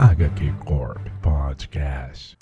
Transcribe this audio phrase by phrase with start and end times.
[0.00, 2.34] HQ Corp Podcast.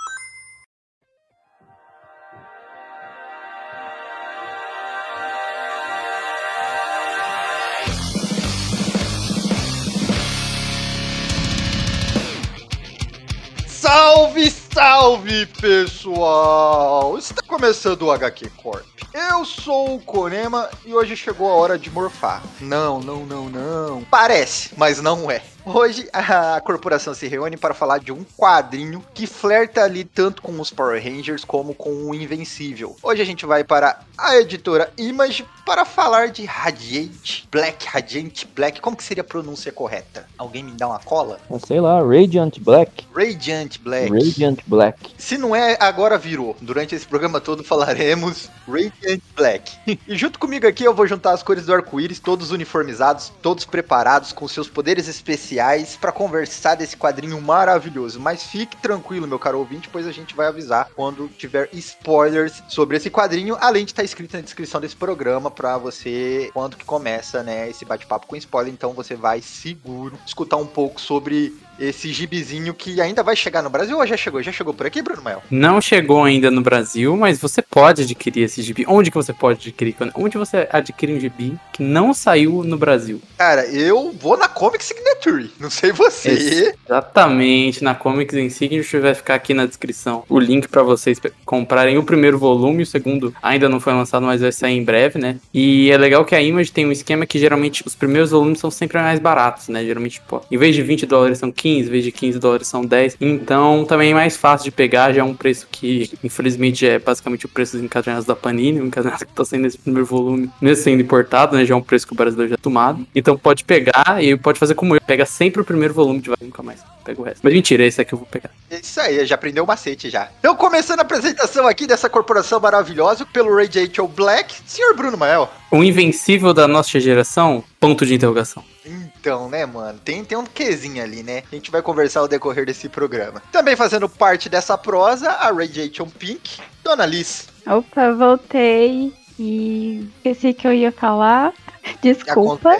[13.67, 17.19] Salve, salve, pessoal!
[17.19, 18.87] Está começando o HQ Corp.
[19.13, 22.43] Eu sou o Konema e hoje chegou a hora de morfar.
[22.59, 24.03] Não, não, não, não.
[24.05, 25.43] Parece, mas não é.
[25.65, 30.59] Hoje a corporação se reúne para falar de um quadrinho que flerta ali tanto com
[30.61, 32.97] os Power Rangers como com o Invencível.
[33.01, 38.81] Hoje a gente vai para a editora Image para falar de Radiant Black, Radiant Black.
[38.81, 40.27] Como que seria a pronúncia correta?
[40.37, 41.39] Alguém me dá uma cola?
[41.65, 43.07] Sei lá, Radiant Black.
[43.15, 44.11] Radiant Black.
[44.11, 45.15] Radiant Black.
[45.17, 46.57] Se não é, agora virou.
[46.61, 49.73] Durante esse programa todo falaremos Radiant Black.
[50.07, 54.33] e junto comigo aqui eu vou juntar as cores do arco-íris, todos uniformizados, todos preparados
[54.33, 58.21] com seus poderes especiais para conversar desse quadrinho maravilhoso.
[58.21, 62.97] Mas fique tranquilo, meu caro ouvinte, pois a gente vai avisar quando tiver spoilers sobre
[62.97, 67.43] esse quadrinho, além de estar escrito na descrição desse programa para você quando que começa,
[67.43, 72.75] né, esse bate-papo com spoiler, então você vai seguro escutar um pouco sobre esse gibizinho
[72.75, 74.43] que ainda vai chegar no Brasil ou já chegou?
[74.43, 75.43] Já chegou por aqui, Bruno Mael?
[75.51, 78.85] Não chegou ainda no Brasil, mas você pode adquirir esse gibi.
[78.89, 79.97] Onde que você pode adquirir?
[80.15, 83.21] Onde você adquire um gibi que não saiu no Brasil?
[83.37, 85.51] Cara, eu vou na Comic Signature.
[85.59, 86.75] Não sei você.
[86.87, 92.03] Exatamente, na Comics Signature vai ficar aqui na descrição o link para vocês comprarem o
[92.03, 95.37] primeiro volume, o segundo ainda não foi lançado, mas vai sair em breve, né?
[95.53, 98.71] E é legal que a Image tem um esquema que geralmente os primeiros volumes são
[98.71, 99.85] sempre mais baratos, né?
[99.85, 102.69] Geralmente, pô, em vez de 20 dólares são 15 15, em vez de 15 dólares
[102.69, 103.17] são 10.
[103.21, 107.47] Então também é mais fácil de pegar, já é um preço que infelizmente é basicamente
[107.47, 110.85] o preço dos encadernados da Panini, o encadernado que tá sendo esse primeiro volume, mesmo
[110.85, 113.07] sendo importado, né, já é um preço que o brasileiro já é tomado.
[113.15, 116.39] Então pode pegar e pode fazer como eu, pega sempre o primeiro volume de vai
[116.41, 117.41] nunca mais pega o resto.
[117.43, 118.51] Mas mentira, esse aqui eu vou pegar.
[118.71, 120.29] Isso aí, já aprendeu o macete já.
[120.39, 125.51] Então, começando a apresentação aqui dessa corporação maravilhosa pelo Radiator Black, senhor Bruno Mael.
[125.71, 128.63] O invencível da nossa geração, ponto de interrogação.
[128.85, 129.99] Então, né, mano?
[130.05, 131.43] Tem, tem um quezinho ali, né?
[131.51, 133.43] A gente vai conversar ao decorrer desse programa.
[133.53, 137.49] Também fazendo parte dessa prosa, a Radiation Pink, Dona Liz.
[137.67, 141.53] Opa, voltei e esqueci que eu ia falar.
[142.01, 142.77] Desculpa.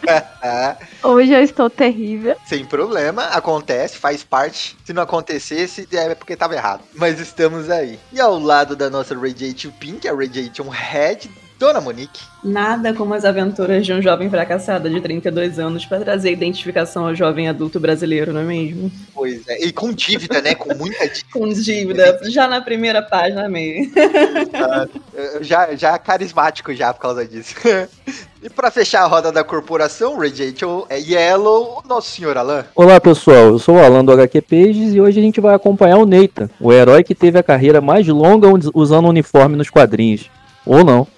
[1.02, 2.36] Hoje eu estou terrível.
[2.46, 4.76] Sem problema, acontece, faz parte.
[4.84, 6.82] Se não acontecesse, é porque estava errado.
[6.94, 7.98] Mas estamos aí.
[8.12, 11.28] E ao lado da nossa Radiation Pink, a Radiation Red,
[11.58, 12.20] Dona Monique.
[12.44, 17.14] Nada como as aventuras de um jovem fracassado de 32 anos para trazer identificação ao
[17.14, 18.92] jovem adulto brasileiro, não é mesmo?
[19.14, 20.54] Pois é, e com dívida, né?
[20.54, 21.26] Com muita dívida.
[21.32, 23.90] com dívida, já na primeira página meio.
[25.40, 27.54] já, já carismático já por causa disso.
[28.42, 32.64] E para fechar a roda da corporação, Radiation é Yellow, nosso senhor Alan.
[32.76, 35.96] Olá pessoal, eu sou o Alan do HQ Pages e hoje a gente vai acompanhar
[35.96, 40.30] o Neita, o herói que teve a carreira mais longa usando uniforme nos quadrinhos.
[40.64, 41.08] Ou não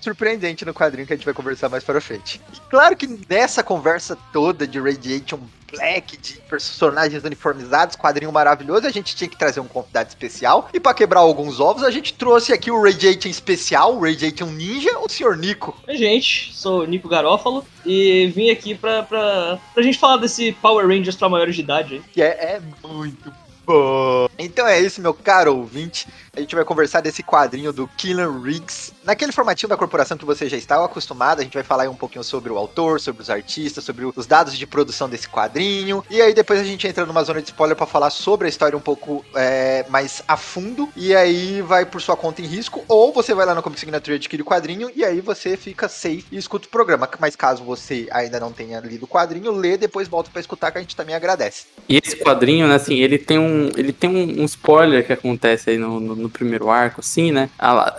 [0.00, 2.40] surpreendente no quadrinho que a gente vai conversar mais para frente.
[2.52, 8.90] E claro que nessa conversa toda de Radiation Black, de personagens uniformizados, quadrinho maravilhoso, a
[8.90, 10.68] gente tinha que trazer um convidado especial.
[10.72, 14.98] E para quebrar alguns ovos, a gente trouxe aqui o Radiation especial, o Radiation Ninja,
[14.98, 15.36] o Sr.
[15.36, 15.76] Nico.
[15.86, 20.52] Oi, gente, sou o Nico Garófalo e vim aqui pra, pra, pra gente falar desse
[20.52, 22.02] Power Rangers pra maiores de idade.
[22.12, 23.30] Que é, é muito
[23.66, 24.28] bom.
[24.38, 26.06] Então é isso, meu caro ouvinte
[26.36, 28.92] a gente vai conversar desse quadrinho do Killer Riggs.
[29.04, 32.22] Naquele formatinho da corporação que você já está acostumado, a gente vai falar um pouquinho
[32.22, 36.04] sobre o autor, sobre os artistas, sobre os dados de produção desse quadrinho.
[36.10, 38.76] E aí depois a gente entra numa zona de spoiler para falar sobre a história
[38.76, 40.88] um pouco é, mais a fundo.
[40.96, 44.14] E aí vai por sua conta em risco, ou você vai lá no Comic Signature
[44.14, 47.08] e adquire o quadrinho, e aí você fica safe e escuta o programa.
[47.18, 50.78] Mas caso você ainda não tenha lido o quadrinho, lê, depois volta para escutar que
[50.78, 51.66] a gente também agradece.
[51.88, 55.70] E esse quadrinho, né, assim, ele tem um, ele tem um, um spoiler que acontece
[55.70, 57.50] aí no, no no primeiro arco, assim, né?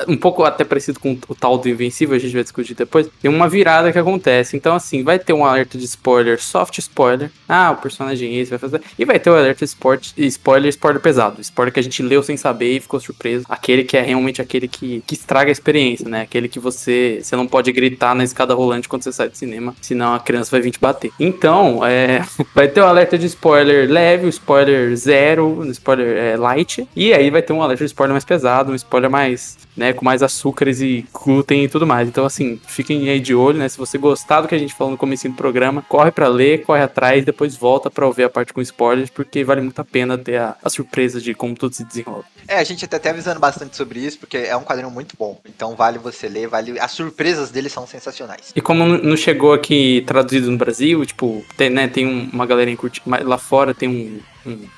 [0.08, 3.10] Um pouco até parecido com o tal do Invencível, a gente vai discutir depois.
[3.22, 4.56] Tem uma virada que acontece.
[4.56, 7.32] Então, assim, vai ter um alerta de spoiler, soft spoiler.
[7.48, 8.82] Ah, o personagem esse vai fazer.
[8.98, 11.42] E vai ter o alerta de sport, spoiler, spoiler pesado.
[11.42, 13.46] Spoiler que a gente leu sem saber e ficou surpreso.
[13.50, 16.22] Aquele que é realmente aquele que, que estraga a experiência, né?
[16.22, 19.76] Aquele que você, você não pode gritar na escada rolante quando você sai do cinema,
[19.82, 21.12] senão a criança vai vir te bater.
[21.20, 22.24] Então, é,
[22.54, 26.88] vai ter o alerta de spoiler leve, o spoiler zero, spoiler é, light.
[26.96, 30.04] E aí vai ter um alerta de spoiler mais pesado, um spoiler mais, né, com
[30.06, 32.08] mais açúcares e glúten e tudo mais.
[32.08, 33.68] Então, assim, fiquem aí de olho, né?
[33.70, 36.64] Se você gostar do que a gente falou no começo do programa, corre pra ler,
[36.64, 40.18] corre atrás, depois volta pra ouvir a parte com spoilers, porque vale muito a pena
[40.18, 42.24] ter a, a surpresa de como tudo se desenrola.
[42.48, 45.40] É, a gente tá até avisando bastante sobre isso, porque é um quadrinho muito bom.
[45.48, 46.80] Então vale você ler, vale.
[46.80, 48.52] As surpresas dele são sensacionais.
[48.56, 52.76] E como não chegou aqui traduzido no Brasil, tipo, tem, né, tem um- uma galerinha
[52.78, 54.20] curtindo, lá fora tem um,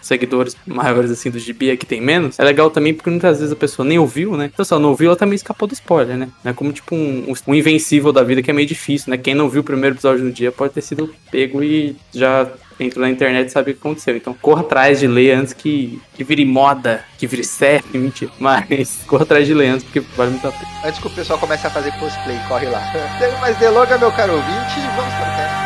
[0.01, 2.39] seguidores maiores assim do gibi, aqui tem menos.
[2.39, 4.49] É legal também porque muitas vezes a pessoa nem ouviu, né?
[4.51, 6.29] Então, se ela não ouviu, ela também escapou do spoiler, né?
[6.43, 9.17] É como tipo um, um invencível da vida que é meio difícil, né?
[9.17, 13.05] Quem não viu o primeiro episódio no dia pode ter sido pego e já entrou
[13.05, 14.15] na internet e sabe o que aconteceu.
[14.15, 18.31] Então corra atrás de ler antes que, que vire moda, que vire série, mentira.
[18.39, 20.67] Mas corra atrás de ler antes porque vale muito a pena.
[20.85, 22.81] Antes que o pessoal comece a fazer cosplay, corre lá.
[23.19, 25.60] Sem mais delonga, meu caro ouvinte, vamos para o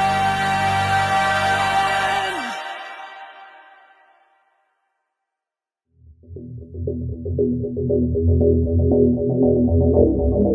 [8.38, 8.66] Thank
[10.46, 10.55] you.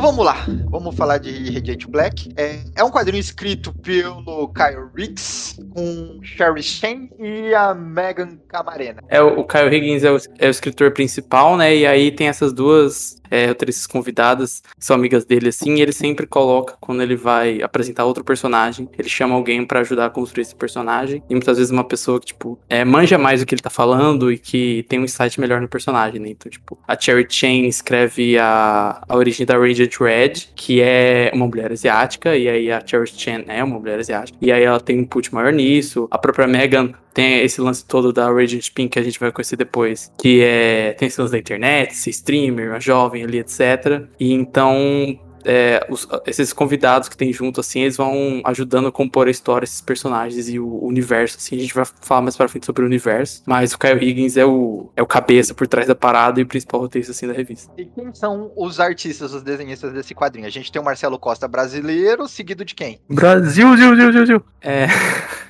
[0.00, 2.32] Então vamos lá, vamos falar de Radiate Black.
[2.34, 9.02] É, é um quadrinho escrito pelo Kyle Riggs, com Sherry Shane e a Megan Camarena.
[9.10, 11.76] É, o o Kyle Higgins é o, é o escritor principal, né?
[11.76, 13.54] E aí tem essas duas é,
[13.88, 18.88] convidadas, são amigas dele, assim, e ele sempre coloca, quando ele vai apresentar outro personagem,
[18.98, 21.22] ele chama alguém pra ajudar a construir esse personagem.
[21.30, 24.32] E muitas vezes uma pessoa que, tipo, é, manja mais do que ele tá falando
[24.32, 26.30] e que tem um insight melhor no personagem, né?
[26.30, 31.46] Então, tipo, a Cherry Chain escreve a, a origem da Radiant Red, que é uma
[31.46, 34.98] mulher asiática, e aí a Cherry Chain é uma mulher asiática, e aí ela tem
[34.98, 36.08] um input maior nisso.
[36.10, 39.56] A própria Megan tem esse lance todo da Radiant Pink que a gente vai conhecer
[39.56, 44.02] depois, que é tem esse lance da internet, ser streamer, uma jovem ali, etc.
[44.18, 49.28] E então é, os- esses convidados que tem junto, assim, eles vão ajudando a compor
[49.28, 52.66] a história, esses personagens e o universo, assim, a gente vai falar mais pra frente
[52.66, 55.94] sobre o universo, mas o Kyle Higgins é o, é o cabeça por trás da
[55.94, 57.72] parada e o principal roteirista, assim, da revista.
[57.76, 60.46] E quem são os artistas, os desenhistas desse quadrinho?
[60.46, 63.00] A gente tem o Marcelo Costa brasileiro, seguido de quem?
[63.08, 64.44] Brasil, Zil, Zil, Zil, Zil.
[64.60, 64.86] É...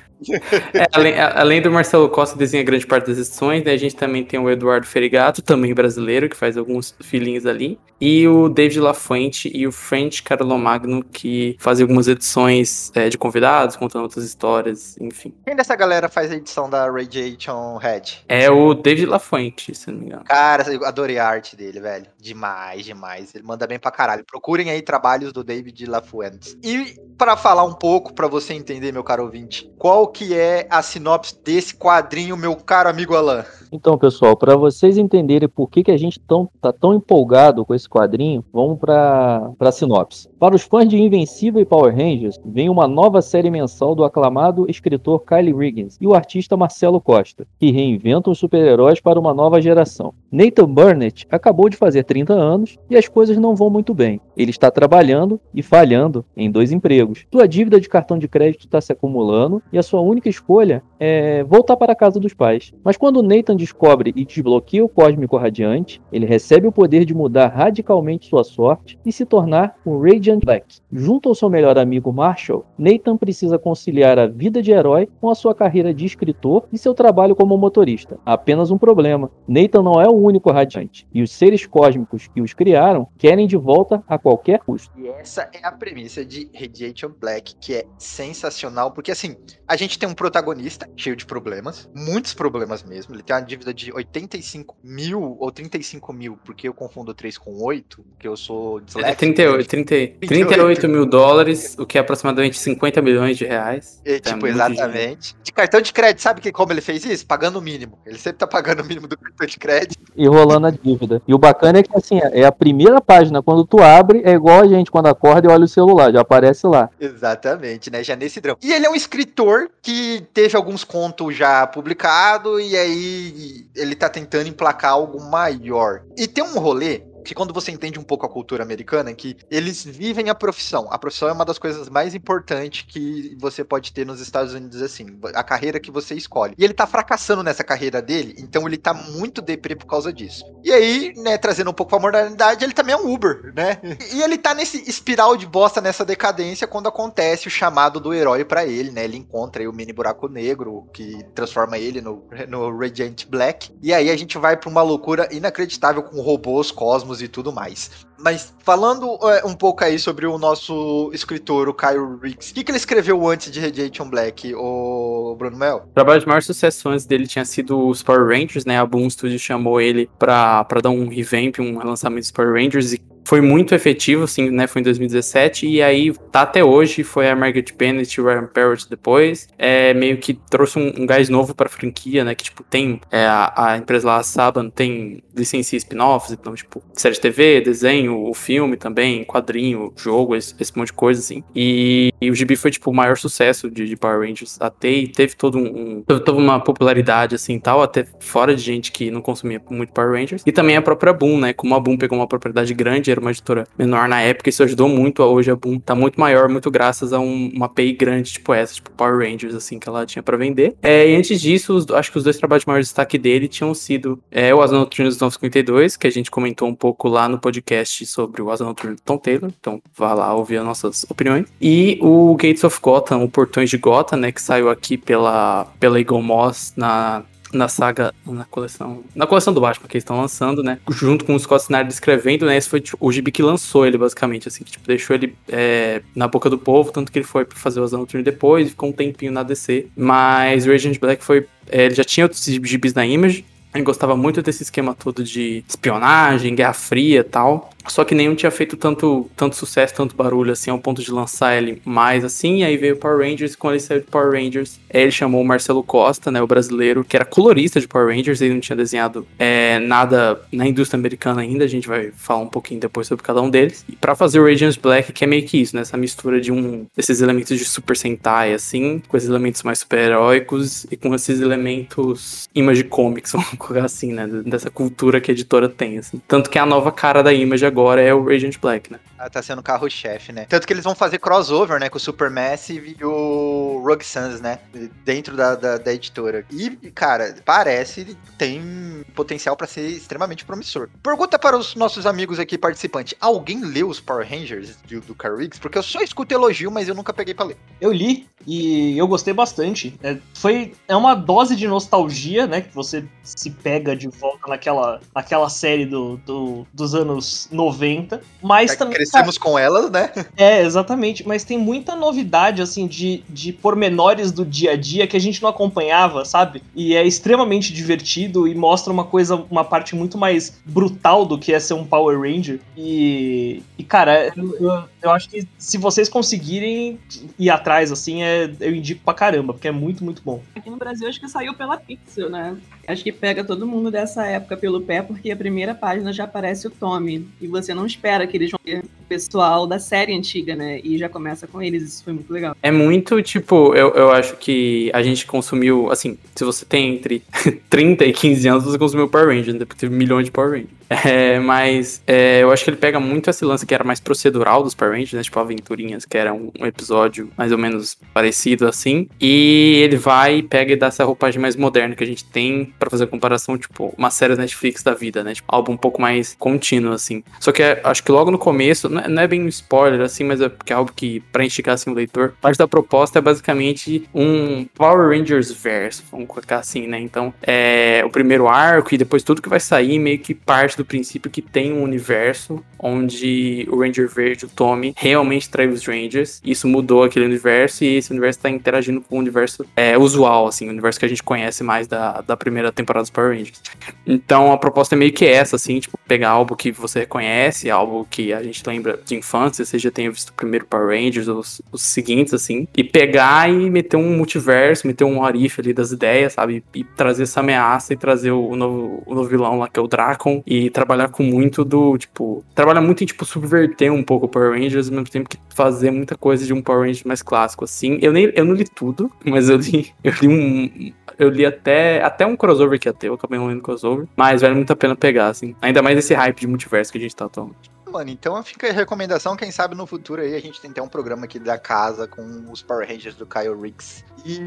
[0.73, 4.23] É, além, além do Marcelo Costa desenha grande parte das edições, né, a gente também
[4.23, 7.79] tem o Eduardo Ferigato, também brasileiro, que faz alguns filhinhos ali.
[7.99, 13.75] E o David Lafuente e o French Carlomagno, que fazem algumas edições é, de convidados,
[13.75, 15.33] contando outras histórias, enfim.
[15.45, 18.23] Quem dessa galera faz a edição da Radiation Head?
[18.27, 20.23] É o David Lafuente, se não me engano.
[20.23, 22.07] Cara, eu adorei a arte dele, velho.
[22.21, 23.33] Demais, demais.
[23.33, 24.23] Ele manda bem pra caralho.
[24.23, 26.55] Procurem aí trabalhos do David Lafuentes.
[26.63, 30.83] E pra falar um pouco, pra você entender, meu caro ouvinte, qual que é a
[30.83, 33.43] sinopse desse quadrinho, meu caro amigo Alan?
[33.71, 37.73] Então, pessoal, para vocês entenderem por que, que a gente tão, tá tão empolgado com
[37.73, 40.29] esse quadrinho, vamos para a sinopse.
[40.37, 44.69] Para os fãs de Invencível e Power Rangers, vem uma nova série mensal do aclamado
[44.69, 49.61] escritor Kyle Riggins e o artista Marcelo Costa, que reinventam os super-heróis para uma nova
[49.61, 50.13] geração.
[50.31, 54.19] Nathan Burnett acabou de fazer 30 anos e as coisas não vão muito bem.
[54.35, 57.25] Ele está trabalhando e falhando em dois empregos.
[57.31, 61.41] Sua dívida de cartão de crédito está se acumulando e a sua única escolha é
[61.45, 62.73] voltar para a casa dos pais.
[62.83, 67.47] Mas quando Nathan descobre e desbloqueia o Cósmico Radiante, ele recebe o poder de mudar
[67.47, 70.79] radicalmente sua sorte e se tornar um Radiant Black.
[70.91, 75.35] Junto ao seu melhor amigo Marshall, Nathan precisa conciliar a vida de herói com a
[75.35, 78.19] sua carreira de escritor e seu trabalho como motorista.
[78.25, 82.53] Apenas um problema: Nathan não é o único radiante, e os seres cósmicos que os
[82.53, 84.91] criaram querem de volta a qualquer custo.
[84.97, 89.35] E essa é a premissa de Radiation Black, que é sensacional, porque assim,
[89.67, 93.15] a gente tem um protagonista cheio de problemas, muitos problemas mesmo.
[93.15, 97.63] Ele tem uma dívida de 85 mil ou 35 mil, porque eu confundo 3 com
[97.63, 99.17] 8, porque eu sou É disléxico.
[99.17, 104.01] 38, 30, 38 mil dólares, o que é aproximadamente 50 milhões de reais.
[104.05, 105.35] É, É tipo, muito exatamente.
[105.41, 107.25] De cartão de crédito, sabe que, como ele fez isso?
[107.25, 107.97] Pagando o mínimo.
[108.05, 110.11] Ele sempre tá pagando o mínimo do cartão de crédito.
[110.15, 111.21] E rolando a dívida.
[111.27, 114.61] E o bacana é que assim, é a primeira página, quando tu abre, é igual
[114.61, 116.89] a gente quando acorda e olha o celular, já aparece lá.
[116.99, 118.03] Exatamente, né?
[118.03, 118.57] Já nesse drama.
[118.61, 124.09] E ele é um escritor que teve alguns contos já publicados e aí ele tá
[124.09, 126.01] tentando emplacar algo maior.
[126.17, 129.83] E tem um rolê que quando você entende um pouco a cultura americana, que eles
[129.83, 130.87] vivem a profissão.
[130.91, 134.81] A profissão é uma das coisas mais importantes que você pode ter nos Estados Unidos,
[134.81, 136.53] assim, a carreira que você escolhe.
[136.57, 140.45] E ele tá fracassando nessa carreira dele, então ele tá muito deprê por causa disso.
[140.63, 143.79] E aí, né, trazendo um pouco pra modernidade, ele também é um Uber, né?
[144.13, 148.43] E ele tá nesse espiral de bosta, nessa decadência, quando acontece o chamado do herói
[148.43, 149.03] pra ele, né?
[149.03, 153.71] Ele encontra aí o mini buraco negro, que transforma ele no, no Radiant Black.
[153.81, 157.89] E aí a gente vai pra uma loucura inacreditável com robôs, cosmos E tudo mais.
[158.17, 162.63] Mas falando é, um pouco aí sobre o nosso escritor, o Kyle Riggs, o que,
[162.63, 165.87] que ele escreveu antes de Radiation Black, o Bruno Mel?
[165.89, 168.79] O trabalho de maior sucesso antes dele tinha sido os Power Rangers, né?
[168.79, 172.93] A Boom Studio chamou ele pra, pra dar um revamp, um relançamento dos Power Rangers
[172.93, 174.67] e foi muito efetivo, assim, né?
[174.67, 177.03] Foi em 2017 e aí tá até hoje.
[177.03, 179.47] Foi a Margaret Bennett e o Ryan Parrott depois.
[179.57, 182.35] É, meio que trouxe um, um gás novo pra franquia, né?
[182.35, 186.83] Que, tipo, tem é, a, a empresa lá, a Saban, tem licencia spin-offs, então, tipo,
[186.93, 191.43] série de TV, desenho, o filme também, quadrinho, jogo, esse, esse monte de coisa, assim.
[191.55, 195.07] E, e o gibi foi, tipo, o maior sucesso de, de Power Rangers até e
[195.07, 199.21] teve todo um teve toda uma popularidade, assim, tal, até fora de gente que não
[199.21, 200.43] consumia muito Power Rangers.
[200.45, 201.53] E também a própria Boom, né?
[201.53, 204.87] Como a Boom pegou uma propriedade grande, era uma editora menor na época, isso ajudou
[204.89, 205.21] muito.
[205.23, 208.73] Hoje a Boom tá muito maior, muito graças a um, uma API grande, tipo essa,
[208.75, 210.75] tipo Power Rangers, assim, que ela tinha pra vender.
[210.81, 213.73] É, e antes disso, os- acho que os dois trabalhos de maior destaque dele tinham
[213.73, 217.39] sido é, o Asa Noturna dos 952, que a gente comentou um pouco lá no
[217.39, 221.45] podcast sobre o Asa Noturna do Tom Taylor, então vá lá ouvir as nossas opiniões.
[221.61, 225.99] E o Gates of Gotham, o Portões de Gotham, né, que saiu aqui pela, pela
[225.99, 230.63] Eagle Moss na na saga, na coleção, na coleção do Batman que eles estão lançando,
[230.63, 233.85] né, junto com o Scott Snyder escrevendo, né, esse foi tipo, o gibi que lançou
[233.85, 237.25] ele, basicamente, assim, que tipo, deixou ele é, na boca do povo, tanto que ele
[237.25, 241.23] foi fazer o Asa Noturna depois, ficou um tempinho na DC, mas o Agent Black
[241.23, 245.23] foi, é, ele já tinha outros gibis na Image, ele gostava muito desse esquema todo
[245.23, 247.69] de espionagem, Guerra Fria e tal.
[247.87, 251.57] Só que nenhum tinha feito tanto, tanto sucesso, tanto barulho assim, ao ponto de lançar
[251.57, 252.57] ele mais assim.
[252.57, 255.41] E aí veio o Power Rangers, e quando ele saiu de Power Rangers, ele chamou
[255.41, 258.75] o Marcelo Costa, né, o brasileiro, que era colorista de Power Rangers, ele não tinha
[258.75, 261.63] desenhado é, nada na indústria americana ainda.
[261.63, 263.85] A gente vai falar um pouquinho depois sobre cada um deles.
[263.87, 266.51] E pra fazer o Radiant Black, que é meio que isso, né, essa mistura de
[266.51, 271.41] um desses elementos de Super Sentai, assim, com esses elementos mais super-heróicos e com esses
[271.41, 276.21] elementos Image Comics, vamos colocar assim, né, dessa cultura que a editora tem, assim.
[276.27, 278.99] Tanto que a nova cara da Image agora é o Radiant Black, né?
[279.17, 280.45] Ah, tá sendo o carro-chefe, né?
[280.47, 281.89] Tanto que eles vão fazer crossover, né?
[281.89, 284.59] Com o Supermassive e o Rogue Sons, né?
[285.05, 286.45] Dentro da, da, da editora.
[286.51, 290.89] E, cara, parece tem potencial pra ser extremamente promissor.
[291.01, 295.37] Pergunta para os nossos amigos aqui participantes: alguém leu os Power Rangers do, do Carl
[295.37, 295.59] Riggs?
[295.59, 297.57] Porque eu só escuto elogio, mas eu nunca peguei pra ler.
[297.79, 299.93] Eu li e eu gostei bastante.
[300.03, 302.61] É, foi, é uma dose de nostalgia, né?
[302.61, 308.21] Que você se pega de volta naquela, naquela série do, do- dos anos 90.
[308.41, 308.95] Mas também.
[308.95, 310.11] Crescemos com elas, né?
[310.35, 311.27] É, exatamente.
[311.27, 315.41] Mas tem muita novidade, assim, de, de pormenores do dia a dia que a gente
[315.41, 316.61] não acompanhava, sabe?
[316.75, 321.53] E é extremamente divertido e mostra uma coisa, uma parte muito mais brutal do que
[321.53, 322.59] é ser um Power Ranger.
[322.77, 326.99] E, e cara, eu, eu, eu acho que se vocês conseguirem
[327.37, 330.41] ir atrás, assim, é, eu indico pra caramba, porque é muito, muito bom.
[330.55, 332.55] Aqui no Brasil acho que saiu pela Pixel, né?
[332.87, 336.67] Acho que pega todo mundo dessa época pelo pé, porque a primeira página já aparece
[336.67, 337.27] o Tommy.
[337.39, 340.79] E você não espera que eles vão ver o pessoal da série antiga, né?
[340.83, 342.55] E já começa com eles, isso foi muito legal.
[342.61, 347.23] É muito, tipo, eu, eu acho que a gente consumiu, assim, se você tem entre
[347.69, 349.65] 30 e 15 anos, você consumiu Power Rangers, né?
[349.65, 350.81] Porque teve milhões de Power Rangers.
[351.05, 354.61] É, mas é, eu acho que ele pega muito esse lance que era mais procedural
[354.61, 355.23] dos Power Rangers, né?
[355.23, 359.07] Tipo, Aventurinhas, que era um, um episódio mais ou menos parecido assim.
[359.19, 362.89] E ele vai pega e dá essa roupagem mais moderna que a gente tem pra
[362.89, 365.33] fazer a comparação, tipo, uma série Netflix da vida, né?
[365.33, 367.23] Tipo, algo um pouco mais contínuo, assim.
[367.39, 370.01] Só que é, acho que logo no começo, não é, não é bem um spoiler,
[370.01, 373.19] assim, mas é porque é algo que, pra instigar assim, o leitor, parte da proposta
[373.19, 376.99] é basicamente um Power Rangers verso, vamos colocar assim, né?
[376.99, 380.85] Então, é o primeiro arco e depois tudo que vai sair meio que parte do
[380.85, 386.41] princípio que tem um universo onde o Ranger Verde, o Tommy, realmente traiu os Rangers.
[386.43, 390.67] Isso mudou aquele universo e esse universo tá interagindo com o universo é, usual, assim,
[390.67, 393.61] o universo que a gente conhece mais da, da primeira temporada dos Power Rangers.
[394.05, 398.05] Então a proposta é meio que essa, assim, tipo, pegar algo que você reconhece, algo
[398.09, 401.61] que a gente lembra de infância, você já tenha visto o primeiro Power Rangers, os,
[401.71, 406.33] os seguintes, assim, e pegar e meter um multiverso, meter um arife ali das ideias,
[406.33, 406.61] sabe?
[406.75, 409.83] E trazer essa ameaça e trazer o, o novo, o novo vilão lá, que é
[409.83, 414.25] o Dracon, e trabalhar com muito do, tipo, trabalhar muito em, tipo, subverter um pouco
[414.25, 417.21] o Power Rangers, ao mesmo tempo que fazer muita coisa de um Power Ranger mais
[417.21, 417.99] clássico, assim.
[418.01, 422.01] Eu, nem, eu não li tudo, mas eu li, eu li um, eu li até,
[422.03, 424.07] até um crossover que ia ter, eu acabei não lendo crossover.
[424.17, 425.55] Mas vale muito a pena pegar, assim.
[425.61, 427.69] Ainda mais esse hype de multiverso que a gente tá atualmente.
[427.91, 428.09] Mano.
[428.09, 431.25] Então fica a recomendação, quem sabe no futuro aí a gente tem até um programa
[431.25, 434.03] aqui da casa com os Power Rangers do Kyle Riggs.
[434.25, 434.39] E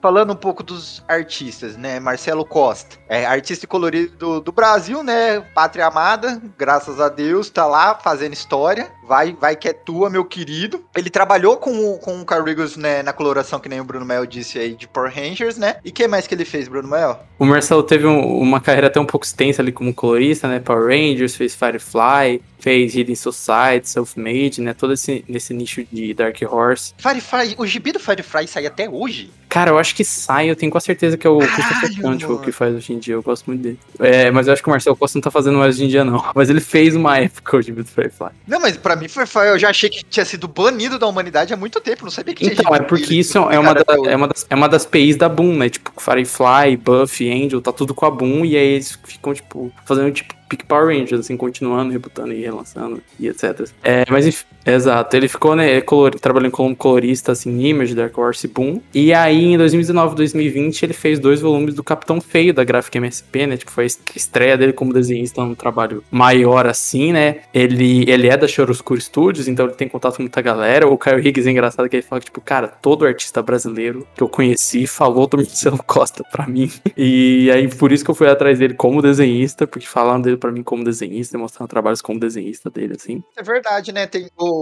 [0.00, 2.00] falando um pouco dos artistas, né?
[2.00, 5.40] Marcelo Costa, é artista colorido do, do Brasil, né?
[5.54, 8.90] Pátria amada, graças a Deus, tá lá fazendo história.
[9.06, 10.82] Vai, vai que é tua, meu querido.
[10.96, 14.24] Ele trabalhou com, com o Kyle Riggs né, na coloração, que nem o Bruno Mel
[14.24, 15.76] disse aí, de Power Rangers, né?
[15.84, 17.20] E que mais que ele fez, Bruno Mel?
[17.38, 20.58] O Marcelo teve um- uma carreira até um pouco extensa ali como colorista, né?
[20.60, 24.72] Power Rangers, fez Firefly, fez Hidden Society, Self-Made, né?
[24.72, 26.94] Todo esse nesse nicho de Dark Horse.
[26.96, 29.30] Firefly, o gibi do Firefly sai até hoje?
[29.50, 32.38] Cara, eu acho que sai, eu tenho quase certeza que é o Christopher mano.
[32.40, 33.78] que faz hoje em dia, eu gosto muito dele.
[34.00, 36.04] É, mas eu acho que o Marcelo Costa não tá fazendo mais hoje em dia,
[36.04, 36.24] não.
[36.34, 38.30] Mas ele fez uma época o gibi do Firefly.
[38.48, 41.56] Não, mas pra mim, Firefly, eu já achei que tinha sido banido da humanidade há
[41.56, 42.02] muito tempo.
[42.04, 44.46] Não sabia que tinha Então, é porque que- isso é uma, da- é, uma das,
[44.50, 45.68] é uma das PIs da Boom, né?
[45.68, 50.10] Tipo, Firefly, Buffy, Angel, tá tudo com a Boom, e aí eles ficam, tipo, fazendo,
[50.12, 53.68] tipo, Pick Power Rangers, assim, continuando, rebutando e relançando, e etc.
[53.82, 58.48] É, mas, enfim, exato, ele ficou, né, color, trabalhando como colorista, assim, Image, Dark Horse
[58.48, 62.98] Boom, e aí, em 2019 2020, ele fez dois volumes do Capitão Feio, da gráfica
[62.98, 63.56] MSP, né?
[63.56, 67.42] Tipo, foi a estreia dele como desenhista num trabalho maior, assim, né?
[67.52, 70.86] Ele, ele é da Choroscuro Studios, então ele tem contato com muita galera.
[70.86, 74.22] O Kyle Higgs é engraçado que ele fala que, tipo, cara, todo artista brasileiro que
[74.22, 76.70] eu conheci falou do Marcelo Costa pra mim.
[76.96, 80.52] E aí, por isso que eu fui atrás dele como desenhista, porque falaram dele pra
[80.52, 83.22] mim como desenhista, mostrando trabalhos como desenhista dele, assim.
[83.36, 84.06] É verdade, né?
[84.06, 84.53] Tem o,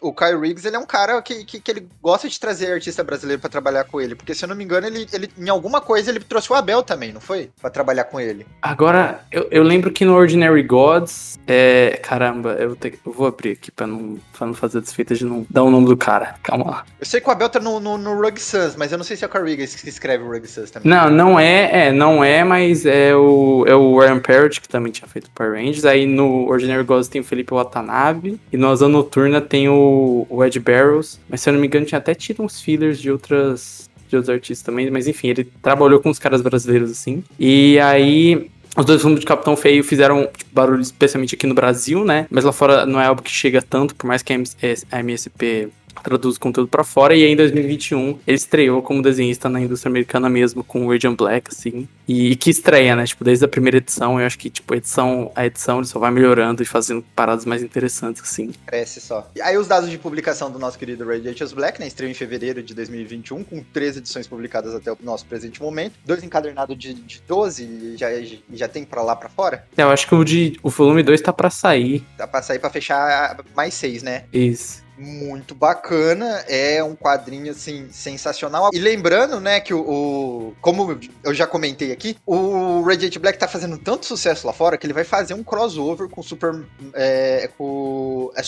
[0.00, 3.02] o Kyle Riggs, ele é um cara que, que, que ele gosta de trazer artista
[3.04, 4.14] brasileiro pra trabalhar com ele.
[4.14, 6.82] Porque, se eu não me engano, ele, ele em alguma coisa ele trouxe o Abel
[6.82, 7.50] também, não foi?
[7.60, 8.46] Pra trabalhar com ele.
[8.62, 11.98] Agora, eu, eu lembro que no Ordinary Gods, é.
[12.02, 15.24] Caramba, eu, vou ter- eu vou abrir aqui pra não, pra não fazer desfeita de
[15.24, 16.36] não dar o nome do cara.
[16.42, 16.84] Calma lá.
[16.98, 19.16] Eu sei que o Abel tá no, no, no Rug Suns, mas eu não sei
[19.16, 20.90] se é o Kyle Riggs que escreve o Rug Suns também.
[20.90, 24.92] Não, não é, é, não é, mas é o, é o Ryan Parrott, que também
[24.92, 25.84] tinha feito Power Rangers.
[25.84, 28.40] Aí no Ordinary Gods tem o Felipe Watanabe.
[28.52, 31.18] E no Asa Noturna tem o, o Ed Barrows.
[31.28, 33.88] Mas se eu não me engano, tinha até tido uns fillers de outras.
[34.08, 37.22] De outros artistas também, mas enfim, ele trabalhou com os caras brasileiros assim.
[37.38, 42.04] E aí, os dois filmes de Capitão Feio fizeram tipo, barulho, especialmente aqui no Brasil,
[42.04, 42.26] né?
[42.28, 44.98] Mas lá fora não é algo que chega tanto, por mais que a MS a
[45.00, 45.68] MSP
[46.02, 47.14] traduz conteúdo pra fora.
[47.14, 51.16] E aí, em 2021, ele estreou como desenhista na indústria americana mesmo, com o Radiant
[51.16, 51.88] Black, assim.
[52.06, 53.04] E, e que estreia, né?
[53.04, 55.98] Tipo, desde a primeira edição, eu acho que, tipo, a edição, a edição ele só
[55.98, 58.52] vai melhorando e fazendo paradas mais interessantes, assim.
[58.66, 59.30] Cresce só.
[59.34, 61.86] E aí os dados de publicação do nosso querido Radiatus Black, né?
[61.86, 65.94] Estreou em fevereiro de 2021, com três edições publicadas até o nosso presente momento.
[66.04, 68.08] Dois encadernados de, de 12 e já,
[68.52, 69.64] já tem pra lá pra fora.
[69.76, 72.04] É, Eu acho que o, de, o volume 2 tá pra sair.
[72.16, 74.24] Dá pra sair pra fechar mais seis, né?
[74.32, 74.79] Isso.
[75.00, 78.70] Muito bacana, é um quadrinho assim sensacional.
[78.72, 83.48] E lembrando, né, que o, o- como eu já comentei aqui, o Radiant Black tá
[83.48, 86.64] fazendo tanto sucesso lá fora que ele vai fazer um crossover com Super
[86.94, 88.42] é, com é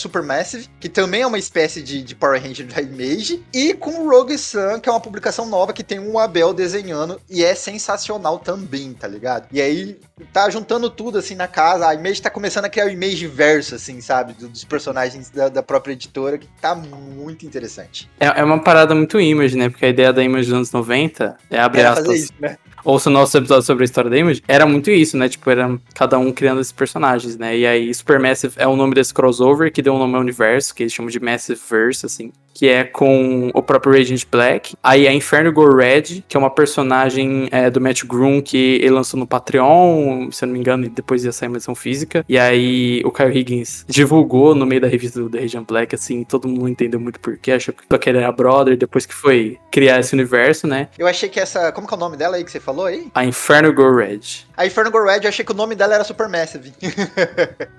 [0.79, 4.79] que também é uma espécie de, de Power Ranger da Image, e com Rogue Sun,
[4.79, 9.07] que é uma publicação nova que tem um Abel desenhando e é sensacional também, tá
[9.07, 9.47] ligado?
[9.51, 9.99] E aí
[10.31, 13.75] tá juntando tudo assim na casa, a Image tá começando a criar o Image verso
[13.75, 18.09] assim, sabe, do- dos personagens da, da própria editora, que tá muito interessante.
[18.19, 19.69] É, é uma parada muito Image, né?
[19.69, 22.15] Porque a ideia da Image dos anos 90 é abre Era aspas.
[22.15, 22.57] isso, né?
[22.83, 25.29] ouça o nosso episódio sobre a história da Image, era muito isso, né?
[25.29, 27.57] Tipo, era cada um criando esses personagens, né?
[27.57, 30.83] E aí, Supermassive é o nome desse crossover que deu o nome ao universo, que
[30.83, 32.31] eles chamam de Massive Verse, assim.
[32.53, 34.75] Que é com o próprio Radiant Black.
[34.83, 38.91] Aí a Inferno Go Red, que é uma personagem é, do Matt Groom que ele
[38.91, 42.23] lançou no Patreon, se eu não me engano, e depois ia sair uma edição física.
[42.27, 46.23] E aí o Kyle Higgins divulgou no meio da revista do The Radiant Black, assim,
[46.23, 49.99] todo mundo não entendeu muito porquê, achou que Tucker era brother, depois que foi criar
[49.99, 50.89] esse universo, né?
[50.97, 51.71] Eu achei que essa.
[51.71, 53.07] Como que é o nome dela aí que você falou aí?
[53.13, 54.19] A Inferno Go Red.
[54.55, 56.73] A Inferno Go Red, eu achei que o nome dela era Supermassive.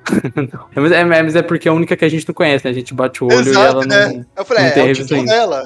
[0.75, 2.71] É, Mas é, é porque é a única que a gente não conhece, né?
[2.71, 4.25] A gente bate o olho e ela não.
[4.37, 5.33] Eu falei, não tem é ainda.
[5.33, 5.65] dela.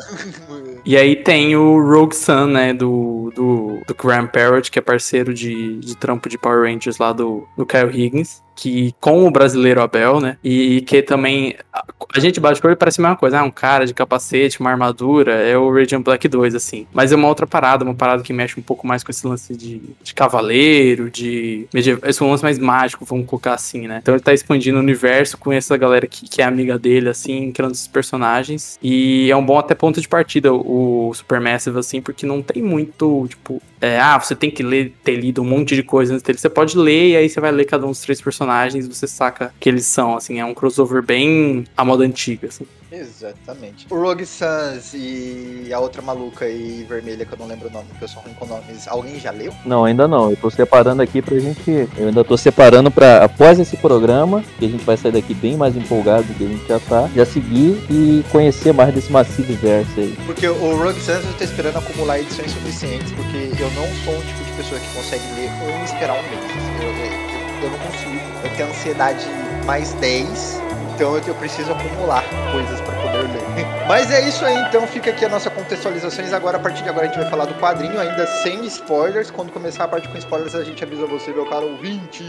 [0.85, 2.73] E aí tem o Rogue Sun, né?
[2.73, 7.13] Do, do, do Graham Parrott, que é parceiro de, de trampo de Power Rangers lá
[7.13, 8.43] do, do Kyle Higgins.
[8.59, 10.37] Que com o brasileiro Abel, né?
[10.43, 11.55] E que também.
[11.73, 13.39] A, gente bate o parece a mesma coisa.
[13.39, 15.33] Ah, um cara de capacete, uma armadura.
[15.35, 16.85] É o Radiant Black 2, assim.
[16.93, 19.57] Mas é uma outra parada, uma parada que mexe um pouco mais com esse lance
[19.57, 21.69] de, de cavaleiro, de.
[21.73, 22.11] medieval.
[22.11, 24.01] Esse um lance mais mágico, vamos colocar assim, né?
[24.03, 27.53] Então ele tá expandindo o universo com essa galera que, que é amiga dele, assim,
[27.53, 28.77] criando esses personagens.
[28.83, 33.27] E é um bom até ponto de partida o Supermassive, assim, porque não tem muito,
[33.29, 36.39] tipo, é, ah, você tem que ler, ter lido um monte de coisa antes dele.
[36.39, 39.53] Você pode ler e aí você vai ler cada um dos três personagens você saca
[39.61, 42.67] que eles são, assim, é um crossover bem à moda antiga, assim.
[42.91, 43.87] Exatamente.
[43.91, 47.87] O Rogue Sans e a outra maluca e vermelha, que eu não lembro o nome,
[47.91, 48.89] porque eu sou ruim com nomes.
[48.89, 49.53] Alguém já leu?
[49.65, 50.31] Não, ainda não.
[50.31, 51.89] Eu tô separando aqui pra gente.
[51.97, 55.57] Eu ainda tô separando pra, após esse programa, que a gente vai sair daqui bem
[55.57, 59.55] mais empolgado do que a gente já tá, já seguir e conhecer mais desse massivo
[59.55, 60.17] verso aí.
[60.27, 64.21] Porque o Rogue Sans eu tô esperando acumular edições suficientes, porque eu não sou um
[64.21, 66.41] tipo de pessoa que consegue ler ou esperar um mês.
[66.81, 68.19] Eu, eu, eu não consigo.
[68.45, 69.27] Eu tenho ansiedade
[69.67, 70.68] mais 10
[70.99, 73.65] então eu, eu preciso acumular coisas para poder ler.
[73.87, 76.33] Mas é isso aí, então fica aqui a nossa contextualizações.
[76.33, 79.31] Agora, a partir de agora, a gente vai falar do quadrinho, ainda sem spoilers.
[79.31, 82.25] Quando começar a parte com spoilers, a gente avisa você, meu caro ouvinte.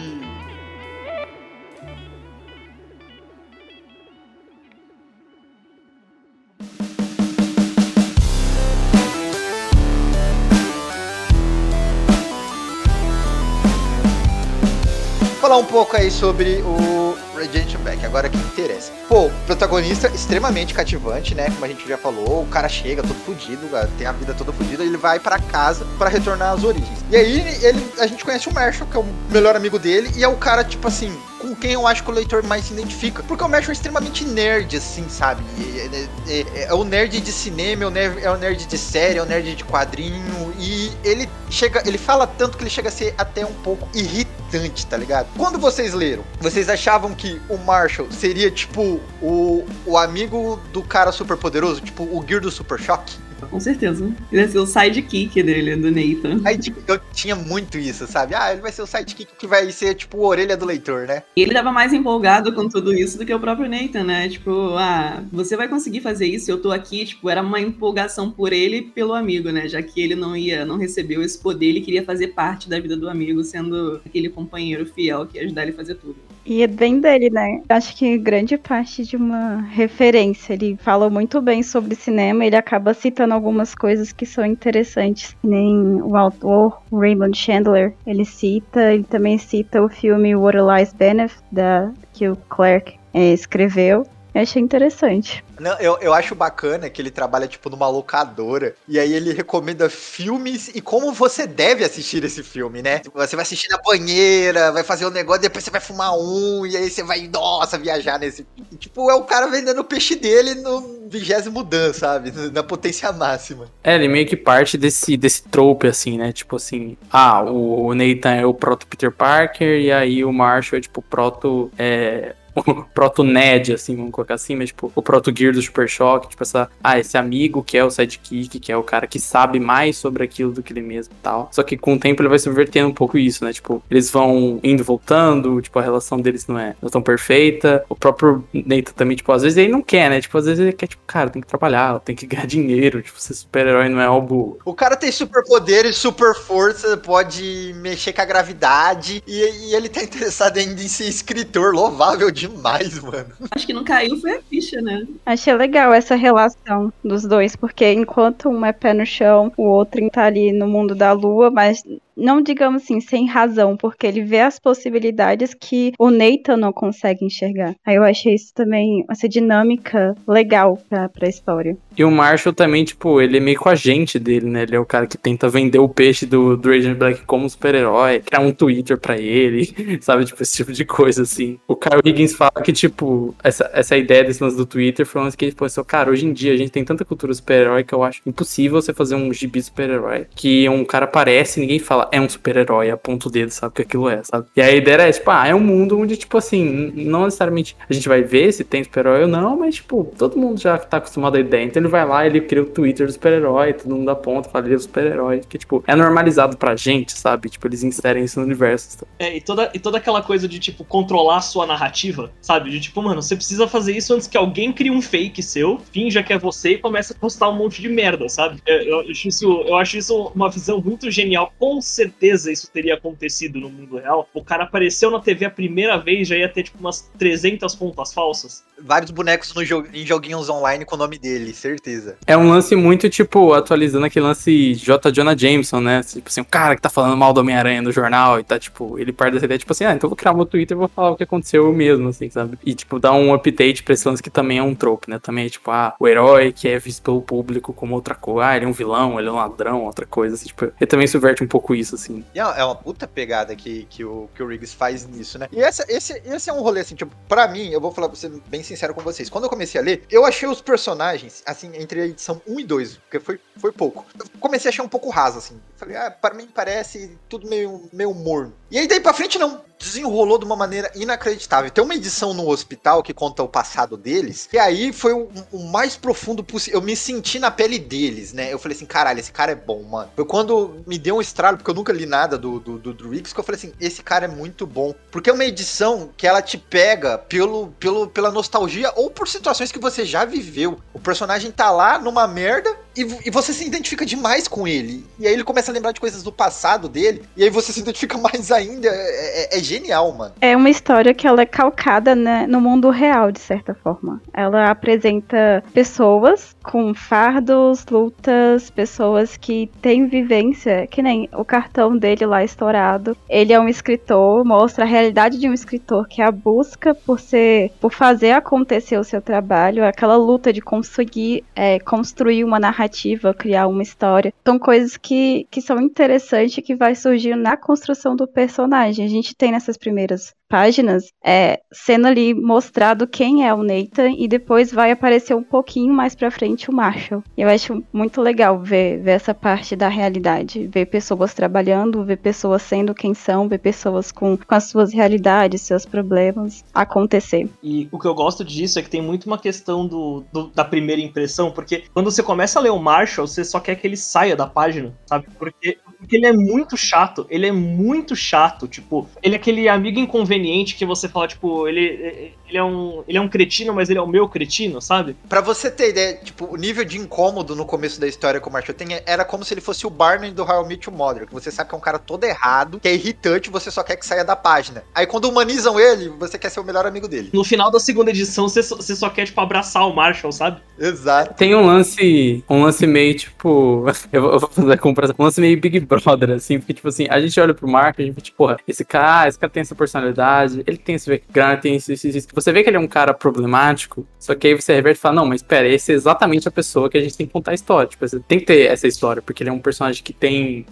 [15.42, 16.99] Falar um pouco aí sobre o
[17.40, 18.92] Redemption Back, agora que interessa.
[19.08, 21.50] Pô, protagonista extremamente cativante, né?
[21.50, 24.84] Como a gente já falou, o cara chega todo fudido, tem a vida toda fudida,
[24.84, 27.00] ele vai para casa para retornar às origens.
[27.10, 30.24] E aí ele, a gente conhece o Marshall, que é o melhor amigo dele, e
[30.24, 33.24] é o cara, tipo assim, com quem eu acho que o leitor mais se identifica.
[33.24, 35.44] Porque o Marshall é extremamente nerd, assim, sabe?
[35.60, 38.78] É, é, é, é o nerd de cinema, é o nerd, é o nerd de
[38.78, 40.54] série, é o nerd de quadrinho.
[40.60, 44.86] E ele chega, ele fala tanto que ele chega a ser até um pouco irritante,
[44.86, 45.28] tá ligado?
[45.38, 51.12] Quando vocês leram, vocês achavam que o Marshall seria tipo o, o amigo do cara
[51.12, 53.29] super poderoso, tipo o Gear do Super Choque?
[53.48, 54.06] Com certeza.
[54.32, 56.42] Ele vai ser o sidekick dele, do Nathan.
[56.88, 58.36] Eu tinha muito isso, sabe?
[58.36, 61.24] Ah, ele vai ser o sidekick que vai ser, tipo, a orelha do leitor, né?
[61.36, 64.30] E ele tava mais empolgado com tudo isso do que o próprio Nathan, né?
[64.30, 68.54] Tipo, ah, você vai conseguir fazer isso, eu tô aqui, tipo, era uma empolgação por
[68.54, 69.68] ele e pelo amigo, né?
[69.68, 72.96] Já que ele não ia, não recebeu esse poder, ele queria fazer parte da vida
[72.96, 76.16] do amigo, sendo aquele companheiro fiel que ia ajudar ele a fazer tudo.
[76.50, 77.62] E é bem dele, né?
[77.70, 80.54] Acho que grande parte de uma referência.
[80.54, 85.38] Ele fala muito bem sobre cinema, ele acaba citando algumas coisas que são interessantes.
[85.44, 91.40] Nem o autor, Raymond Chandler, ele cita, ele também cita o filme What Lies Benefit,
[91.52, 94.04] da, que o Clark é, escreveu.
[94.34, 95.44] Eu achei interessante.
[95.60, 98.76] Não, eu, eu acho bacana que ele trabalha, tipo, numa locadora.
[98.88, 103.02] E aí ele recomenda filmes e como você deve assistir esse filme, né?
[103.14, 106.78] Você vai assistir na banheira, vai fazer um negócio, depois você vai fumar um, e
[106.78, 108.46] aí você vai, nossa, viajar nesse.
[108.72, 112.32] E, tipo, é o cara vendendo o peixe dele no vigésimo dan, sabe?
[112.52, 113.68] Na potência máxima.
[113.84, 116.32] É, ele meio que parte desse, desse trope, assim, né?
[116.32, 120.82] Tipo assim, ah, o Nathan é o proto Peter Parker, e aí o Marshall é,
[120.82, 121.72] tipo, proto.
[121.78, 125.88] É, o proto Ned, assim, vamos colocar assim, mas tipo, o proto Gear do Super
[125.88, 129.20] Shock, tipo essa, ah, esse amigo que é o sidekick, que é o cara que
[129.20, 131.50] sabe mais sobre aquilo do que ele mesmo e tal.
[131.52, 133.54] Só que com o tempo ele vai subvertendo um pouco isso, né?
[133.54, 137.02] Tipo, eles vão indo e voltando, tipo, a relação deles não é, não é tão
[137.02, 137.84] perfeita.
[137.90, 140.22] O próprio Nathan também, tipo, às vezes ele não quer, né?
[140.22, 143.20] Tipo, às vezes ele quer, tipo, cara, tem que trabalhar, tem que ganhar dinheiro, tipo,
[143.20, 144.60] ser super-herói não é algo...
[144.66, 150.04] O cara tem superpoderes, super força, pode mexer com a gravidade, e, e ele tá
[150.04, 153.30] interessado ainda em ser escritor, louvável demais demais, mano.
[153.52, 155.06] Acho que não caiu foi a ficha, né?
[155.26, 160.10] Achei legal essa relação dos dois, porque enquanto um é pé no chão, o outro
[160.10, 161.84] tá ali no mundo da lua, mas
[162.20, 167.26] não digamos assim, sem razão, porque ele vê as possibilidades que o Nathan não consegue
[167.26, 167.76] enxergar.
[167.86, 171.78] Aí eu achei isso também, essa dinâmica legal pra, pra história.
[171.98, 174.64] E o Marshall também, tipo, ele é meio com a gente dele, né?
[174.64, 178.20] Ele é o cara que tenta vender o peixe do, do Raging Black como super-herói,
[178.20, 179.68] criar um Twitter pra ele,
[180.02, 180.26] sabe?
[180.26, 181.60] Tipo, esse tipo de coisa, assim.
[181.68, 185.30] O Kyle Higgins fala que, tipo, essa, essa ideia desse lance do Twitter foi uma
[185.32, 188.04] que ele assim, cara, hoje em dia a gente tem tanta cultura super-herói que eu
[188.04, 192.20] acho impossível você fazer um gibi super-herói que um cara aparece e ninguém fala, é
[192.20, 194.48] um super-herói, aponta o dedo, sabe o que aquilo é, sabe?
[194.56, 197.94] E a ideia é, tipo, ah, é um mundo onde, tipo assim, não necessariamente a
[197.94, 201.36] gente vai ver se tem super-herói ou não, mas, tipo, todo mundo já tá acostumado
[201.36, 201.64] à ideia.
[201.64, 204.74] Então ele vai lá, ele cria o Twitter do super-herói, todo mundo aponta, fala, ele
[204.74, 207.50] é o super-herói, que, tipo, é normalizado pra gente, sabe?
[207.50, 208.98] Tipo, eles inserem isso no universo.
[209.00, 209.12] Sabe?
[209.20, 212.70] É, e toda, e toda aquela coisa de, tipo, controlar a sua narrativa, sabe?
[212.70, 216.24] De, tipo, mano, você precisa fazer isso antes que alguém crie um fake seu, finja
[216.24, 218.62] que é você e comece a postar um monte de merda, sabe?
[218.66, 222.70] Eu, é, eu acho isso, eu acho isso uma visão muito genial, com certeza isso
[222.72, 224.28] teria acontecido no mundo real.
[224.34, 228.14] O cara apareceu na TV a primeira vez, já ia ter tipo umas 300 contas
[228.14, 228.64] falsas.
[228.82, 232.18] Vários bonecos no jo em joguinhos online com o nome dele, certeza.
[232.26, 235.12] É um lance muito, tipo, atualizando aquele lance J.
[235.12, 236.02] Jonah Jameson, né?
[236.02, 238.98] Tipo assim, o cara que tá falando mal do Homem-Aranha no jornal e tá, tipo,
[238.98, 241.12] ele parte dessa ideia, tipo assim, ah, então vou criar meu Twitter e vou falar
[241.12, 242.58] o que aconteceu eu mesmo, assim, sabe?
[242.66, 245.20] E, tipo, dar um update pra esse lance que também é um trope, né?
[245.20, 248.56] Também é, tipo, ah, o herói que é visto pelo público como outra coisa, ah,
[248.56, 251.44] ele é um vilão, ele é um ladrão, outra coisa, assim, tipo, ele também subverte
[251.44, 252.26] um pouco isso, assim.
[252.34, 255.48] E é é uma puta pegada que, que, o, que o Riggs faz nisso, né?
[255.52, 258.30] E essa, esse, esse é um rolê, assim, tipo, pra mim, eu vou falar, ser
[258.48, 259.30] bem sincero com vocês.
[259.30, 262.64] Quando eu comecei a ler, eu achei os personagens, assim, entre a edição 1 e
[262.64, 264.06] 2, porque foi, foi pouco.
[264.18, 265.60] Eu comecei a achar um pouco raso, assim.
[265.80, 268.54] Falei, ah, pra mim parece tudo meio, meio morno.
[268.70, 271.72] E aí daí pra frente, não desenrolou de uma maneira inacreditável.
[271.72, 275.64] Tem uma edição no hospital que conta o passado deles, e aí foi o, o
[275.64, 276.80] mais profundo possível.
[276.80, 278.52] Eu me senti na pele deles, né?
[278.52, 280.12] Eu falei assim, caralho, esse cara é bom, mano.
[280.16, 283.34] Foi quando me deu um estralo, porque eu nunca li nada do, do, do, Riggs,
[283.34, 284.94] que eu falei assim, esse cara é muito bom.
[285.10, 289.72] Porque é uma edição que ela te pega pelo, pelo, pela nostalgia ou por situações
[289.72, 290.80] que você já viveu.
[290.94, 295.06] O personagem tá lá numa merda e, e você se identifica demais com ele.
[295.18, 297.80] E aí ele começa a lembrar de coisas do passado dele, e aí você se
[297.80, 298.88] identifica mais ainda.
[298.88, 300.34] É, é, é genial, mano.
[300.42, 304.22] É uma história que ela é calcada né, no mundo real, de certa forma.
[304.34, 312.26] Ela apresenta pessoas com fardos, lutas, pessoas que têm vivência, que nem o cartão dele
[312.26, 313.18] lá estourado.
[313.28, 317.20] Ele é um escritor, mostra a realidade de um escritor, que é a busca por
[317.20, 323.34] ser, por fazer acontecer o seu trabalho, aquela luta de conseguir é, construir uma narrativa,
[323.34, 324.34] criar uma história.
[324.46, 329.06] São coisas que, que são interessantes que vai surgir na construção do personagem.
[329.06, 334.28] A gente tem nessas primeiras páginas é, sendo ali mostrado quem é o Nathan e
[334.28, 337.24] depois vai aparecer um pouquinho mais pra frente o Marshall.
[337.38, 342.64] Eu acho muito legal ver, ver essa parte da realidade, ver pessoas trabalhando, ver pessoas
[342.64, 347.48] sendo quem são, ver pessoas com, com as suas realidades, seus problemas acontecer.
[347.62, 350.66] E o que eu gosto disso é que tem muito uma questão do, do, da
[350.66, 353.98] primeira impressão, porque quando você começa a ler o Marshall, você só quer que ele
[353.98, 355.28] saia da página, sabe?
[355.38, 360.00] Porque, porque ele é muito chato, ele é muito chato, tipo, ele é aquele amigo
[360.00, 363.90] inconveniente conveniente que você fala, tipo, ele, ele, é um, ele é um cretino, mas
[363.90, 365.16] ele é o meu cretino, sabe?
[365.28, 368.54] Pra você ter ideia, tipo, o nível de incômodo no começo da história com o
[368.54, 371.52] Marshall tem era como se ele fosse o Barney do Met Your Mother, que você
[371.52, 374.24] sabe que é um cara todo errado, que é irritante, você só quer que saia
[374.24, 374.84] da página.
[374.96, 377.30] Aí quando humanizam ele, você quer ser o melhor amigo dele.
[377.34, 380.62] No final da segunda edição, você só, você só quer, tipo, abraçar o Marshall, sabe?
[380.80, 381.34] Exato.
[381.36, 385.24] Tem um lance, um lance meio, tipo, eu vou, eu vou fazer a comparação, um
[385.24, 388.22] lance meio Big Brother, assim, porque, tipo assim, a gente olha pro Mark, a gente
[388.22, 390.20] tipo, porra, esse cara, esse cara tem essa personalidade,
[390.66, 392.28] ele tem esse background, tem isso, isso, isso.
[392.34, 395.16] Você vê que ele é um cara problemático, só que aí você reverte e fala,
[395.16, 397.54] não, mas pera, esse é exatamente a pessoa que a gente tem que contar a
[397.54, 397.90] história.
[397.90, 400.66] Tipo, você tem que ter essa história, porque ele é um personagem que tem,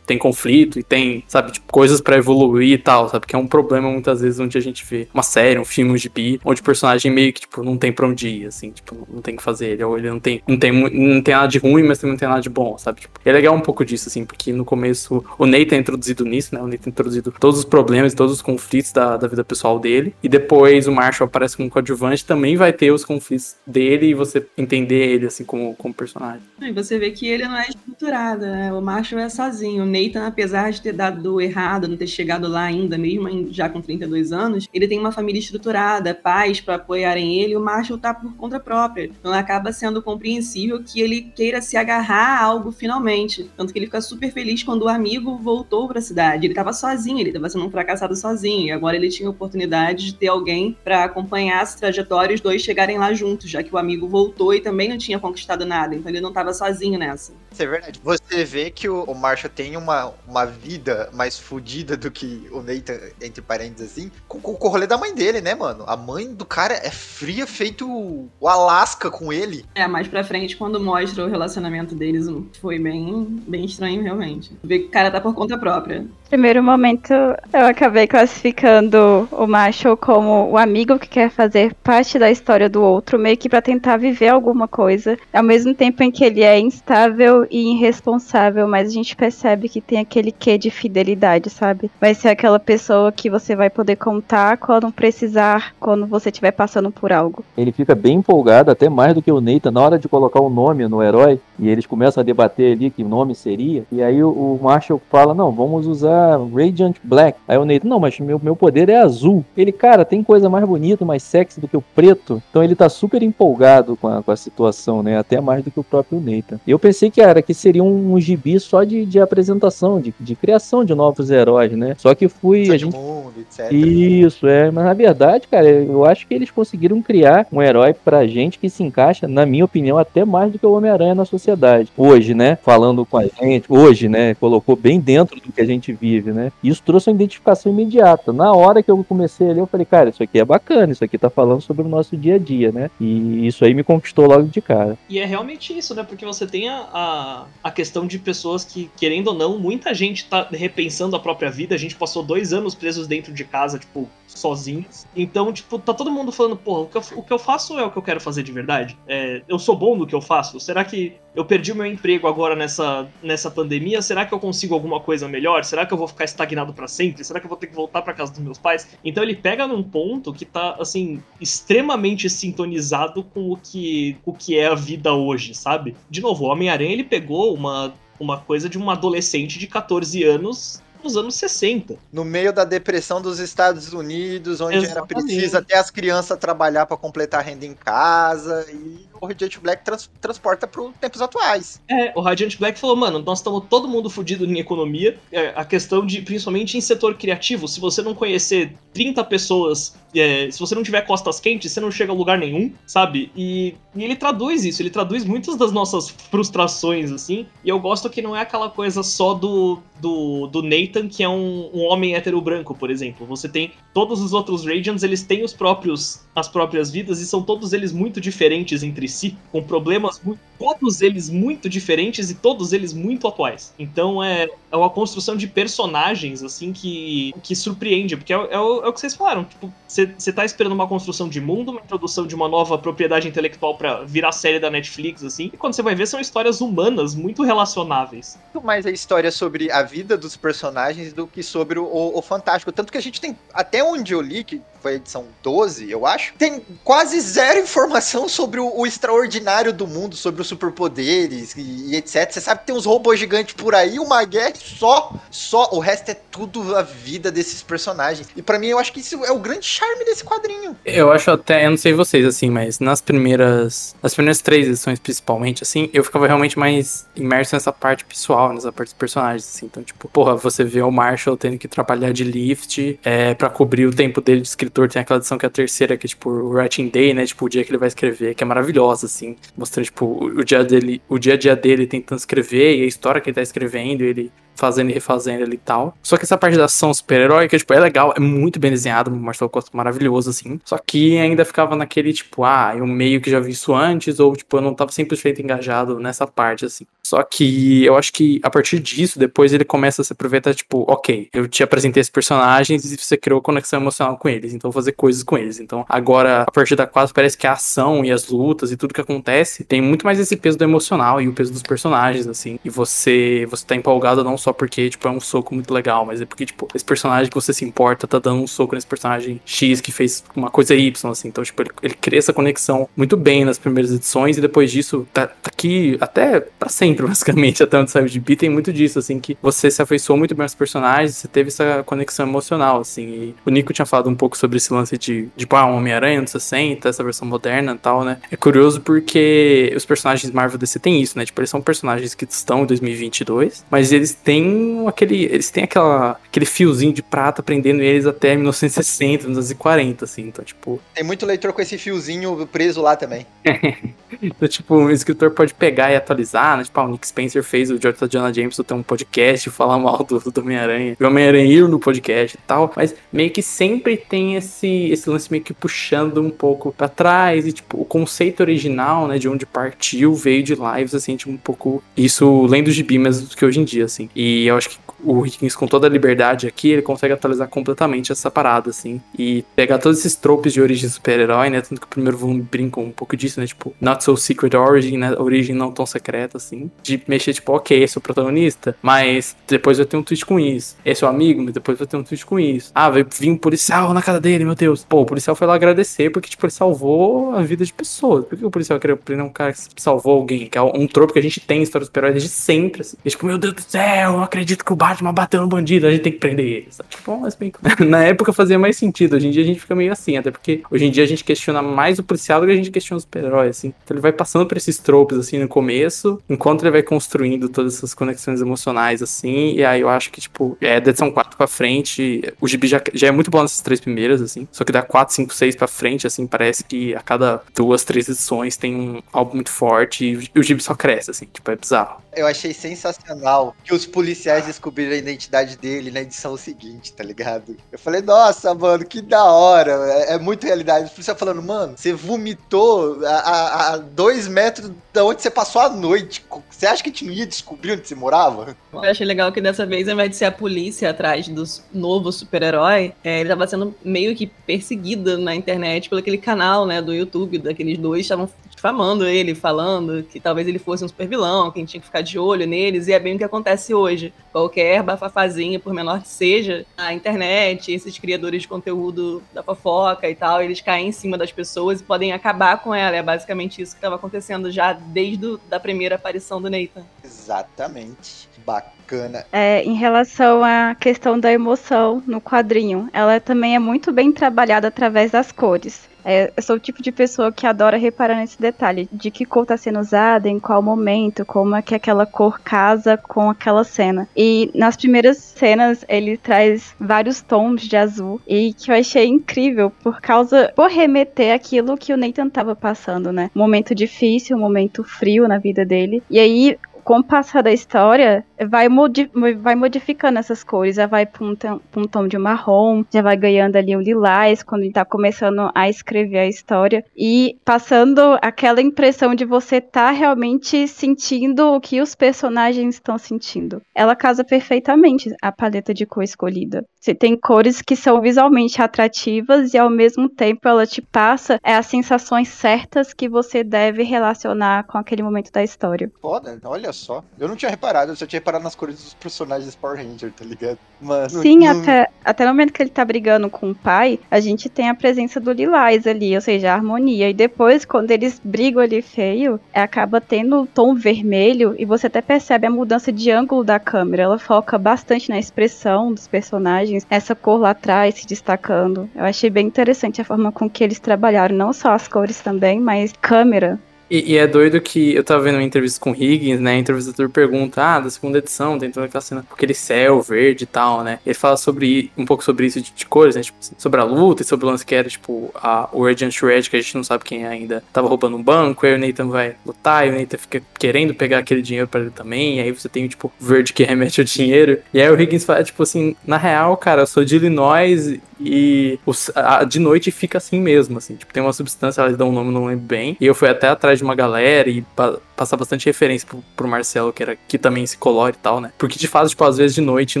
[0.06, 3.26] tem conflito e tem, sabe, tipo, coisas para evoluir e tal, sabe?
[3.26, 5.96] Que é um problema muitas vezes onde a gente vê uma série, um filme, um
[5.96, 9.22] gibi, onde o personagem meio que, tipo, não tem pra onde ir, assim, tipo, não
[9.22, 9.66] tem o que fazer.
[9.66, 12.18] Ele, ou ele não tem, não tem, não tem nada de ruim, mas também não
[12.18, 13.02] tem nada de bom, sabe?
[13.02, 16.54] Tipo, é legal um pouco disso, assim, porque no começo o Nathan é introduzido nisso,
[16.54, 16.60] né?
[16.60, 20.14] O Nathan é introduzido todos os problemas, todos os conflitos da, da vida pessoal dele,
[20.22, 24.46] e depois o Marshall aparece como coadjuvante, também vai ter os conflitos dele e você
[24.56, 26.40] entender ele, assim, como, como personagem.
[26.60, 28.72] E você vê que ele não é estruturado, né?
[28.72, 29.84] O Marshall é sozinho.
[29.84, 33.80] O Nathan, apesar de ter dado errado, não ter chegado lá ainda, mesmo já com
[33.80, 38.34] 32 anos, ele tem uma família estruturada, pais para apoiarem ele, o Marshall tá por
[38.36, 39.04] conta própria.
[39.04, 43.50] Então acaba sendo compreensível que ele queira se agarrar a algo finalmente.
[43.56, 46.46] Tanto que ele fica super feliz quando o amigo voltou para a cidade.
[46.46, 50.06] Ele tava sozinho, ele tava sendo um fracassado sozinho, e agora ele tinha a oportunidade
[50.06, 53.74] de ter alguém para acompanhar essa trajetória e os dois chegarem lá juntos, já que
[53.74, 57.32] o amigo voltou e também não tinha conquistado nada, então ele não estava sozinho nessa.
[57.56, 58.00] Isso é verdade.
[58.04, 62.60] Você vê que o, o Marshall tem uma, uma vida mais fodida do que o
[62.60, 65.82] Nathan, entre parênteses assim, com, com, o rolê da mãe dele, né, mano?
[65.86, 69.64] A mãe do cara é fria, feito o Alasca com ele.
[69.74, 72.26] É, mais pra frente, quando mostra o relacionamento deles,
[72.60, 74.52] foi bem, bem estranho, realmente.
[74.62, 76.06] Ver que o cara tá por conta própria.
[76.28, 82.30] Primeiro momento, eu acabei classificando o Marshall como o amigo que quer fazer parte da
[82.30, 86.24] história do outro, meio que para tentar viver alguma coisa, ao mesmo tempo em que
[86.24, 91.50] ele é instável e irresponsável, mas a gente percebe que tem aquele quê de fidelidade,
[91.50, 91.90] sabe?
[92.00, 96.90] Vai ser aquela pessoa que você vai poder contar quando precisar, quando você estiver passando
[96.90, 97.44] por algo.
[97.56, 100.46] Ele fica bem empolgado, até mais do que o Nathan, na hora de colocar o
[100.46, 104.22] um nome no herói, e eles começam a debater ali que nome seria, e aí
[104.22, 107.38] o, Marshall fala, não, vamos usar Radiant Black.
[107.46, 109.44] Aí o Nathan, não, mas meu, meu poder é azul.
[109.56, 112.42] Ele, cara, tem coisa mais bonita, mais sexy do que o preto.
[112.50, 115.18] Então ele tá super empolgado com a, com a situação, né?
[115.18, 116.58] Até mais do que o próprio Nathan.
[116.66, 120.34] Eu pensei que era que seria um, um gibi só de, de apresentação, de, de
[120.34, 121.94] criação de novos heróis, né?
[121.98, 122.70] Só que fui.
[122.70, 122.96] A gente...
[122.96, 123.70] mundo, etc.
[123.72, 124.70] Isso, é.
[124.70, 128.70] Mas na verdade, cara, eu acho que eles conseguiram criar um herói pra gente que
[128.70, 131.92] se encaixa, na minha opinião, até mais do que o Homem-Aranha na sociedade.
[131.96, 132.58] Hoje, né?
[132.62, 134.34] Falando com a gente, hoje, né?
[134.34, 136.50] Colocou bem dentro do que a gente vive, né?
[136.62, 138.32] Isso trouxe uma identificação imediata.
[138.32, 141.04] Na hora que eu comecei a ler, eu falei, cara, isso aqui é bacana, isso
[141.04, 142.90] aqui tá falando sobre o nosso dia a dia, né?
[143.00, 144.96] E isso aí me conquistou logo de cara.
[145.08, 146.02] E é realmente isso, né?
[146.02, 147.15] Porque você tem a, a
[147.62, 151.74] a questão de pessoas que, querendo ou não, muita gente tá repensando a própria vida.
[151.74, 155.06] A gente passou dois anos presos dentro de casa, tipo, sozinhos.
[155.14, 157.84] Então, tipo, tá todo mundo falando, pô, o que eu, o que eu faço é
[157.84, 158.96] o que eu quero fazer de verdade?
[159.06, 160.58] É, eu sou bom no que eu faço?
[160.60, 164.00] Será que eu perdi o meu emprego agora nessa, nessa pandemia?
[164.00, 165.64] Será que eu consigo alguma coisa melhor?
[165.64, 167.22] Será que eu vou ficar estagnado para sempre?
[167.22, 168.88] Será que eu vou ter que voltar para casa dos meus pais?
[169.04, 174.58] Então ele pega num ponto que tá, assim, extremamente sintonizado com o que, o que
[174.58, 175.94] é a vida hoje, sabe?
[176.08, 180.82] De novo, o Homem-Aranha ele pegou uma uma coisa de uma adolescente de 14 anos
[181.02, 181.96] nos anos 60.
[182.12, 185.26] No meio da depressão dos Estados Unidos, onde era Exatamente.
[185.26, 189.84] preciso até as crianças trabalhar para completar a renda em casa, e o Radiant Black
[189.84, 191.80] trans- transporta para os tempos atuais.
[191.88, 195.18] É, o Radiant Black falou, mano, nós estamos todo mundo fudido em economia.
[195.30, 200.50] É, a questão de, principalmente em setor criativo, se você não conhecer 30 pessoas, é,
[200.50, 203.30] se você não tiver costas quentes, você não chega a lugar nenhum, sabe?
[203.36, 207.46] E, e ele traduz isso, ele traduz muitas das nossas frustrações, assim.
[207.64, 211.28] E eu gosto que não é aquela coisa só do, do, do Nathan, que é
[211.28, 213.26] um, um homem hétero branco, por exemplo.
[213.26, 217.42] Você tem todos os outros Radiants, eles têm os próprios, as próprias vidas e são
[217.42, 222.72] todos eles muito diferentes entre si, com problemas muito, todos eles muito diferentes e todos
[222.72, 223.72] eles muito atuais.
[223.78, 228.84] Então é, é uma construção de personagens assim que, que surpreende, porque é, é o,
[228.84, 229.44] é o que vocês falaram.
[229.44, 233.76] Tipo, você tá esperando uma construção de mundo, uma introdução de uma nova propriedade intelectual
[233.76, 237.42] pra virar série da Netflix, assim, e quando você vai ver são histórias humanas muito
[237.42, 238.38] relacionáveis.
[238.52, 242.72] Muito mais a história sobre a vida dos personagens do que sobre o, o Fantástico.
[242.72, 246.06] Tanto que a gente tem, até onde eu li, que foi a edição 12, eu
[246.06, 251.90] acho, tem quase zero informação sobre o, o extraordinário do mundo, sobre os superpoderes e,
[251.90, 252.30] e etc.
[252.30, 255.70] Você sabe que tem uns robôs gigantes por aí, uma guerra só, só.
[255.72, 258.28] O resto é tudo a vida desses personagens.
[258.36, 260.76] E pra mim, eu acho que isso é o grande charme desse quadrinho.
[260.84, 265.00] Eu acho até, eu não sei vocês assim, mas nas primeiras, nas primeiras três edições
[265.00, 269.66] principalmente, assim, eu ficava realmente mais imerso nessa parte pessoal, nessa parte dos personagens, assim.
[269.66, 273.86] Então, tipo, porra, você vê o Marshall tendo que trabalhar de lift é, para cobrir
[273.86, 274.88] o tempo dele de escritor.
[274.88, 277.24] Tem aquela edição que é a terceira, que é tipo o Writing Day, né?
[277.24, 279.36] Tipo, o dia que ele vai escrever, que é maravilhosa, assim.
[279.56, 283.20] Mostrando, tipo, o, dia dele, o dia a dia dele tentando escrever e a história
[283.20, 285.96] que ele tá escrevendo, ele fazendo e refazendo ali e tal.
[286.02, 289.16] Só que essa parte da ação super-heróica, tipo, é legal, é muito bem desenhado, o
[289.16, 290.58] Marcelo Costa é maravilhoso, assim.
[290.64, 294.34] Só que ainda ficava naquele, tipo, ah, eu meio que já vi isso antes, ou,
[294.34, 296.86] tipo, eu não tava 100% engajado nessa parte, assim.
[297.06, 300.84] Só que eu acho que a partir disso, depois ele começa a se aproveitar, tipo,
[300.88, 304.80] ok, eu te apresentei esses personagens e você criou conexão emocional com eles, então vou
[304.80, 305.60] fazer coisas com eles.
[305.60, 308.92] Então, agora, a partir da 4, parece que a ação e as lutas e tudo
[308.92, 312.58] que acontece tem muito mais esse peso do emocional e o peso dos personagens, assim.
[312.64, 316.20] E você, você tá empolgado não só porque, tipo, é um soco muito legal, mas
[316.20, 319.40] é porque, tipo, esse personagem que você se importa tá dando um soco nesse personagem
[319.44, 321.28] X que fez uma coisa Y, assim.
[321.28, 325.06] Então, tipo, ele, ele cria essa conexão muito bem nas primeiras edições e depois disso
[325.12, 328.98] tá, tá aqui até pra sempre, basicamente, até onde saiu de B, tem muito disso,
[328.98, 333.06] assim, que você se afeiçoou muito bem aos personagens, você teve essa conexão emocional, assim.
[333.06, 336.20] E o Nico tinha falado um pouco sobre esse lance de, de pá, um Homem-Aranha
[336.20, 338.18] nos 60, essa versão moderna e tal, né?
[338.30, 341.24] É curioso porque os personagens Marvel DC têm isso, né?
[341.24, 346.18] Tipo, eles são personagens que estão em 2022, mas eles têm aquele, eles têm aquela,
[346.28, 350.22] aquele fiozinho de prata prendendo eles até 1960, 1940, assim.
[350.22, 353.26] Então, tipo, Tem muito leitor com esse fiozinho preso lá também.
[354.22, 356.64] então, tipo, o escritor pode pegar e atualizar, né?
[356.64, 360.04] Tipo, ah, o Nick Spencer fez o Jonathan Jonah Jameson ter um podcast, falar mal
[360.04, 364.36] do, do Homem-Aranha, o Homem-Aranha ir no podcast e tal, mas meio que sempre tem
[364.36, 369.06] esse, esse lance meio que puxando um pouco pra trás, e tipo, o conceito original,
[369.06, 373.28] né, de onde partiu, veio de lives, assim, tipo, um pouco isso lendo gibi mesmo
[373.28, 374.08] do que hoje em dia, assim.
[374.14, 378.12] E eu acho que o Higgins, com toda a liberdade aqui, ele consegue atualizar completamente
[378.12, 381.90] essa parada, assim, e pegar todos esses tropes de origem super-herói, né, tanto que o
[381.90, 385.70] primeiro volume brinca um pouco disso, né, tipo, Not So Secret Origin, né, origem não
[385.70, 389.96] tão secreta, assim, de mexer, tipo, ok, esse é o protagonista, mas depois vai ter
[389.96, 392.38] um twist com isso, esse é o amigo, mas depois vai ter um twist com
[392.38, 395.46] isso, ah, vai vir um policial na casa dele, meu Deus, pô, o policial foi
[395.46, 398.96] lá agradecer porque, tipo, ele salvou a vida de pessoas, por que o policial queria
[398.96, 401.62] prender um cara que salvou alguém, que é um tropo que a gente tem em
[401.62, 404.72] histórias super-heróis desde sempre, assim, e, tipo, meu Deus do céu, eu não acredito que
[404.72, 406.88] o Batman bateu no bandido, a gente tem que prender ele, sabe?
[406.90, 407.52] Tipo, mas bem,
[407.88, 410.62] na época fazia mais sentido, hoje em dia a gente fica meio assim, até porque
[410.70, 413.00] hoje em dia a gente questiona mais o policial do que a gente questiona o
[413.00, 413.74] super-herói, assim.
[413.84, 417.76] Então ele vai passando por esses tropes, assim, no começo, enquanto ele vai construindo todas
[417.76, 421.48] essas conexões emocionais, assim, e aí eu acho que, tipo, é da edição 4 pra
[421.48, 424.82] frente, o gibi já, já é muito bom nessas três primeiras, assim, só que da
[424.82, 429.02] 4, 5, 6 pra frente, assim, parece que a cada duas, três edições tem um
[429.12, 432.06] álbum muito forte e, e o gibi só cresce, assim, tipo, é bizarro.
[432.14, 437.56] Eu achei sensacional que os policiais descobriram a identidade dele na edição seguinte, tá ligado?
[437.72, 439.72] Eu falei, nossa, mano, que da hora.
[440.08, 440.86] É, é muito realidade.
[440.86, 445.60] Os policiais falando, mano, você vomitou a, a- a dois metros da onde você passou
[445.62, 446.24] a noite.
[446.50, 448.56] Você acha que a gente não ia descobrir onde você morava?
[448.72, 452.10] Eu achei legal que dessa vez, ao invés de ser a polícia atrás do novo
[452.12, 456.94] super-herói, é, ele tava sendo meio que perseguido na internet pelo aquele canal, né, do
[456.94, 458.28] YouTube, daqueles dois estavam
[458.66, 461.86] difamando ele, falando que talvez ele fosse um super vilão, que a gente tinha que
[461.86, 464.12] ficar de olho neles, e é bem o que acontece hoje.
[464.32, 470.16] Qualquer bafafazinha, por menor que seja, a internet, esses criadores de conteúdo da fofoca e
[470.16, 472.96] tal, eles caem em cima das pessoas e podem acabar com ela.
[472.96, 476.84] É basicamente isso que estava acontecendo já desde a primeira aparição do Nathan.
[477.04, 478.28] Exatamente.
[478.44, 479.26] Bacana.
[479.32, 484.68] É, em relação à questão da emoção no quadrinho, ela também é muito bem trabalhada
[484.68, 485.88] através das cores.
[486.08, 489.42] É, eu sou o tipo de pessoa que adora reparar nesse detalhe, de que cor
[489.42, 494.08] está sendo usada, em qual momento, como é que aquela cor casa com aquela cena.
[494.16, 499.72] E nas primeiras cenas ele traz vários tons de azul e que eu achei incrível
[499.82, 503.28] por causa por remeter aquilo que o Nathan estava passando, né?
[503.34, 506.04] Um momento difícil, um momento frio na vida dele.
[506.08, 506.56] E aí
[506.86, 509.10] com o passar da história, vai, modi
[509.40, 510.76] vai modificando essas cores.
[510.76, 511.36] Já vai para um,
[511.76, 515.68] um, tom de marrom, já vai ganhando ali o lilás, quando ele tá começando a
[515.68, 516.84] escrever a história.
[516.96, 523.62] E passando aquela impressão de você tá realmente sentindo o que os personagens estão sentindo.
[523.74, 526.64] Ela casa perfeitamente a paleta de cor escolhida.
[526.80, 531.54] Você tem cores que são visualmente atrativas e ao mesmo tempo ela te passa é,
[531.54, 535.90] as sensações certas que você deve relacionar com aquele momento da história.
[536.00, 537.02] Foda, olha só.
[537.18, 540.24] Eu não tinha reparado, eu só tinha reparado nas cores dos personagens Power Ranger, tá
[540.24, 540.58] ligado?
[540.80, 541.60] Mas, Sim, não...
[541.60, 544.74] até, até no momento que ele tá brigando com o pai, a gente tem a
[544.74, 547.08] presença do Lilás ali, ou seja, a harmonia.
[547.08, 552.02] E depois, quando eles brigam ali feio, acaba tendo o tom vermelho e você até
[552.02, 554.02] percebe a mudança de ângulo da câmera.
[554.02, 558.90] Ela foca bastante na expressão dos personagens, essa cor lá atrás se destacando.
[558.94, 562.60] Eu achei bem interessante a forma com que eles trabalharam, não só as cores também,
[562.60, 563.58] mas câmera.
[563.90, 566.56] E, e, é doido que eu tava vendo uma entrevista com o Higgins, né?
[566.56, 570.44] O entrevistador pergunta, ah, da segunda edição, tem toda aquela cena com aquele céu verde
[570.44, 570.98] e tal, né?
[571.06, 573.22] Ele fala sobre um pouco sobre isso de, de cores, né?
[573.22, 576.56] Tipo, sobre a luta e sobre o lance que era, tipo, a, o Red, que
[576.56, 579.36] a gente não sabe quem é ainda, tava roubando um banco, aí o Nathan vai
[579.44, 582.68] lutar, e o Nathan fica querendo pegar aquele dinheiro para ele também, e aí você
[582.68, 584.58] tem, tipo, o verde que remete ao dinheiro.
[584.74, 588.78] E aí o Higgins fala, tipo assim, na real, cara, eu sou de Illinois e
[588.86, 590.96] os, a, de noite fica assim mesmo, assim.
[590.96, 592.96] Tipo, tem uma substância, elas dão um nome, não lembro bem.
[593.00, 596.48] E eu fui até atrás de uma galera e pa, passar bastante referência pro, pro
[596.48, 598.52] Marcelo, que era que também se colore e tal, né?
[598.58, 600.00] Porque de fato, tipo, às vezes de noite, em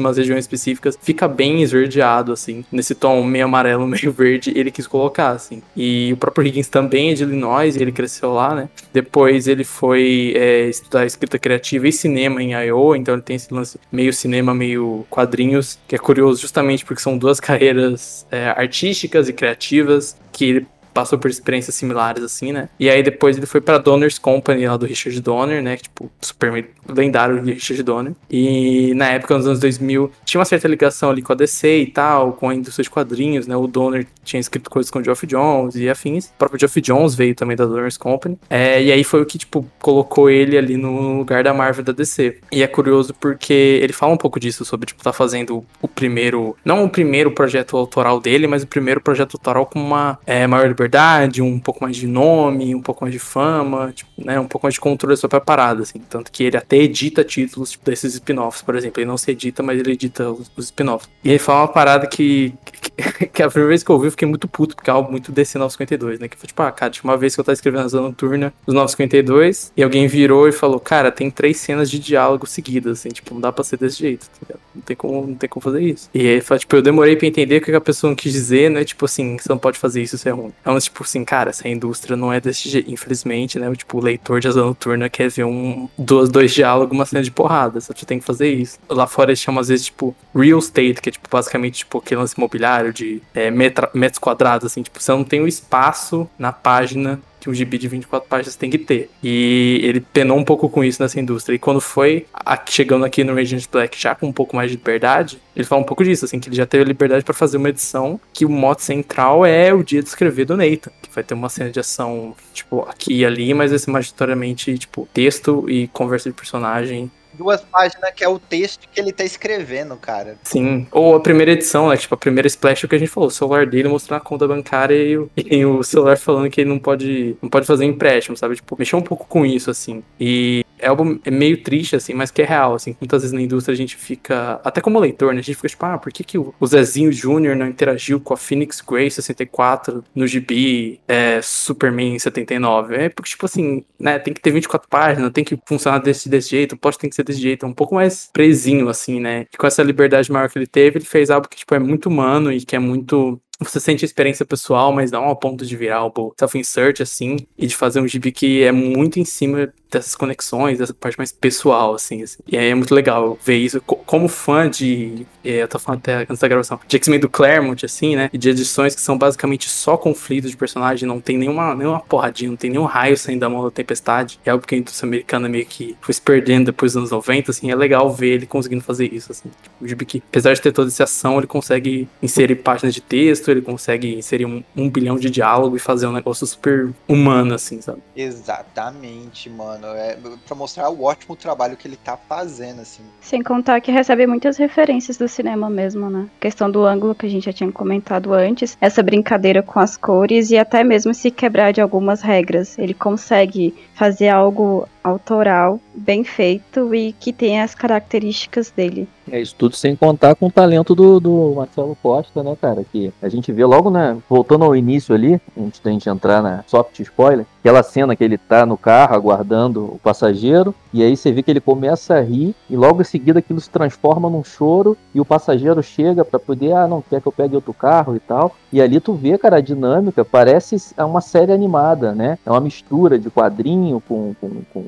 [0.00, 2.64] umas regiões específicas, fica bem esverdeado, assim.
[2.70, 5.62] Nesse tom meio amarelo, meio verde, ele quis colocar, assim.
[5.76, 8.68] E o próprio Higgins também é de Illinois, ele cresceu lá, né?
[8.92, 13.52] Depois ele foi é, estudar escrita criativa e cinema em Iowa, então ele tem esse
[13.52, 19.28] lance meio cinema, meio quadrinhos, que é curioso justamente porque são duas carreiras é, artísticas
[19.28, 20.66] e criativas que
[20.96, 22.70] passou por experiências similares, assim, né?
[22.80, 25.76] E aí depois ele foi pra Donner's Company, lá do Richard Donner, né?
[25.76, 28.14] Tipo, super lendário de Richard Donner.
[28.30, 31.86] E na época, nos anos 2000, tinha uma certa ligação ali com a DC e
[31.88, 33.54] tal, com a indústria de quadrinhos, né?
[33.54, 36.28] O Donner tinha escrito coisas com o Geoff Jones e afins.
[36.28, 38.38] O próprio Geoff Jones veio também da Donner's Company.
[38.48, 41.92] É, e aí foi o que, tipo, colocou ele ali no lugar da Marvel da
[41.92, 42.38] DC.
[42.50, 46.56] E é curioso porque ele fala um pouco disso, sobre, tipo, tá fazendo o primeiro,
[46.64, 50.66] não o primeiro projeto autoral dele, mas o primeiro projeto autoral com uma é, maior
[50.66, 54.46] liberdade liberdade, um pouco mais de nome, um pouco mais de fama, tipo, né, um
[54.46, 55.98] pouco mais de controle sua própria parada, assim.
[56.08, 59.00] Tanto que ele até edita títulos tipo, desses spin-offs, por exemplo.
[59.00, 61.08] Ele não se edita, mas ele edita os, os spin-offs.
[61.22, 64.10] E ele fala uma parada que, que, que, a primeira vez que eu ouvi eu
[64.12, 66.28] fiquei muito puto, porque é algo muito DC 952, né?
[66.28, 68.52] Que foi tipo, ah, cara, tinha uma vez que eu tava escrevendo a Zona Noturna
[68.64, 73.08] dos 952 e alguém virou e falou, cara, tem três cenas de diálogo seguidas, assim,
[73.08, 75.82] tipo, não dá pra ser desse jeito, tá Não tem como, não tem como fazer
[75.82, 76.08] isso.
[76.14, 78.84] E aí, tipo, eu demorei pra entender o que a pessoa quis dizer, né?
[78.84, 80.52] Tipo assim, você não pode fazer isso, isso é ruim.
[80.64, 83.72] É um tipo assim, cara, essa indústria não é desse jeito, infelizmente, né?
[83.74, 87.30] Tipo, o leitor de Asa Noturna quer ver um, dois, dois diálogos, uma cena de
[87.30, 88.78] porrada, só você tem que fazer isso.
[88.88, 92.20] Lá fora eles chamam às vezes, tipo, real estate, que é, tipo, basicamente, tipo, aquele
[92.20, 96.52] lance imobiliário de é, metra, metros quadrados, assim, tipo, você não tem o espaço na
[96.52, 99.08] página que um gibi de 24 páginas tem que ter.
[99.22, 101.54] E ele penou um pouco com isso nessa indústria.
[101.54, 102.26] E quando foi
[102.68, 105.84] chegando aqui no Radiant Black já com um pouco mais de liberdade, ele fala um
[105.84, 108.82] pouco disso, assim, que ele já teve liberdade para fazer uma edição que o mote
[108.82, 112.34] central é o dia de escrever do Nathan, que vai ter uma cena de ação,
[112.52, 117.60] tipo, aqui e ali, mas vai ser majoritariamente, tipo, texto e conversa de personagem duas
[117.60, 120.36] páginas que é o texto que ele tá escrevendo, cara.
[120.42, 120.86] Sim.
[120.90, 121.96] Ou a primeira edição, né?
[121.96, 124.94] Tipo, a primeira splash que a gente falou, o celular dele mostrando a conta bancária
[124.94, 128.56] e o, e o celular falando que ele não pode, não pode fazer empréstimo, sabe?
[128.56, 130.02] Tipo, mexer um pouco com isso, assim.
[130.18, 132.96] E é algo é meio triste, assim, mas que é real, assim.
[133.00, 135.40] Muitas vezes na indústria a gente fica, até como leitor, né?
[135.40, 137.56] A gente fica tipo, ah, por que, que o Zezinho Jr.
[137.56, 142.94] não interagiu com a Phoenix Gray 64 no GB é, Superman 79?
[142.96, 144.18] É porque, tipo assim, né?
[144.18, 147.16] Tem que ter 24 páginas, tem que funcionar desse, desse jeito, o plot tem que
[147.16, 147.64] ser desse jeito.
[147.66, 149.46] É um pouco mais presinho, assim, né?
[149.52, 152.06] E com essa liberdade maior que ele teve, ele fez algo que, tipo, é muito
[152.06, 155.76] humano e que é muito você sente a experiência pessoal, mas não ao ponto de
[155.76, 160.14] virar o self-insert, assim, e de fazer um gibi que é muito em cima dessas
[160.14, 162.38] conexões, dessa parte mais pessoal, assim, assim.
[162.46, 163.80] E aí é muito legal ver isso.
[163.80, 165.26] Como fã de.
[165.44, 166.78] É, eu tô falando até antes da gravação.
[166.86, 168.30] De X-Men do Claremont, assim, né?
[168.32, 172.50] E de edições que são basicamente só conflitos de personagem, não tem nenhuma, nenhuma porradinha,
[172.50, 174.38] não tem nenhum raio saindo da mão da tempestade.
[174.44, 177.50] É algo que a indústria americana meio que foi se perdendo depois dos anos 90,
[177.50, 177.70] assim.
[177.70, 179.50] É legal ver ele conseguindo fazer isso, assim.
[179.62, 183.00] Tipo, o gibi que, apesar de ter toda essa ação, ele consegue inserir páginas de
[183.00, 187.54] texto ele consegue inserir um, um bilhão de diálogo e fazer um negócio super humano,
[187.54, 188.02] assim, sabe?
[188.14, 189.75] Exatamente, mano.
[189.96, 190.16] É
[190.46, 193.02] pra mostrar o ótimo trabalho que ele tá fazendo, assim.
[193.20, 196.28] Sem contar que recebe muitas referências do cinema mesmo, né?
[196.38, 199.96] A questão do ângulo que a gente já tinha comentado antes, essa brincadeira com as
[199.96, 202.78] cores e até mesmo se quebrar de algumas regras.
[202.78, 209.08] Ele consegue fazer algo autoral, bem feito e que tem as características dele.
[209.30, 212.84] É isso tudo sem contar com o talento do, do Marcelo Costa, né, cara?
[212.90, 214.16] Que a gente vê logo, né?
[214.28, 218.38] Voltando ao início ali, antes da gente entrar na soft spoiler, aquela cena que ele
[218.38, 222.54] tá no carro aguardando o passageiro, e aí você vê que ele começa a rir,
[222.70, 226.72] e logo em seguida aquilo se transforma num choro, e o passageiro chega para poder,
[226.72, 228.54] ah, não quer que eu pegue outro carro e tal.
[228.72, 232.38] E ali tu vê, cara, a dinâmica parece uma série animada, né?
[232.46, 234.84] É uma mistura de quadrinho com, com, com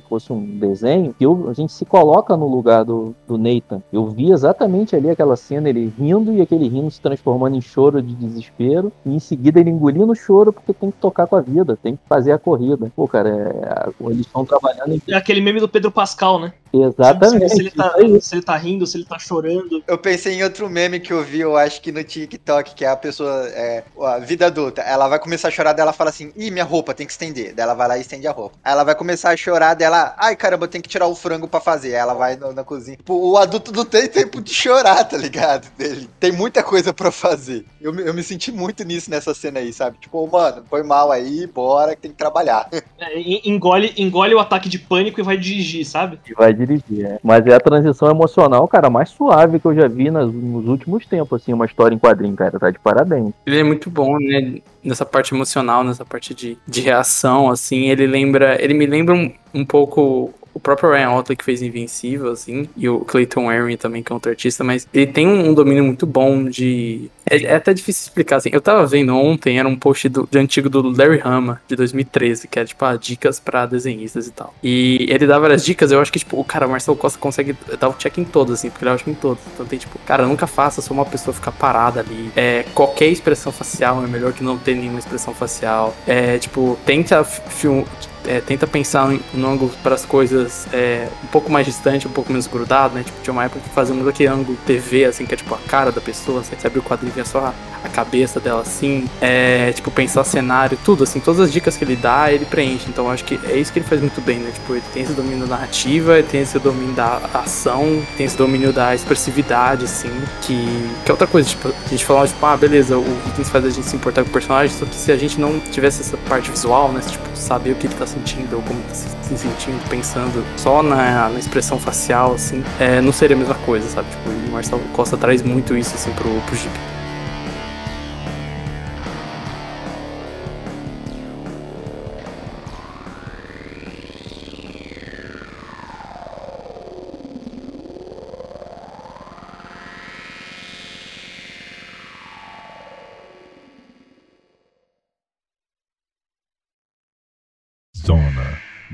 [0.00, 3.82] se fosse um desenho, que eu, a gente se coloca no lugar do, do Nathan.
[3.92, 8.02] Eu vi exatamente ali aquela cena, ele rindo e aquele rindo se transformando em choro
[8.02, 11.40] de desespero, e em seguida ele engolindo o choro porque tem que tocar com a
[11.40, 12.90] vida, tem que fazer a corrida.
[12.94, 15.02] Pô, cara, é, eles estão trabalhando em...
[15.08, 16.52] É aquele meme do Pedro Pascal, né?
[16.72, 17.48] Exatamente.
[17.48, 19.82] Se ele, tá, se ele tá rindo, se ele tá chorando.
[19.86, 22.88] Eu pensei em outro meme que eu vi, eu acho que no TikTok, que é
[22.88, 26.50] a pessoa, é, a vida adulta, ela vai começar a chorar, dela fala assim, ih,
[26.50, 27.54] minha roupa tem que estender.
[27.54, 28.56] Daí ela vai lá e estende a roupa.
[28.62, 31.60] Aí ela vai começar a chorar, dela, ai caramba, tem que tirar o frango pra
[31.60, 31.88] fazer.
[31.88, 32.96] Aí ela vai na, na cozinha.
[32.96, 35.68] Tipo, o adulto não tem tempo de chorar, tá ligado?
[35.78, 37.64] Ele tem muita coisa pra fazer.
[37.80, 39.98] Eu, eu me senti muito nisso nessa cena aí, sabe?
[39.98, 42.68] Tipo, mano, foi mal aí, bora, que tem que trabalhar.
[42.98, 43.12] É,
[43.46, 46.18] engole, engole o ataque de pânico e vai dirigir, sabe?
[46.26, 47.18] E vai dirigir, é.
[47.22, 51.04] Mas é a transição emocional, cara, mais suave que eu já vi nas, nos últimos
[51.04, 52.58] tempos, assim, uma história em quadrinho, cara.
[52.58, 53.34] Tá de parabéns.
[53.44, 54.60] Ele é muito bom, né?
[54.86, 57.88] Nessa parte emocional, nessa parte de, de reação, assim.
[57.90, 58.62] Ele lembra.
[58.62, 62.88] Ele me lembra um, um pouco o próprio Ryan Otley que fez Invencível, assim, e
[62.88, 66.06] o Clayton Waring também, que é outro artista, mas ele tem um, um domínio muito
[66.06, 67.10] bom de.
[67.28, 68.48] É, é, até difícil explicar, assim.
[68.50, 72.48] Eu tava vendo ontem, era um post do, de antigo do Larry Hama, de 2013,
[72.48, 74.54] que era, tipo, ah, dicas pra desenhistas e tal.
[74.62, 77.54] E ele dá várias dicas, eu acho que, tipo, o cara, o Marcelo Costa consegue
[77.78, 79.44] dar o check em todos, assim, porque ele acha em todos.
[79.52, 82.32] Então tem, tipo, cara, nunca faça só uma pessoa ficar parada ali.
[82.34, 85.94] É, qualquer expressão facial é melhor que não ter nenhuma expressão facial.
[86.06, 87.82] É, tipo, tenta film,
[88.26, 92.10] é, tenta pensar em um ângulo para as coisas é, um pouco mais distante, um
[92.10, 93.02] pouco menos grudado, né?
[93.02, 95.58] Tipo, tinha uma época que fazia muito aquele ângulo TV, assim, que é tipo a
[95.58, 97.54] cara da pessoa, assim, você abre o quadrinho e só a,
[97.84, 99.08] a, cabeça dela, assim.
[99.20, 102.86] É, tipo, pensar cenário, tudo, assim, todas as dicas que ele dá, ele preenche.
[102.88, 104.50] Então, acho que é isso que ele faz muito bem, né?
[104.52, 108.36] Tipo, ele tem esse domínio da narrativa, ele tem esse domínio da ação, tem esse
[108.36, 110.10] domínio da expressividade, assim,
[110.42, 110.56] que,
[111.04, 113.70] que é outra coisa, tipo, a gente falava, tipo, ah, beleza, o Vikings faz a
[113.70, 116.50] gente se importar com o personagem, só que se a gente não tivesse essa parte
[116.50, 117.00] visual, né?
[117.06, 120.82] Tipo, saber o que ele tá sentindo ou como tá se, se sentindo, pensando só
[120.82, 124.08] na, na expressão facial, assim, é, não seria a mesma coisa, sabe?
[124.10, 126.95] Tipo, o Marcelo Costa traz muito isso, assim, pro, pro Jeep.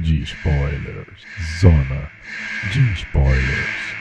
[0.03, 1.25] De spoilers.
[1.61, 2.11] Zona
[2.73, 3.93] de spoilers.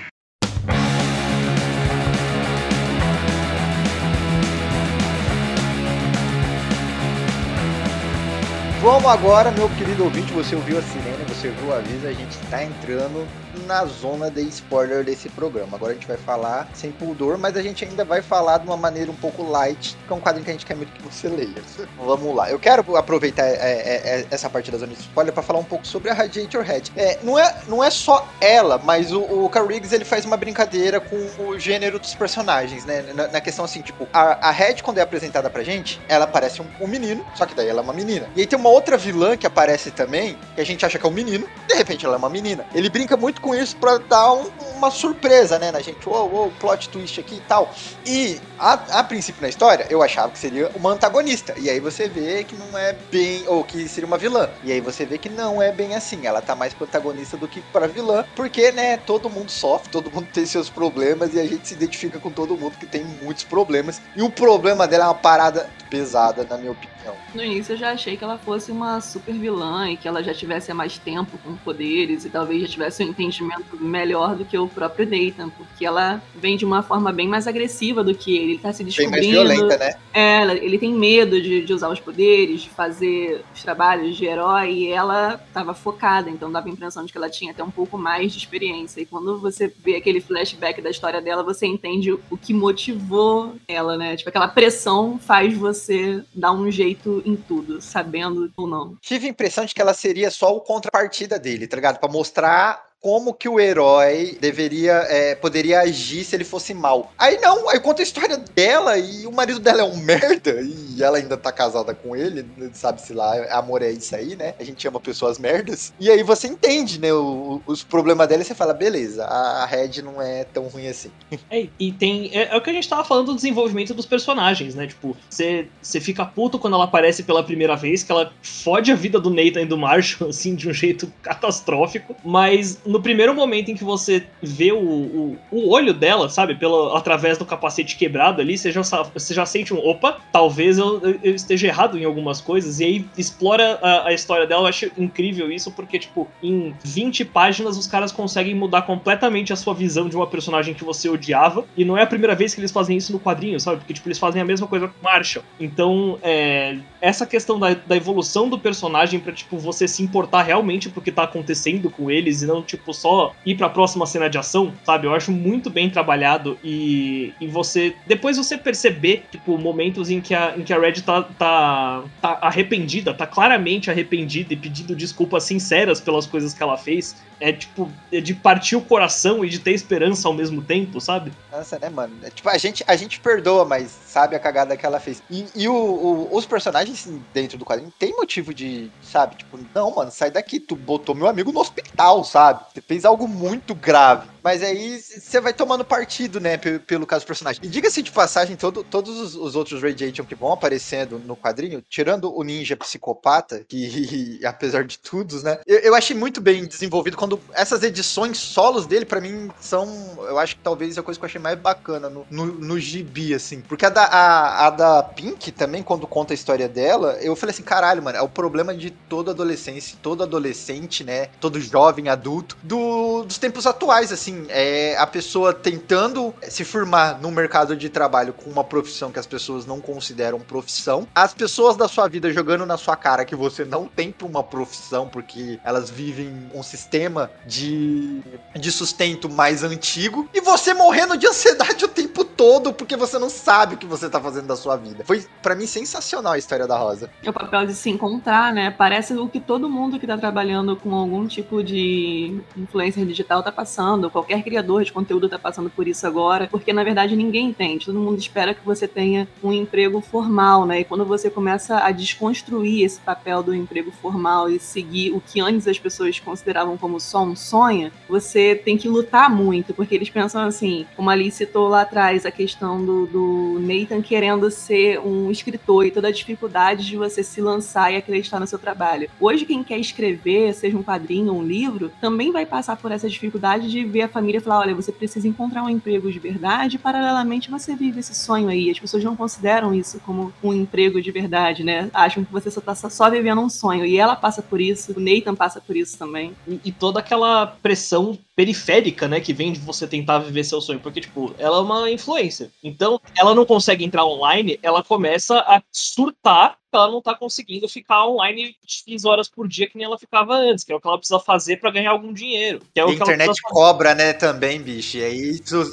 [8.82, 12.32] Vamos agora, meu querido ouvinte, você ouviu a sirene, você ouviu o aviso, a gente
[12.32, 13.28] está entrando
[13.72, 15.78] na zona de spoiler desse programa.
[15.78, 18.76] Agora a gente vai falar sem pudor, mas a gente ainda vai falar de uma
[18.76, 21.30] maneira um pouco light, que é um quadrinho que a gente quer muito que você
[21.30, 21.63] leia.
[21.97, 22.51] Vamos lá.
[22.51, 25.63] Eu quero aproveitar é, é, é, essa parte da zona de spoiler para falar um
[25.63, 26.91] pouco sobre a Radiator Head.
[26.97, 30.36] É, não, é, não é só ela, mas o, o Carl Riggs ele faz uma
[30.36, 33.05] brincadeira com o gênero dos personagens, né?
[33.15, 36.61] Na, na questão assim, tipo, a, a Red, quando é apresentada pra gente, ela parece
[36.61, 38.28] um, um menino, só que daí ela é uma menina.
[38.36, 41.09] E aí tem uma outra vilã que aparece também, que a gente acha que é
[41.09, 42.65] um menino, de repente ela é uma menina.
[42.76, 46.07] Ele brinca muito com isso pra dar um- uma surpresa, né, na gente.
[46.07, 47.74] Uou, uou, plot twist aqui e tal.
[48.05, 51.53] E a, a princípio na história, eu achava que seria uma antagonista.
[51.57, 53.47] E aí você vê que não é bem.
[53.47, 54.49] Ou que seria uma vilã.
[54.64, 56.26] E aí você vê que não é bem assim.
[56.26, 58.26] Ela tá mais protagonista do que pra vilã.
[58.36, 61.34] Porque, né, todo mundo sofre, todo mundo tem seus problemas.
[61.34, 64.01] E a gente se identifica com todo mundo que tem muitos problemas.
[64.16, 67.01] E o problema dela é uma parada pesada, na minha opinião.
[67.34, 70.34] No início eu já achei que ela fosse uma super vilã e que ela já
[70.34, 74.58] tivesse há mais tempo com poderes e talvez já tivesse um entendimento melhor do que
[74.58, 78.52] o próprio Nathan, porque ela vem de uma forma bem mais agressiva do que ele.
[78.54, 79.32] Ele tá se Bem mais descobrindo.
[79.56, 79.95] violenta, né?
[80.14, 84.26] É, ela- ele tem medo de, de usar os poderes, de fazer os trabalhos de
[84.26, 87.72] herói, e ela estava focada, então dava a impressão de que ela tinha até um
[87.72, 89.02] pouco mais de experiência.
[89.02, 93.97] E quando você vê aquele flashback da história dela, você entende o que motivou ela,
[93.97, 94.16] né?
[94.18, 96.91] Tipo, aquela pressão faz você dar um jeito
[97.26, 98.96] em tudo, sabendo ou não.
[99.02, 102.00] Tive a impressão de que ela seria só o contrapartida dele, tá ligado?
[102.00, 107.12] Pra mostrar como que o herói deveria, é, poderia agir se ele fosse mal.
[107.18, 111.02] Aí não, aí conta a história dela e o marido dela é um merda e
[111.02, 114.54] ela ainda tá casada com ele, sabe-se lá, amor é isso aí, né?
[114.60, 115.91] A gente ama pessoas merdas.
[115.99, 120.02] E aí você entende, né, o- os problemas dela e você fala, beleza, a Red
[120.04, 121.12] não é tão ruim assim.
[121.49, 122.30] É, e tem.
[122.34, 124.88] É, é o que a gente tava falando do desenvolvimento dos personagens, né?
[124.88, 129.20] Tipo, você fica puto quando ela aparece pela primeira vez, que ela fode a vida
[129.20, 132.16] do Nathan e do Marshall, assim, de um jeito catastrófico.
[132.24, 136.96] Mas no primeiro momento em que você vê o, o, o olho dela, sabe, pelo,
[136.96, 139.78] através do capacete quebrado ali, você já, você já sente um.
[139.78, 142.80] Opa, talvez eu, eu- esteja errado em algumas coisas.
[142.80, 144.64] E aí explora a, a história dela.
[144.64, 149.56] Eu acho incrível isso, porque, tipo, em 20 páginas os caras conseguem mudar completamente a
[149.56, 151.66] sua visão de uma personagem que você odiava.
[151.76, 153.78] E não é a primeira vez que eles fazem isso no quadrinho, sabe?
[153.80, 155.44] Porque, tipo, eles fazem a mesma coisa com Marshall.
[155.60, 160.89] Então, é, essa questão da, da evolução do personagem pra, tipo, você se importar realmente
[160.89, 164.38] pro que tá acontecendo com eles e não, tipo, só ir pra próxima cena de
[164.38, 165.08] ação, sabe?
[165.08, 167.96] Eu acho muito bem trabalhado e, e você.
[168.08, 172.40] Depois você perceber, tipo, momentos em que a, em que a Red tá, tá, tá
[172.42, 177.16] arrependida, tá claramente arrependida e pedindo desculpas sinceras pelas coisas que ela fez.
[177.40, 181.32] É, tipo, é de partir o coração e de ter esperança ao mesmo tempo, sabe?
[181.52, 182.20] Nossa, né, mano?
[182.24, 185.24] É, tipo, a gente, a gente perdoa, mas sabe a cagada que ela fez.
[185.30, 189.36] E, e o, o- os personagens dentro do quadrinho tem motivo de, sabe?
[189.38, 190.60] Tipo, não, mano, sai daqui.
[190.60, 192.64] Tu botou meu amigo no hospital, sabe?
[192.80, 194.31] Fez algo muito grave.
[194.44, 197.60] Mas aí você vai tomando partido, né, pe- pelo, caso do personagem.
[197.64, 201.84] E diga-se de passagem, todo- todos os, os outros Radiation que vão aparecendo no quadrinho,
[201.89, 207.18] tirando o ninja psicopata, que apesar de tudo, né, eu, eu achei muito bem desenvolvido
[207.18, 209.88] quando essas edições solos dele, pra mim, são,
[210.28, 213.34] eu acho que talvez a coisa que eu achei mais bacana no, no, no gibi,
[213.34, 213.62] assim.
[213.62, 217.54] Porque a da, a, a da Pink também, quando conta a história dela, eu falei
[217.54, 222.58] assim, caralho, mano, é o problema de toda adolescência, todo adolescente, né, todo jovem, adulto,
[222.64, 228.34] do, dos tempos atuais, assim, é a pessoa tentando se firmar no mercado de trabalho
[228.34, 232.66] com uma profissão que as pessoas não consideram profissão, as pessoas da sua vida jogando
[232.66, 237.32] na sua cara que você não tem pra uma profissão, porque elas vivem um sistema
[237.46, 238.22] de,
[238.56, 243.30] de sustento mais antigo, e você morrendo de ansiedade o tempo todo, porque você não
[243.30, 245.04] sabe o que você tá fazendo da sua vida.
[245.06, 247.10] Foi, pra mim, sensacional a história da Rosa.
[247.24, 248.72] É o papel de se encontrar, né?
[248.72, 253.52] Parece o que todo mundo que tá trabalhando com algum tipo de influencer digital tá
[253.52, 257.88] passando, qualquer criador de conteúdo tá passando por isso agora, porque na verdade ninguém entende.
[257.88, 260.82] Todo mundo espera que você tenha um emprego formal, né?
[260.82, 265.41] E quando você começa a desconstruir esse papel do emprego formal e seguir o que
[265.41, 270.09] antes as pessoas consideravam como só um sonho, você tem que lutar muito, porque eles
[270.09, 274.99] pensam assim, como a Alice citou lá atrás, a questão do, do Nathan querendo ser
[274.99, 279.09] um escritor e toda a dificuldade de você se lançar e acreditar no seu trabalho.
[279.19, 283.09] Hoje, quem quer escrever, seja um quadrinho ou um livro, também vai passar por essa
[283.09, 286.80] dificuldade de ver a família falar: olha, você precisa encontrar um emprego de verdade e,
[286.80, 288.70] paralelamente, você vive esse sonho aí.
[288.70, 291.89] As pessoas não consideram isso como um emprego de verdade, né?
[291.93, 293.86] Acham que você só tá só vivendo um sonho.
[293.86, 296.34] E ela passa por isso, o Nathan passa por isso também.
[296.47, 300.80] E, e toda aquela pressão periférica, né, que vem de você tentar viver seu sonho.
[300.80, 302.50] Porque, tipo, ela é uma influencer.
[302.64, 307.68] Então, ela não consegue entrar online, ela começa a surtar que ela não tá conseguindo
[307.68, 310.88] ficar online X horas por dia que nem ela ficava antes, que é o que
[310.88, 312.62] ela precisa fazer para ganhar algum dinheiro.
[312.74, 313.54] Que é o E a que ela internet precisa fazer.
[313.54, 314.98] cobra, né, também, bicho.
[314.98, 315.64] E aí isso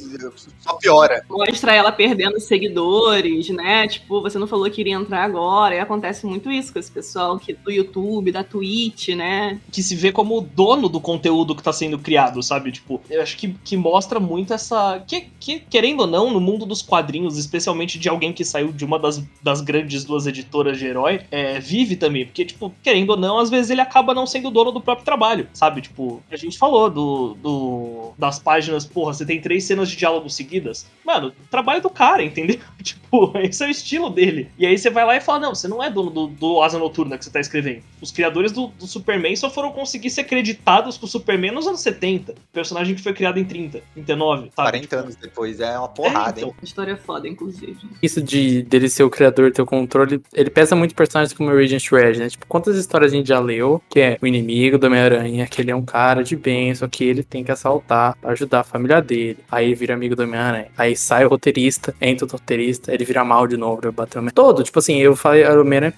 [0.59, 1.25] só piora.
[1.31, 3.87] mostra ela perdendo seguidores, né?
[3.87, 5.77] Tipo, você não falou que iria entrar agora.
[5.77, 9.61] E acontece muito isso com esse pessoal que, do YouTube, da Twitch, né?
[9.71, 12.58] que se vê como dono do conteúdo que tá sendo criado, sabe?
[12.71, 15.03] Tipo, eu acho que, que mostra muito essa.
[15.07, 18.85] Que, que, querendo ou não, no mundo dos quadrinhos, especialmente de alguém que saiu de
[18.85, 22.27] uma das, das grandes duas editoras de herói, é, vive também.
[22.27, 25.49] Porque, tipo, querendo ou não, às vezes ele acaba não sendo dono do próprio trabalho,
[25.53, 25.81] sabe?
[25.81, 30.29] Tipo, a gente falou do, do das páginas, porra, você tem três cenas de diálogo
[30.29, 30.87] seguidas.
[31.05, 32.59] Mano, trabalho do cara, entendeu?
[32.83, 34.51] tipo, esse é o estilo dele.
[34.59, 36.79] E aí você vai lá e fala, não, você não é dono do, do Asa
[36.79, 37.83] Noturna que você tá escrevendo.
[38.01, 41.81] Os criadores do, do Superman só foram conseguir ser creditados com o Superman nos anos
[41.81, 42.35] 70.
[42.53, 44.70] Personagem que foi criado em 30, 39, sabe?
[44.78, 46.49] 40 anos depois, é uma porrada, É, então.
[46.51, 46.55] hein?
[46.62, 47.76] História foda, inclusive.
[48.03, 51.55] Isso de dele ser o criador, ter o controle, ele pesa muito personagens como o
[51.55, 52.28] Radiant Red, né?
[52.28, 55.70] Tipo, quantas histórias a gente já leu, que é o inimigo do Homem-Aranha, que ele
[55.70, 59.01] é um cara de bem, só que ele tem que assaltar pra ajudar a família
[59.01, 59.39] dele.
[59.51, 60.68] Aí ele vira amigo do Homem-Aranha.
[60.76, 64.30] Aí sai o roteirista, entra o roteirista, ele vira mal de novo, ele bateu no
[64.32, 65.95] Todo, tipo assim, eu falei, o Homem-Aranha,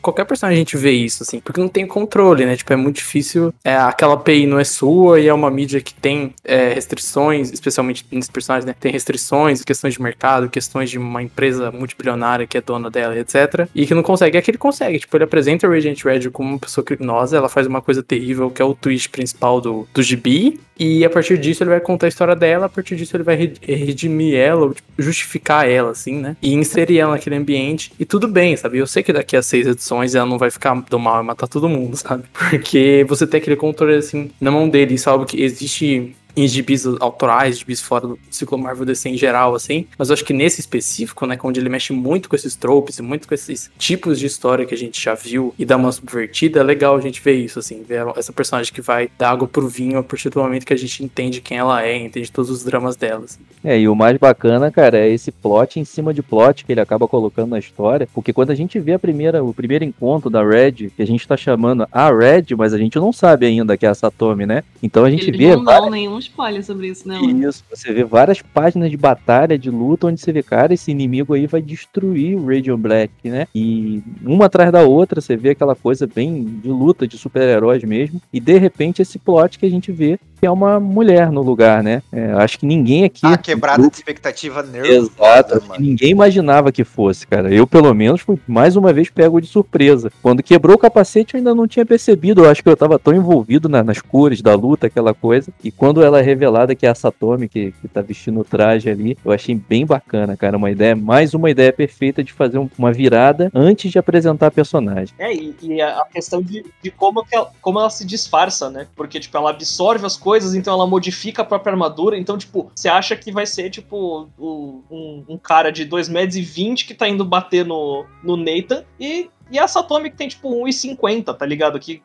[0.00, 2.56] qualquer personagem a gente vê isso, assim, porque não tem controle, né?
[2.56, 3.52] Tipo, é muito difícil.
[3.62, 8.06] É, aquela API não é sua e é uma mídia que tem é, restrições, especialmente
[8.10, 8.74] nesses personagens, né?
[8.78, 13.68] Tem restrições, questões de mercado, questões de uma empresa multibilionária que é dona dela, etc.
[13.74, 14.36] E que não consegue.
[14.36, 14.98] É que ele consegue.
[14.98, 18.50] Tipo, ele apresenta a Radiant Red como uma pessoa criminosa, ela faz uma coisa terrível,
[18.50, 20.58] que é o twist principal do, do gibi.
[20.78, 23.36] E a partir disso ele vai contar a história dela, a partir disso ele vai
[23.36, 26.36] re- redimir ela, ou, tipo, justificar ela, assim, né?
[26.42, 27.92] E inserir ela naquele ambiente.
[27.98, 28.78] E tudo bem, sabe?
[28.78, 31.46] Eu sei que daqui a seis edições ela não vai ficar do mal e matar
[31.46, 32.24] todo mundo, sabe?
[32.50, 34.94] Porque você tem aquele controle, assim, na mão dele.
[34.94, 39.16] Isso é que existe existe em gibis autorais, gibis fora do ciclo Marvel DC em
[39.16, 39.86] geral, assim.
[39.98, 43.02] Mas eu acho que nesse específico, né, onde ele mexe muito com esses tropes e
[43.02, 46.60] muito com esses tipos de história que a gente já viu e dá uma subvertida,
[46.60, 49.68] é legal a gente ver isso, assim, ver essa personagem que vai dar água pro
[49.68, 52.64] vinho a partir do momento que a gente entende quem ela é, entende todos os
[52.64, 53.24] dramas dela.
[53.24, 53.40] assim.
[53.62, 56.80] É, e o mais bacana, cara, é esse plot em cima de plot que ele
[56.80, 60.44] acaba colocando na história, porque quando a gente vê a primeira, o primeiro encontro da
[60.44, 63.86] Red, que a gente tá chamando a Red, mas a gente não sabe ainda que
[63.86, 64.62] é a Satomi, né?
[64.82, 67.18] Então a gente Eles vê não dão nenhum spoiler sobre isso, né?
[67.18, 67.48] Lu?
[67.48, 71.34] Isso, você vê várias páginas de batalha, de luta, onde você vê, cara, esse inimigo
[71.34, 73.46] aí vai destruir o Radiant Black, né?
[73.54, 78.20] E uma atrás da outra, você vê aquela coisa bem de luta, de super-heróis mesmo.
[78.32, 81.82] E de repente esse plot que a gente vê que é uma mulher no lugar,
[81.82, 82.02] né?
[82.12, 83.20] É, acho que ninguém aqui.
[83.24, 87.52] Ah, quebrada de expectativa nervosa, Exato, ninguém imaginava que fosse, cara.
[87.52, 90.10] Eu, pelo menos, fui mais uma vez pego de surpresa.
[90.22, 92.44] Quando quebrou o capacete, eu ainda não tinha percebido.
[92.44, 95.52] Eu acho que eu tava tão envolvido na- nas cores da luta, aquela coisa.
[95.62, 98.90] E quando ela é revelada que é a Satomi que, que tá vestindo o traje
[98.90, 100.56] ali, eu achei bem bacana, cara.
[100.56, 104.50] Uma ideia, mais uma ideia perfeita de fazer um- uma virada antes de apresentar a
[104.50, 105.14] personagem.
[105.18, 108.68] É, e, e a a questão de, de como, que ela, como ela se disfarça,
[108.68, 108.86] né?
[108.96, 112.16] Porque, tipo, ela absorve as coisas, então ela modifica a própria armadura.
[112.16, 116.40] Então, tipo, você acha que vai ser, tipo, um, um cara de 2,20 metros e
[116.40, 118.84] 20 que tá indo bater no, no Nathan.
[118.98, 121.78] E, e a Satomi que tem, tipo, 1,50, tá ligado?
[121.78, 122.02] Que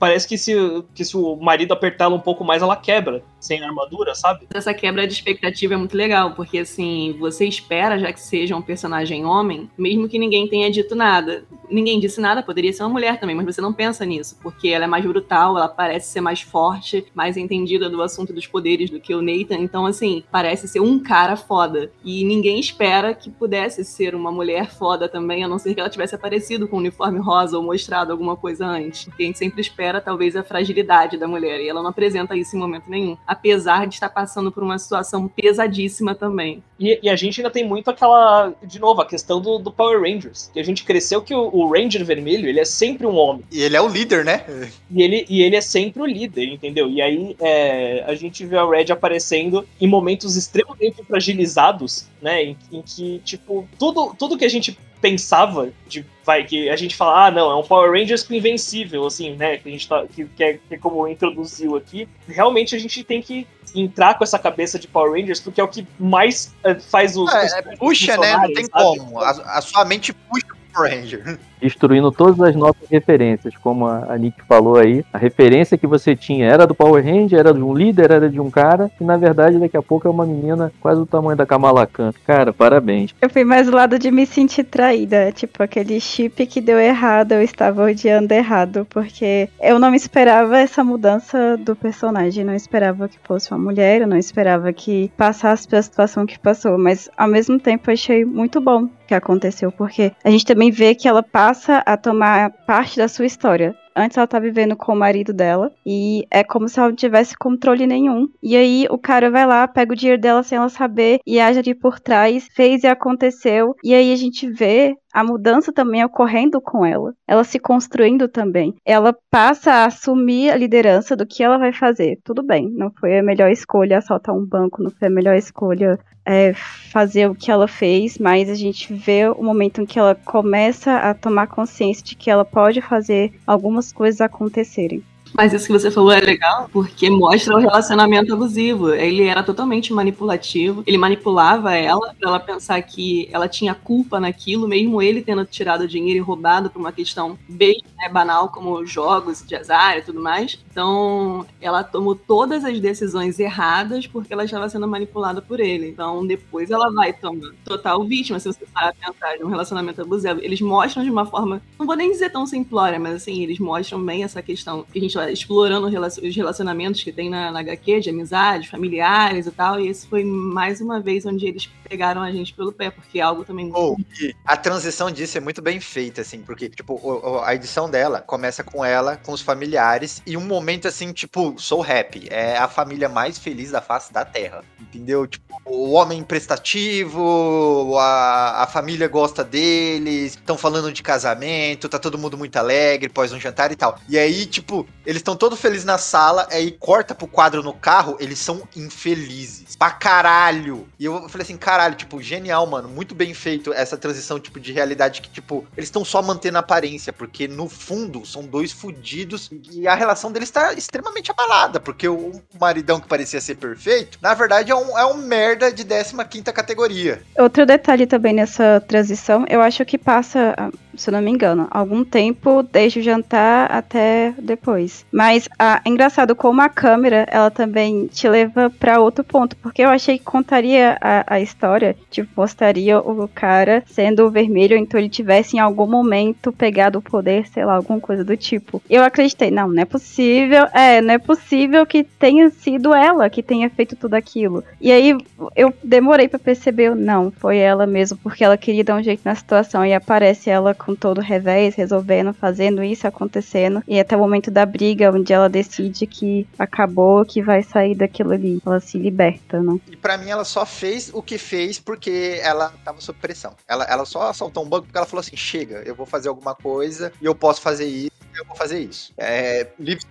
[0.00, 0.52] parece que se,
[0.92, 4.48] que se o marido apertar ela um pouco mais, ela quebra, sem armadura, sabe?
[4.52, 8.62] Essa quebra de expectativa é muito legal, porque assim, você espera já que seja um
[8.62, 11.44] personagem homem, mesmo que ninguém tenha dito nada.
[11.70, 14.84] Ninguém disse nada, poderia ser uma mulher também, mas você não pensa nisso, porque ela
[14.84, 18.98] é mais brutal, ela parece ser mais forte, mais entendida do assunto dos poderes do
[18.98, 21.92] que o Nathan, então assim, parece ser um cara foda.
[22.04, 25.88] E ninguém espera que pudesse ser uma mulher foda também, a não ser que ela
[25.88, 29.04] tivesse aparecido com um uniforme rosa ou mostrado alguma coisa antes.
[29.04, 32.56] Porque a gente sempre espera talvez a fragilidade da mulher, e ela não apresenta isso
[32.56, 36.62] em momento nenhum, apesar de estar passando por uma situação pesadíssima também.
[36.78, 40.00] E, e a gente ainda tem muito aquela, de novo, a questão do, do Power
[40.00, 40.50] Rangers.
[40.52, 43.44] Que a gente cresceu que o, o Ranger vermelho, ele é sempre um homem.
[43.50, 44.44] E ele é o líder, né?
[44.90, 46.88] E ele, e ele é sempre o líder, entendeu?
[46.88, 52.42] E aí é, a gente vê a Red aparecendo em momentos extremamente fragilizados, né?
[52.42, 56.94] Em, em que, tipo, tudo, tudo que a gente pensava de vai que a gente
[56.94, 60.06] fala ah não é um Power Rangers com invencível assim né que a gente tá
[60.06, 64.24] que, que, é, que é como introduziu aqui realmente a gente tem que entrar com
[64.24, 67.52] essa cabeça de Power Rangers porque é o que mais eh, faz os, É, os
[67.52, 68.36] é, puxa, né?
[68.36, 68.98] Não tem sabe?
[68.98, 69.18] como.
[69.18, 71.38] A, a sua mente puxa o Power Ranger.
[71.60, 75.04] Destruindo todas as nossas referências, como a Nick falou aí.
[75.12, 78.40] A referência que você tinha era do Power Ranger, era de um líder, era de
[78.40, 81.46] um cara, e na verdade daqui a pouco é uma menina quase do tamanho da
[81.46, 82.12] Kamala Khan.
[82.26, 83.14] Cara, parabéns.
[83.20, 87.32] Eu fui mais do lado de me sentir traída, tipo aquele chip que deu errado,
[87.32, 93.18] eu estava odiando errado, porque eu não esperava essa mudança do personagem, não esperava que
[93.22, 97.58] fosse uma mulher, eu não esperava que passasse pela situação que passou, mas ao mesmo
[97.58, 101.47] tempo achei muito bom que aconteceu, porque a gente também vê que ela passa
[101.84, 103.74] a tomar parte da sua história.
[103.98, 107.36] Antes ela tá vivendo com o marido dela e é como se ela não tivesse
[107.36, 108.28] controle nenhum.
[108.40, 111.58] E aí o cara vai lá, pega o dinheiro dela sem ela saber e age
[111.58, 113.74] ali por trás, fez e aconteceu.
[113.82, 118.76] E aí a gente vê a mudança também ocorrendo com ela, ela se construindo também.
[118.84, 122.20] Ela passa a assumir a liderança do que ela vai fazer.
[122.22, 125.98] Tudo bem, não foi a melhor escolha assaltar um banco, não foi a melhor escolha
[126.24, 130.14] é, fazer o que ela fez, mas a gente vê o momento em que ela
[130.14, 135.02] começa a tomar consciência de que ela pode fazer algumas coisas acontecerem.
[135.38, 138.92] Mas isso que você falou é legal, porque mostra o relacionamento abusivo.
[138.92, 140.82] Ele era totalmente manipulativo.
[140.84, 145.86] Ele manipulava ela para ela pensar que ela tinha culpa naquilo, mesmo ele tendo tirado
[145.86, 150.20] dinheiro e roubado por uma questão bem né, banal como jogos de azar e tudo
[150.20, 150.58] mais.
[150.72, 155.88] Então, ela tomou todas as decisões erradas porque ela estava sendo manipulada por ele.
[155.88, 160.40] Então, depois ela vai tomar total vítima, se você sabe pensar de um relacionamento abusivo.
[160.42, 164.04] Eles mostram de uma forma, não vou nem dizer tão simplória, mas assim, eles mostram
[164.04, 168.10] bem essa questão que a gente explorando os relacionamentos que tem na, na HQ, de
[168.10, 169.80] amizade, familiares e tal.
[169.80, 173.22] E esse foi mais uma vez onde eles pegaram a gente pelo pé, porque é
[173.22, 173.70] algo também.
[173.74, 173.96] Oh,
[174.44, 178.84] a transição disso é muito bem feita, assim, porque, tipo, a edição dela começa com
[178.84, 182.28] ela, com os familiares, e um momento assim, tipo, sou happy.
[182.30, 184.62] É a família mais feliz da face da Terra.
[184.80, 185.26] Entendeu?
[185.26, 192.18] Tipo, o homem prestativo, a, a família gosta deles, estão falando de casamento, tá todo
[192.18, 193.98] mundo muito alegre pós um jantar e tal.
[194.08, 198.18] E aí, tipo, eles estão todos felizes na sala, aí corta pro quadro no carro,
[198.20, 199.74] eles são infelizes.
[199.74, 200.86] Pra caralho.
[200.98, 202.90] E eu falei assim, caralho, tipo, genial, mano.
[202.90, 206.60] Muito bem feito essa transição, tipo, de realidade que, tipo, eles estão só mantendo a
[206.60, 212.06] aparência, porque no fundo são dois fudidos e a relação deles tá extremamente abalada, porque
[212.06, 216.16] o maridão que parecia ser perfeito, na verdade é um, é um merda de 15
[216.28, 217.22] quinta categoria.
[217.38, 220.54] Outro detalhe também nessa transição, eu acho que passa
[220.98, 225.04] se eu não me engano, algum tempo desde o jantar até depois.
[225.12, 229.82] Mas ah, é engraçado como a câmera, ela também te leva para outro ponto, porque
[229.82, 235.08] eu achei que contaria a, a história, tipo, mostraria o cara sendo vermelho, então ele
[235.08, 238.82] tivesse em algum momento pegado o poder, sei lá, alguma coisa do tipo.
[238.88, 243.42] Eu acreditei, não, não é possível, é, não é possível que tenha sido ela que
[243.42, 244.64] tenha feito tudo aquilo.
[244.80, 245.16] E aí
[245.54, 249.34] eu demorei para perceber, não, foi ela mesmo, porque ela queria dar um jeito na
[249.34, 253.84] situação e aparece ela com com todo o revés, resolvendo, fazendo isso, acontecendo.
[253.86, 258.32] E até o momento da briga, onde ela decide que acabou, que vai sair daquilo
[258.32, 258.58] ali.
[258.64, 259.78] Ela se liberta, né?
[259.86, 263.54] E pra mim, ela só fez o que fez porque ela tava sob pressão.
[263.68, 266.54] Ela, ela só assaltou um banco porque ela falou assim: chega, eu vou fazer alguma
[266.54, 269.12] coisa e eu posso fazer isso, eu vou fazer isso.
[269.18, 270.06] É, livre.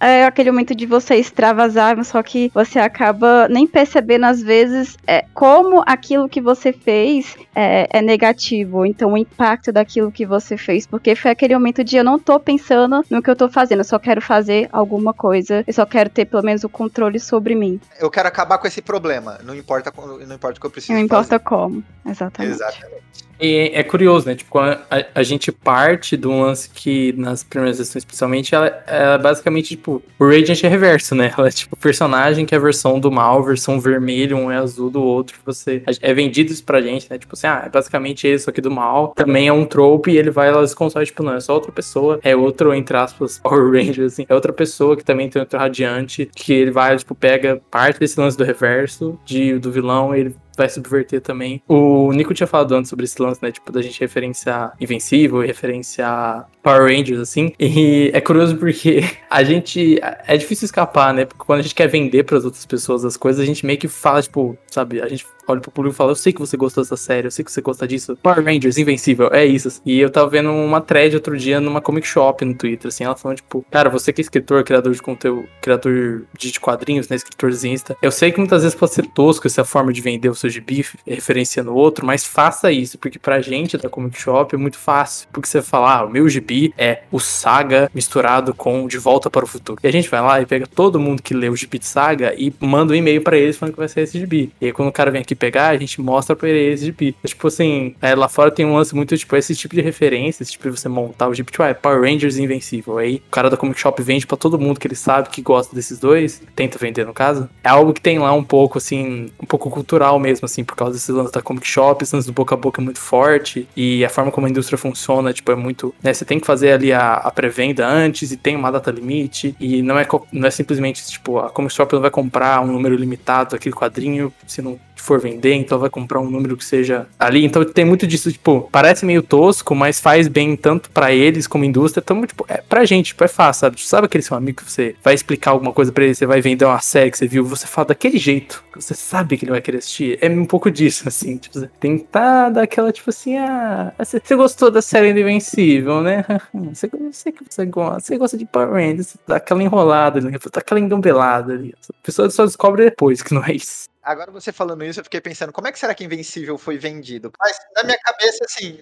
[0.00, 5.26] É aquele momento de você extravasar, só que você acaba nem percebendo às vezes é,
[5.34, 10.86] como aquilo que você fez é, é, negativo, então o impacto daquilo que você fez,
[10.86, 13.84] porque foi aquele momento de eu não tô pensando no que eu tô fazendo, eu
[13.84, 17.78] só quero fazer alguma coisa, eu só quero ter pelo menos o controle sobre mim.
[17.98, 21.00] Eu quero acabar com esse problema, não importa, não importa o que eu preciso Não
[21.00, 21.44] importa fazer.
[21.44, 22.54] como, exatamente.
[22.54, 23.30] Exatamente.
[23.40, 24.34] E é curioso, né?
[24.34, 24.78] Tipo, a,
[25.14, 29.68] a, gente parte de um lance que, nas primeiras sessões, especialmente, ela, ela é basicamente,
[29.70, 31.32] tipo, o Radiant é reverso, né?
[31.36, 34.90] Ela é tipo personagem que é a versão do mal, versão vermelho, um é azul
[34.90, 35.38] do outro.
[35.44, 37.18] Você é vendido isso pra gente, né?
[37.18, 39.08] Tipo assim, ah, é basicamente isso aqui do mal.
[39.08, 42.18] Também é um trope e ele vai, elas console, tipo, não, é só outra pessoa.
[42.22, 44.26] É outro, entre aspas, Power Ranger, assim.
[44.28, 48.18] É outra pessoa que também tem outro radiante, que ele vai, tipo, pega parte desse
[48.18, 51.62] lance do reverso de, do vilão, ele vai subverter também.
[51.66, 53.50] O Nico tinha falado antes sobre esse lance, né?
[53.50, 57.52] Tipo, da gente referenciar Invencível referenciar Power Rangers, assim.
[57.58, 59.98] E é curioso porque a gente.
[60.26, 61.24] É difícil escapar, né?
[61.24, 63.78] Porque quando a gente quer vender para as outras pessoas as coisas, a gente meio
[63.78, 65.00] que fala, tipo, sabe?
[65.00, 67.30] A gente olha pro público e fala: Eu sei que você gostou dessa série, eu
[67.30, 68.16] sei que você gosta disso.
[68.22, 69.80] Power Rangers, Invencível, é isso.
[69.84, 73.04] E eu tava vendo uma thread outro dia numa comic shop no Twitter, assim.
[73.04, 77.16] Ela falando, tipo, cara, você que é escritor, criador de conteúdo, criador de quadrinhos, né?
[77.16, 77.96] Escritor zinsta.
[78.02, 80.84] Eu sei que muitas vezes pode ser tosco essa forma de vender o seu gibi
[81.06, 85.28] referenciando outro, mas faça isso, porque pra gente da comic shop é muito fácil.
[85.32, 89.30] Porque você fala, ah, o meu gibi gibi é o Saga misturado com De Volta
[89.30, 89.78] para o Futuro.
[89.82, 92.34] E a gente vai lá e pega todo mundo que lê o gibi de Saga
[92.36, 94.52] e manda um e-mail para eles falando que vai ser esse gibi.
[94.60, 97.14] E aí quando o cara vem aqui pegar, a gente mostra pra ele esse gibi.
[97.22, 100.42] É, tipo assim, é, lá fora tem um lance muito, tipo, esse tipo de referência,
[100.42, 102.98] esse tipo de você montar o gibi, tipo, ah, é Power Rangers Invencível.
[102.98, 105.74] Aí o cara da Comic Shop vende para todo mundo que ele sabe que gosta
[105.74, 107.48] desses dois, tenta vender no caso.
[107.62, 110.94] É algo que tem lá um pouco, assim, um pouco cultural mesmo, assim, por causa
[110.94, 114.04] desses lances da Comic Shop, esse lance do boca a boca é muito forte e
[114.04, 116.92] a forma como a indústria funciona, tipo, é muito, né, você tem que fazer ali
[116.92, 119.54] a, a pré-venda antes e tem uma data limite.
[119.60, 122.96] E não é, não é simplesmente, tipo, a Comic Shop não vai comprar um número
[122.96, 127.44] limitado daquele quadrinho se não for vender, então vai comprar um número que seja ali.
[127.44, 131.64] Então tem muito disso, tipo, parece meio tosco, mas faz bem tanto pra eles como
[131.64, 132.02] indústria.
[132.02, 133.80] Então, tipo, é, pra gente, tipo, é fácil, sabe?
[133.80, 136.64] Sabe aquele seu amigo que você vai explicar alguma coisa pra ele, você vai vender
[136.64, 139.78] uma série que você viu, você fala daquele jeito, você sabe que ele vai querer
[139.78, 140.18] assistir.
[140.20, 144.82] É um pouco disso, assim, tipo, tentar dar aquela, tipo assim, ah, você, gostou da
[144.82, 146.24] série do Invencível, né?
[146.72, 150.30] Você, eu sei que você gosta, você gosta de Power Rangers, dá aquela enrolada ali,
[150.30, 151.74] dá aquela engambelada ali.
[151.88, 153.89] A pessoa só descobre depois que não é isso.
[154.02, 157.30] Agora você falando isso, eu fiquei pensando, como é que será que Invencível foi vendido?
[157.38, 158.78] Mas na minha cabeça, assim,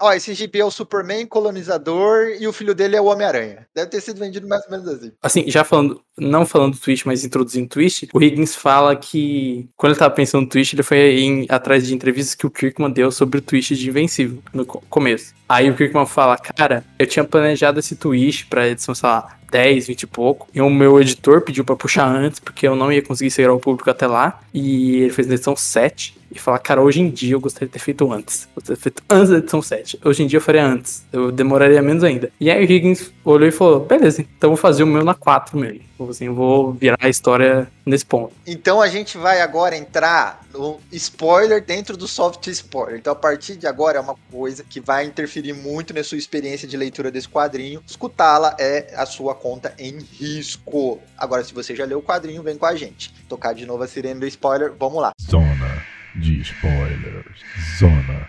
[0.00, 3.66] ó, esse gibi é o Superman colonizador e o filho dele é o Homem-Aranha.
[3.74, 5.12] Deve ter sido vendido mais ou menos assim.
[5.22, 9.68] Assim, já falando, não falando do Twist, mas introduzindo o Twist, o Higgins fala que
[9.76, 12.90] quando ele tava pensando no Twist, ele foi em- atrás de entrevistas que o Kirkman
[12.90, 15.34] deu sobre o Twist de Invencível no co- começo.
[15.48, 19.86] Aí o Kirkman fala, cara, eu tinha planejado esse Twist pra edição, sei lá, 10,
[19.86, 20.48] 20 e pouco.
[20.52, 23.60] E o meu editor pediu pra puxar antes, porque eu não ia conseguir seguir ao
[23.60, 24.40] público até lá.
[24.52, 26.16] E ele fez na edição 7.
[26.34, 28.48] E fala, cara, hoje em dia eu gostaria de ter feito antes.
[28.54, 30.00] Gostaria de ter feito antes da edição 7.
[30.04, 31.04] Hoje em dia eu faria antes.
[31.12, 32.32] Eu demoraria menos ainda.
[32.40, 35.14] E aí o Higgins olhou e falou: beleza, então eu vou fazer o meu na
[35.14, 35.80] 4 mesmo.
[35.80, 38.32] Tipo Assim, eu vou virar a história nesse ponto.
[38.46, 42.98] Então a gente vai agora entrar no spoiler dentro do soft spoiler.
[42.98, 46.66] Então a partir de agora é uma coisa que vai interferir muito na sua experiência
[46.66, 47.82] de leitura desse quadrinho.
[47.86, 50.98] Escutá-la é a sua conta em risco.
[51.16, 53.12] Agora, se você já leu o quadrinho, vem com a gente.
[53.28, 55.12] Tocar de novo a sirene do spoiler, vamos lá.
[55.30, 57.40] Zona de spoilers.
[57.78, 58.28] Zona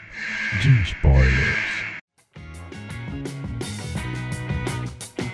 [0.62, 1.84] de spoilers.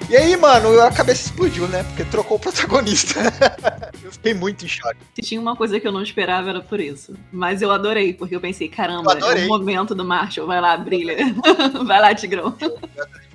[0.10, 1.84] E aí, mano, a cabeça explodiu, né?
[1.84, 3.20] Porque trocou o protagonista.
[4.04, 4.98] eu fiquei muito em choque.
[5.14, 7.14] Se tinha uma coisa que eu não esperava, era por isso.
[7.32, 10.48] Mas eu adorei, porque eu pensei, caramba, Eu é o momento do Marshall.
[10.48, 11.16] Vai lá, brilha.
[11.86, 12.58] vai lá, Tigrão.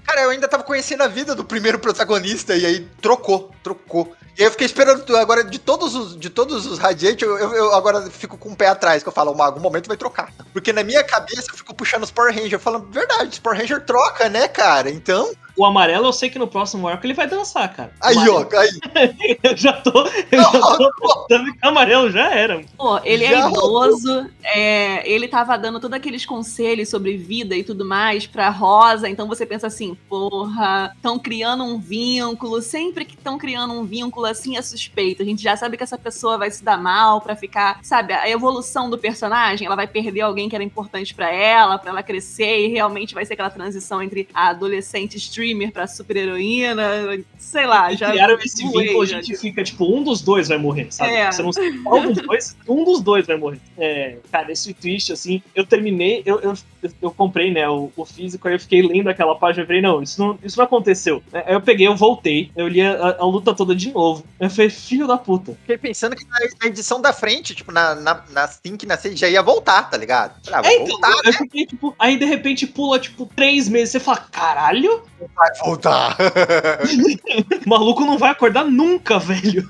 [0.03, 4.13] Cara, eu ainda tava conhecendo a vida do primeiro protagonista e aí trocou, trocou.
[4.37, 8.37] Eu fiquei esperando agora de todos os de todos os Radiant, eu, eu- agora fico
[8.37, 10.33] com o pé atrás, que eu falo, "Uma- algum momento vai trocar.
[10.53, 13.85] Porque na minha cabeça eu fico puxando os Power Ranger, falando, verdade, os Power Ranger
[13.85, 14.91] troca, né, cara?
[14.91, 17.93] Então, O amarelo eu sei que no próximo arco ele vai dançar, cara.
[18.01, 19.39] aí, ó, aí.
[19.43, 20.91] Eu já tô, eu já tô
[21.29, 22.63] que o amarelo já era.
[22.77, 27.63] Pô, ele Já é idoso, é, ele tava dando todos aqueles conselhos sobre vida e
[27.63, 33.15] tudo mais pra Rosa, então você pensa assim, porra, estão criando um vínculo, sempre que
[33.15, 36.51] estão criando um vínculo assim é suspeito, a gente já sabe que essa pessoa vai
[36.51, 40.55] se dar mal pra ficar, sabe, a evolução do personagem, ela vai perder alguém que
[40.55, 44.49] era importante pra ela, pra ela crescer e realmente vai ser aquela transição entre a
[44.49, 46.85] adolescente streamer pra super heroína,
[47.45, 50.21] sei lá, E já criaram esse voei, vínculo, a já, gente fica, tipo, um dos
[50.23, 51.13] dois vai morrer, sabe?
[51.13, 51.31] É.
[51.31, 53.61] Você não sabe qual dos dois, um dos dois vai morrer.
[53.79, 56.55] É, cara, esse twist, assim, eu terminei, eu, eu,
[57.01, 60.03] eu, comprei, né, o, o físico, aí eu fiquei lendo aquela página e falei, não,
[60.03, 61.23] isso não, isso não aconteceu.
[61.33, 64.25] Aí eu peguei, eu voltei, eu li a, a luta toda de novo.
[64.41, 65.53] Eu falei, filho da puta.
[65.61, 69.29] Fiquei pensando que na edição da frente, tipo, na, na, na 5 na 6 já
[69.29, 70.35] ia voltar, tá ligado?
[70.51, 74.01] Ah, É, então, voltar, eu fiquei, tipo, aí de repente pula, tipo, três meses, você
[74.01, 75.03] fala, caralho,
[75.35, 76.17] vai voltar.
[77.65, 79.67] o maluco não vai acordar nunca, velho.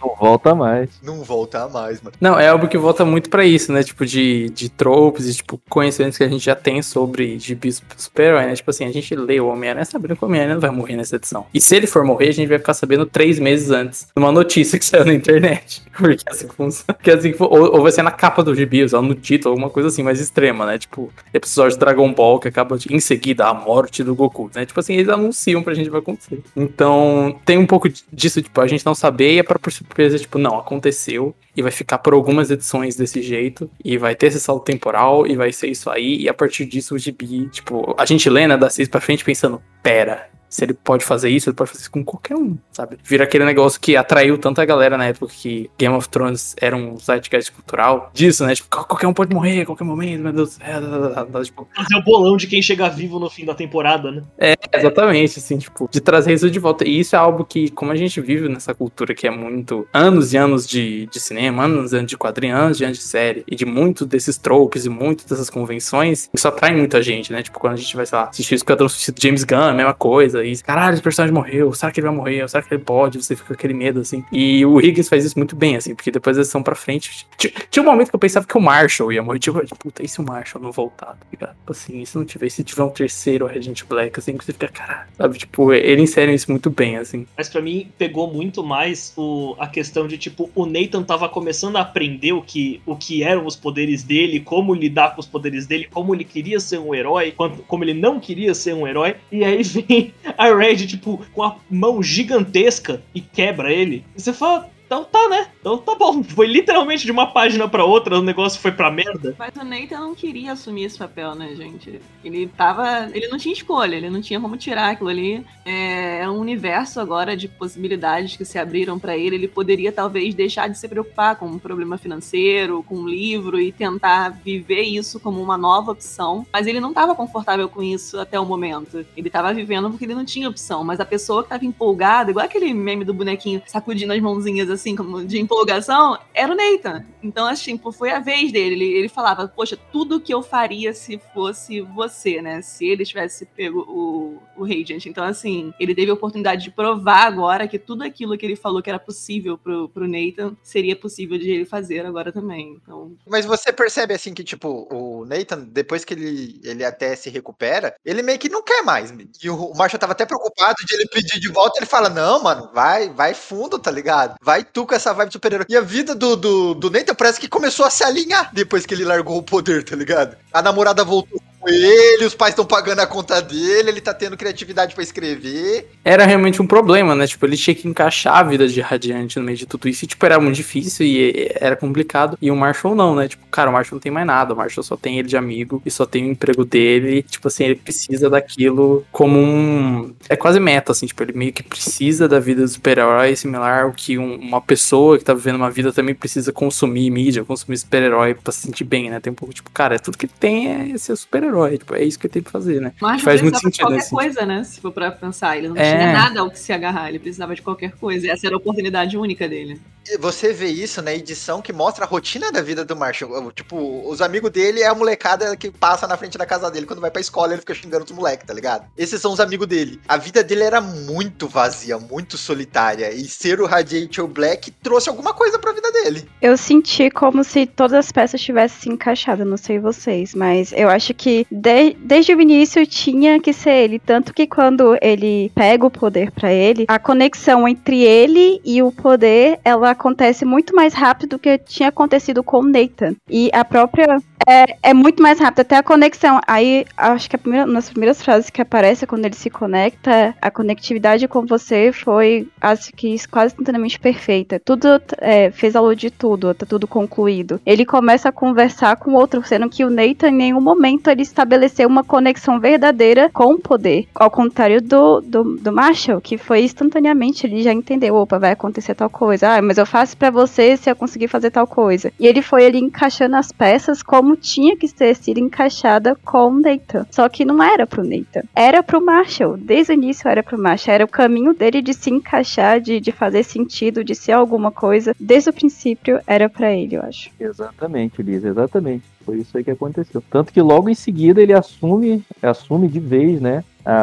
[0.00, 0.88] Não volta mais.
[1.02, 2.14] Não volta mais, mano.
[2.20, 3.82] Não, é algo que volta muito pra isso, né?
[3.82, 8.46] Tipo, de, de tropes e, tipo, conhecimentos que a gente já tem sobre gibis super-herói,
[8.46, 8.54] né?
[8.54, 11.16] Tipo assim, a gente lê o Homem-Aranha sabendo que o Homem-Aranha não vai morrer nessa
[11.16, 11.46] edição.
[11.52, 14.78] E se ele for morrer, a gente vai ficar sabendo três meses antes, numa notícia
[14.78, 15.82] que saiu na internet.
[15.96, 16.94] Porque assim que funciona.
[16.94, 19.70] Porque assim, fu- ou, ou vai ser na capa do gibi, ou no título, alguma
[19.70, 20.78] coisa assim, mais extrema, né?
[20.78, 24.64] Tipo, episódio de Dragon Ball que acaba de, em seguida a morte do Goku, né?
[24.64, 26.40] Tipo assim, eles anunciam pra gente o que vai acontecer.
[26.56, 29.58] Então, tem um pouco disso, tipo, a gente não saber e é pra
[29.90, 34.28] surpresa, tipo, não, aconteceu e vai ficar por algumas edições desse jeito e vai ter
[34.28, 37.94] esse salto temporal e vai ser isso aí e a partir disso o gibi, tipo,
[37.98, 41.48] a gente lê, né, da 6 pra frente pensando, pera, se ele pode fazer isso,
[41.48, 42.98] ele pode fazer isso com qualquer um, sabe?
[43.04, 46.98] Vira aquele negócio que atraiu tanta galera na época que Game of Thrones era um
[46.98, 48.54] zeitgeist cultural disso, né?
[48.54, 50.58] Tipo, qual- qualquer um pode morrer a qualquer momento, meu Deus.
[50.60, 53.54] É, é, é, é, tipo, Fazer o bolão de quem chega vivo no fim da
[53.54, 54.22] temporada, né?
[54.38, 56.86] é, exatamente, assim, tipo, de trazer isso de volta.
[56.86, 60.32] E isso é algo que, como a gente vive nessa cultura que é muito anos
[60.32, 63.44] e anos de, de cinema, anos e anos de quadrinhos, anos e anos de série,
[63.46, 67.42] e de muito desses tropes e muito dessas convenções, isso atrai muita gente, né?
[67.42, 69.94] Tipo, quando a gente vai, sei lá, assistir o Esquadrão Suicida James Gunn, a mesma
[69.94, 72.48] coisa, caralho, esse personagem morreu, será que ele vai morrer?
[72.48, 73.22] Será que ele pode?
[73.22, 74.24] Você fica com aquele medo, assim.
[74.32, 77.26] E o Higgins faz isso muito bem, assim, porque depois eles são pra frente.
[77.70, 80.20] Tinha, um momento que eu pensava que o Marshall ia morrer, tipo, puta, e se
[80.20, 81.56] o Marshall não voltar, tá ligado?
[81.56, 84.68] Tipo assim, se não tiver, se tiver um terceiro Regent Black, assim, que você fica,
[84.68, 85.38] caralho, sabe?
[85.38, 87.26] Tipo, ele insere isso muito bem, assim.
[87.36, 91.76] Mas pra mim pegou muito mais o, a questão de tipo o Nathan tava começando
[91.76, 95.66] a aprender o que, o que eram os poderes dele, como lidar com os poderes
[95.66, 97.34] dele, como ele queria ser um herói,
[97.66, 99.16] como ele não queria ser um herói.
[99.30, 104.04] E aí vem a Red tipo com a mão gigantesca e quebra ele.
[104.16, 105.46] Você fala Então tá, né?
[105.60, 106.20] Então tá bom.
[106.34, 109.36] Foi literalmente de uma página pra outra, o negócio foi pra merda.
[109.38, 112.00] Mas o Nathan não queria assumir esse papel, né, gente?
[112.24, 113.08] Ele tava.
[113.14, 115.46] Ele não tinha escolha, ele não tinha como tirar aquilo ali.
[115.64, 119.36] É, é um universo agora de possibilidades que se abriram pra ele.
[119.36, 123.70] Ele poderia talvez deixar de se preocupar com um problema financeiro, com um livro e
[123.70, 126.44] tentar viver isso como uma nova opção.
[126.52, 129.06] Mas ele não tava confortável com isso até o momento.
[129.16, 130.82] Ele tava vivendo porque ele não tinha opção.
[130.82, 134.79] Mas a pessoa que tava empolgada, igual aquele meme do bonequinho sacudindo as mãozinhas assim,
[134.96, 137.04] como de empolgação, era o Nathan.
[137.22, 138.74] Então, assim, foi a vez dele.
[138.74, 142.62] Ele, ele falava, poxa, tudo que eu faria se fosse você, né?
[142.62, 145.06] Se ele tivesse pego o, o Radiant.
[145.06, 148.82] Então, assim, ele teve a oportunidade de provar agora que tudo aquilo que ele falou
[148.82, 152.78] que era possível pro, pro Nathan seria possível de ele fazer agora também.
[152.82, 157.30] Então, Mas você percebe assim que, tipo, o Nathan, depois que ele, ele até se
[157.30, 159.12] recupera, ele meio que não quer mais.
[159.42, 161.78] E o, o Marshall tava até preocupado de ele pedir de volta.
[161.78, 164.34] Ele fala: Não, mano, vai, vai fundo, tá ligado?
[164.40, 165.66] Vai tu com essa vibe super-herói.
[165.68, 168.94] E a vida do, do, do Nathan parece que começou a se alinhar depois que
[168.94, 170.36] ele largou o poder, tá ligado?
[170.52, 174.36] A namorada voltou com ele, os pais estão pagando a conta dele, ele tá tendo
[174.36, 175.90] criatividade pra escrever.
[176.04, 177.26] Era realmente um problema, né?
[177.26, 180.04] Tipo, ele tinha que encaixar a vida de Radiante no meio de tudo isso.
[180.04, 182.38] E, tipo, era muito difícil e era complicado.
[182.40, 183.28] E o Marshall não, né?
[183.28, 184.54] Tipo, cara, o Marshall não tem mais nada.
[184.54, 187.22] O Marshall só tem ele de amigo e só tem o emprego dele.
[187.24, 190.14] Tipo assim, ele precisa daquilo como um.
[190.28, 191.06] É quase meta, assim.
[191.06, 195.18] Tipo, ele meio que precisa da vida do super-herói, similar ao que um- uma pessoa
[195.18, 199.10] que tá vivendo uma vida também precisa consumir mídia, consumir super-herói pra se sentir bem,
[199.10, 199.20] né?
[199.20, 201.49] Tem um pouco, tipo, cara, tudo que tem é ser super-herói.
[201.78, 202.92] Tipo, é isso que ele tem que fazer, né?
[203.00, 204.10] Mas Faz muito precisava de sentido, qualquer né?
[204.10, 204.64] coisa, né?
[204.64, 205.56] Se for pra pensar.
[205.56, 205.96] Ele não É.
[205.96, 208.30] tinha nada ao que se agarrar, ele precisava de qualquer coisa.
[208.30, 209.80] Essa era a oportunidade única dele.
[210.18, 213.52] Você vê isso na edição que mostra a rotina da vida do Marshall.
[213.52, 217.00] Tipo, os amigos dele é a molecada que passa na frente da casa dele quando
[217.00, 218.86] vai pra escola ele fica xingando os moleques, tá ligado?
[218.96, 220.00] Esses são os amigos dele.
[220.08, 223.12] A vida dele era muito vazia, muito solitária.
[223.12, 226.26] E ser o Radiator Black trouxe alguma coisa pra vida dele.
[226.42, 230.88] Eu senti como se todas as peças tivessem se encaixado, não sei vocês, mas eu
[230.88, 235.86] acho que de- desde o início tinha que ser ele, tanto que quando ele pega
[235.86, 240.94] o poder pra ele, a conexão entre ele e o poder, ela acontece muito mais
[240.94, 243.14] rápido do que tinha acontecido com o Nathan.
[243.28, 244.18] E a própria
[244.48, 246.40] é, é muito mais rápido, até a conexão.
[246.46, 250.50] Aí, acho que a primeira, das primeiras frases que aparece quando ele se conecta, a
[250.50, 254.60] conectividade com você foi, acho que quase instantaneamente perfeita.
[254.64, 257.60] Tudo é, fez aluno de tudo, tá tudo concluído.
[257.66, 261.22] Ele começa a conversar com o outro, sendo que o Nathan, em nenhum momento, ele
[261.30, 264.06] estabeleceu uma conexão verdadeira com o poder.
[264.14, 268.94] Ao contrário do, do, do Marshall, que foi instantaneamente, ele já entendeu, opa, vai acontecer
[268.94, 269.56] tal coisa.
[269.56, 272.12] Ah, mas eu faço pra você se eu conseguir fazer tal coisa.
[272.18, 276.60] E ele foi ali encaixando as peças como tinha que ter sido encaixada com o
[276.60, 277.06] Nathan.
[277.10, 278.42] Só que não era pro Nathan.
[278.54, 279.56] Era pro Marshall.
[279.56, 280.94] Desde o início era pro Marshall.
[280.94, 285.14] Era o caminho dele de se encaixar, de, de fazer sentido, de ser alguma coisa.
[285.18, 287.30] Desde o princípio era pra ele, eu acho.
[287.38, 289.04] Exatamente, Liz, exatamente.
[289.30, 290.20] Foi isso aí que aconteceu.
[290.28, 293.62] Tanto que logo em seguida ele assume, assume de vez, né?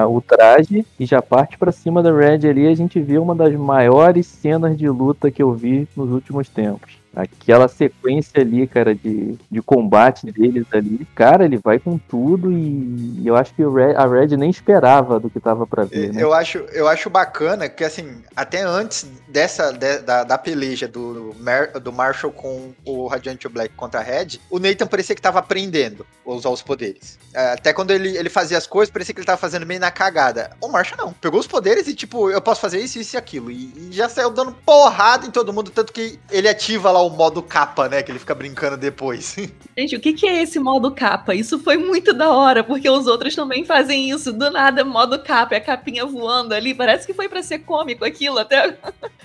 [0.09, 2.65] o traje e já parte pra cima da Red ali.
[2.65, 6.97] A gente vê uma das maiores cenas de luta que eu vi nos últimos tempos.
[7.17, 11.07] Aquela sequência ali, cara, de, de combate deles ali.
[11.15, 15.29] Cara, ele vai com tudo e eu acho que Red- a Red nem esperava do
[15.29, 16.21] que tava pra ver, né?
[16.21, 21.33] Eu acho, eu acho bacana que, assim, até antes dessa de- da, da peleja do,
[21.81, 26.05] do Marshall com o Radiante Black contra a Red, o Nathan parecia que tava aprendendo
[26.25, 27.17] a usar os poderes.
[27.33, 29.89] É, Até quando ele, ele fazia as coisas, parecia que ele tava fazendo meio na
[29.89, 30.51] cagada.
[30.61, 31.13] O Marshall não.
[31.13, 33.49] Pegou os poderes e, tipo, eu posso fazer isso, isso e aquilo.
[33.49, 37.06] E, e já saiu dando porrada em todo mundo, tanto que ele ativa lá o
[37.09, 38.03] modo capa, né?
[38.03, 39.35] Que ele fica brincando depois.
[39.77, 41.33] Gente, o que, que é esse modo capa?
[41.33, 44.33] Isso foi muito da hora, porque os outros também fazem isso.
[44.33, 46.73] Do nada, modo capa, é a capinha voando ali.
[46.73, 48.77] Parece que foi pra ser cômico aquilo até.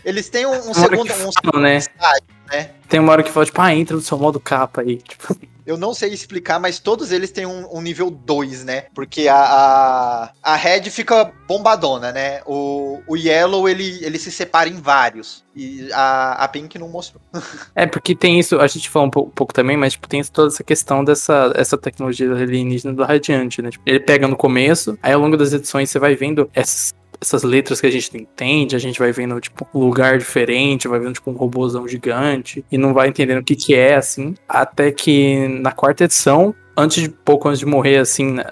[0.04, 1.02] Eles têm um, um segundo.
[1.02, 1.76] Um, falam, né?
[1.76, 2.70] estágio, né?
[2.88, 4.96] Tem uma hora que fala, tipo, ah, entra no seu modo capa aí.
[4.96, 8.86] Tipo, Eu não sei explicar, mas todos eles têm um, um nível 2, né?
[8.94, 12.40] Porque a, a, a Red fica bombadona, né?
[12.46, 15.44] O, o Yellow, ele, ele se separa em vários.
[15.54, 17.22] E a, a Pink não mostrou.
[17.74, 20.48] É, porque tem isso, a gente falou um pouco, pouco também, mas tipo, tem toda
[20.48, 23.70] essa questão dessa essa tecnologia alienígena do Radiante, né?
[23.70, 26.92] Tipo, ele pega no começo, aí ao longo das edições você vai vendo essas,
[27.22, 30.88] essas letras que a gente não entende, a gente vai vendo, tipo, um lugar diferente,
[30.88, 34.34] vai vendo, tipo, um robôzão gigante, e não vai entendendo o que que é, assim,
[34.48, 38.44] até que na quarta edição antes de pouco antes de morrer, assim, né,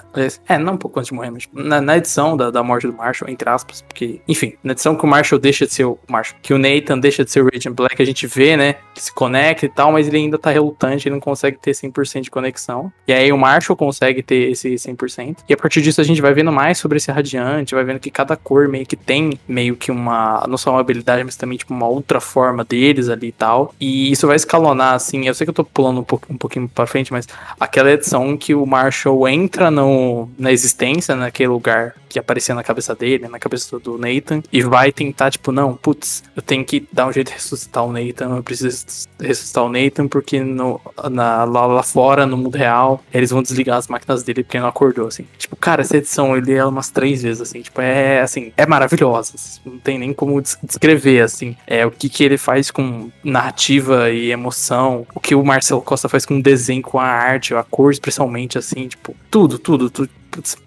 [0.48, 3.30] é, não pouco antes de morrer, mas na, na edição da, da morte do Marshall,
[3.30, 6.54] entre aspas, porque, enfim, na edição que o Marshall deixa de ser o Marshall, que
[6.54, 9.66] o Nathan deixa de ser o Raging Black, a gente vê, né, que se conecta
[9.66, 12.92] e tal, mas ele ainda tá relutante, ele não consegue ter 100% de conexão.
[13.06, 15.38] E aí o Marshall consegue ter esse 100%.
[15.48, 18.10] E a partir disso a gente vai vendo mais sobre esse radiante, vai vendo que
[18.10, 21.72] cada cor meio que tem meio que uma, não só uma habilidade, mas também tipo
[21.72, 23.74] uma outra forma deles ali e tal.
[23.80, 26.86] E isso vai escalonar, assim, eu sei que eu tô pulando um, um pouquinho pra
[26.86, 27.26] frente, mas
[27.58, 32.94] aquela edição que o Marshall entra no, na existência, naquele lugar que aparecia na cabeça
[32.94, 37.06] dele, na cabeça do Nathan, e vai tentar, tipo, não, putz, eu tenho que dar
[37.06, 38.84] um jeito de ressuscitar o Nathan, eu preciso
[39.20, 40.80] ressuscitar o Nathan, porque no,
[41.10, 44.62] na, lá, lá fora, no mundo real, eles vão desligar as máquinas dele porque ele
[44.62, 45.24] não acordou, assim.
[45.38, 49.34] Tipo, cara, essa edição li ela umas três vezes, assim, tipo, é, assim, é maravilhosa,
[49.64, 54.32] não tem nem como descrever, assim, é o que que ele faz com narrativa e
[54.32, 58.56] emoção, o que o Marcelo Costa faz com desenho, com a arte, a cor, especialmente,
[58.56, 60.10] assim, tipo, tudo, tudo, tudo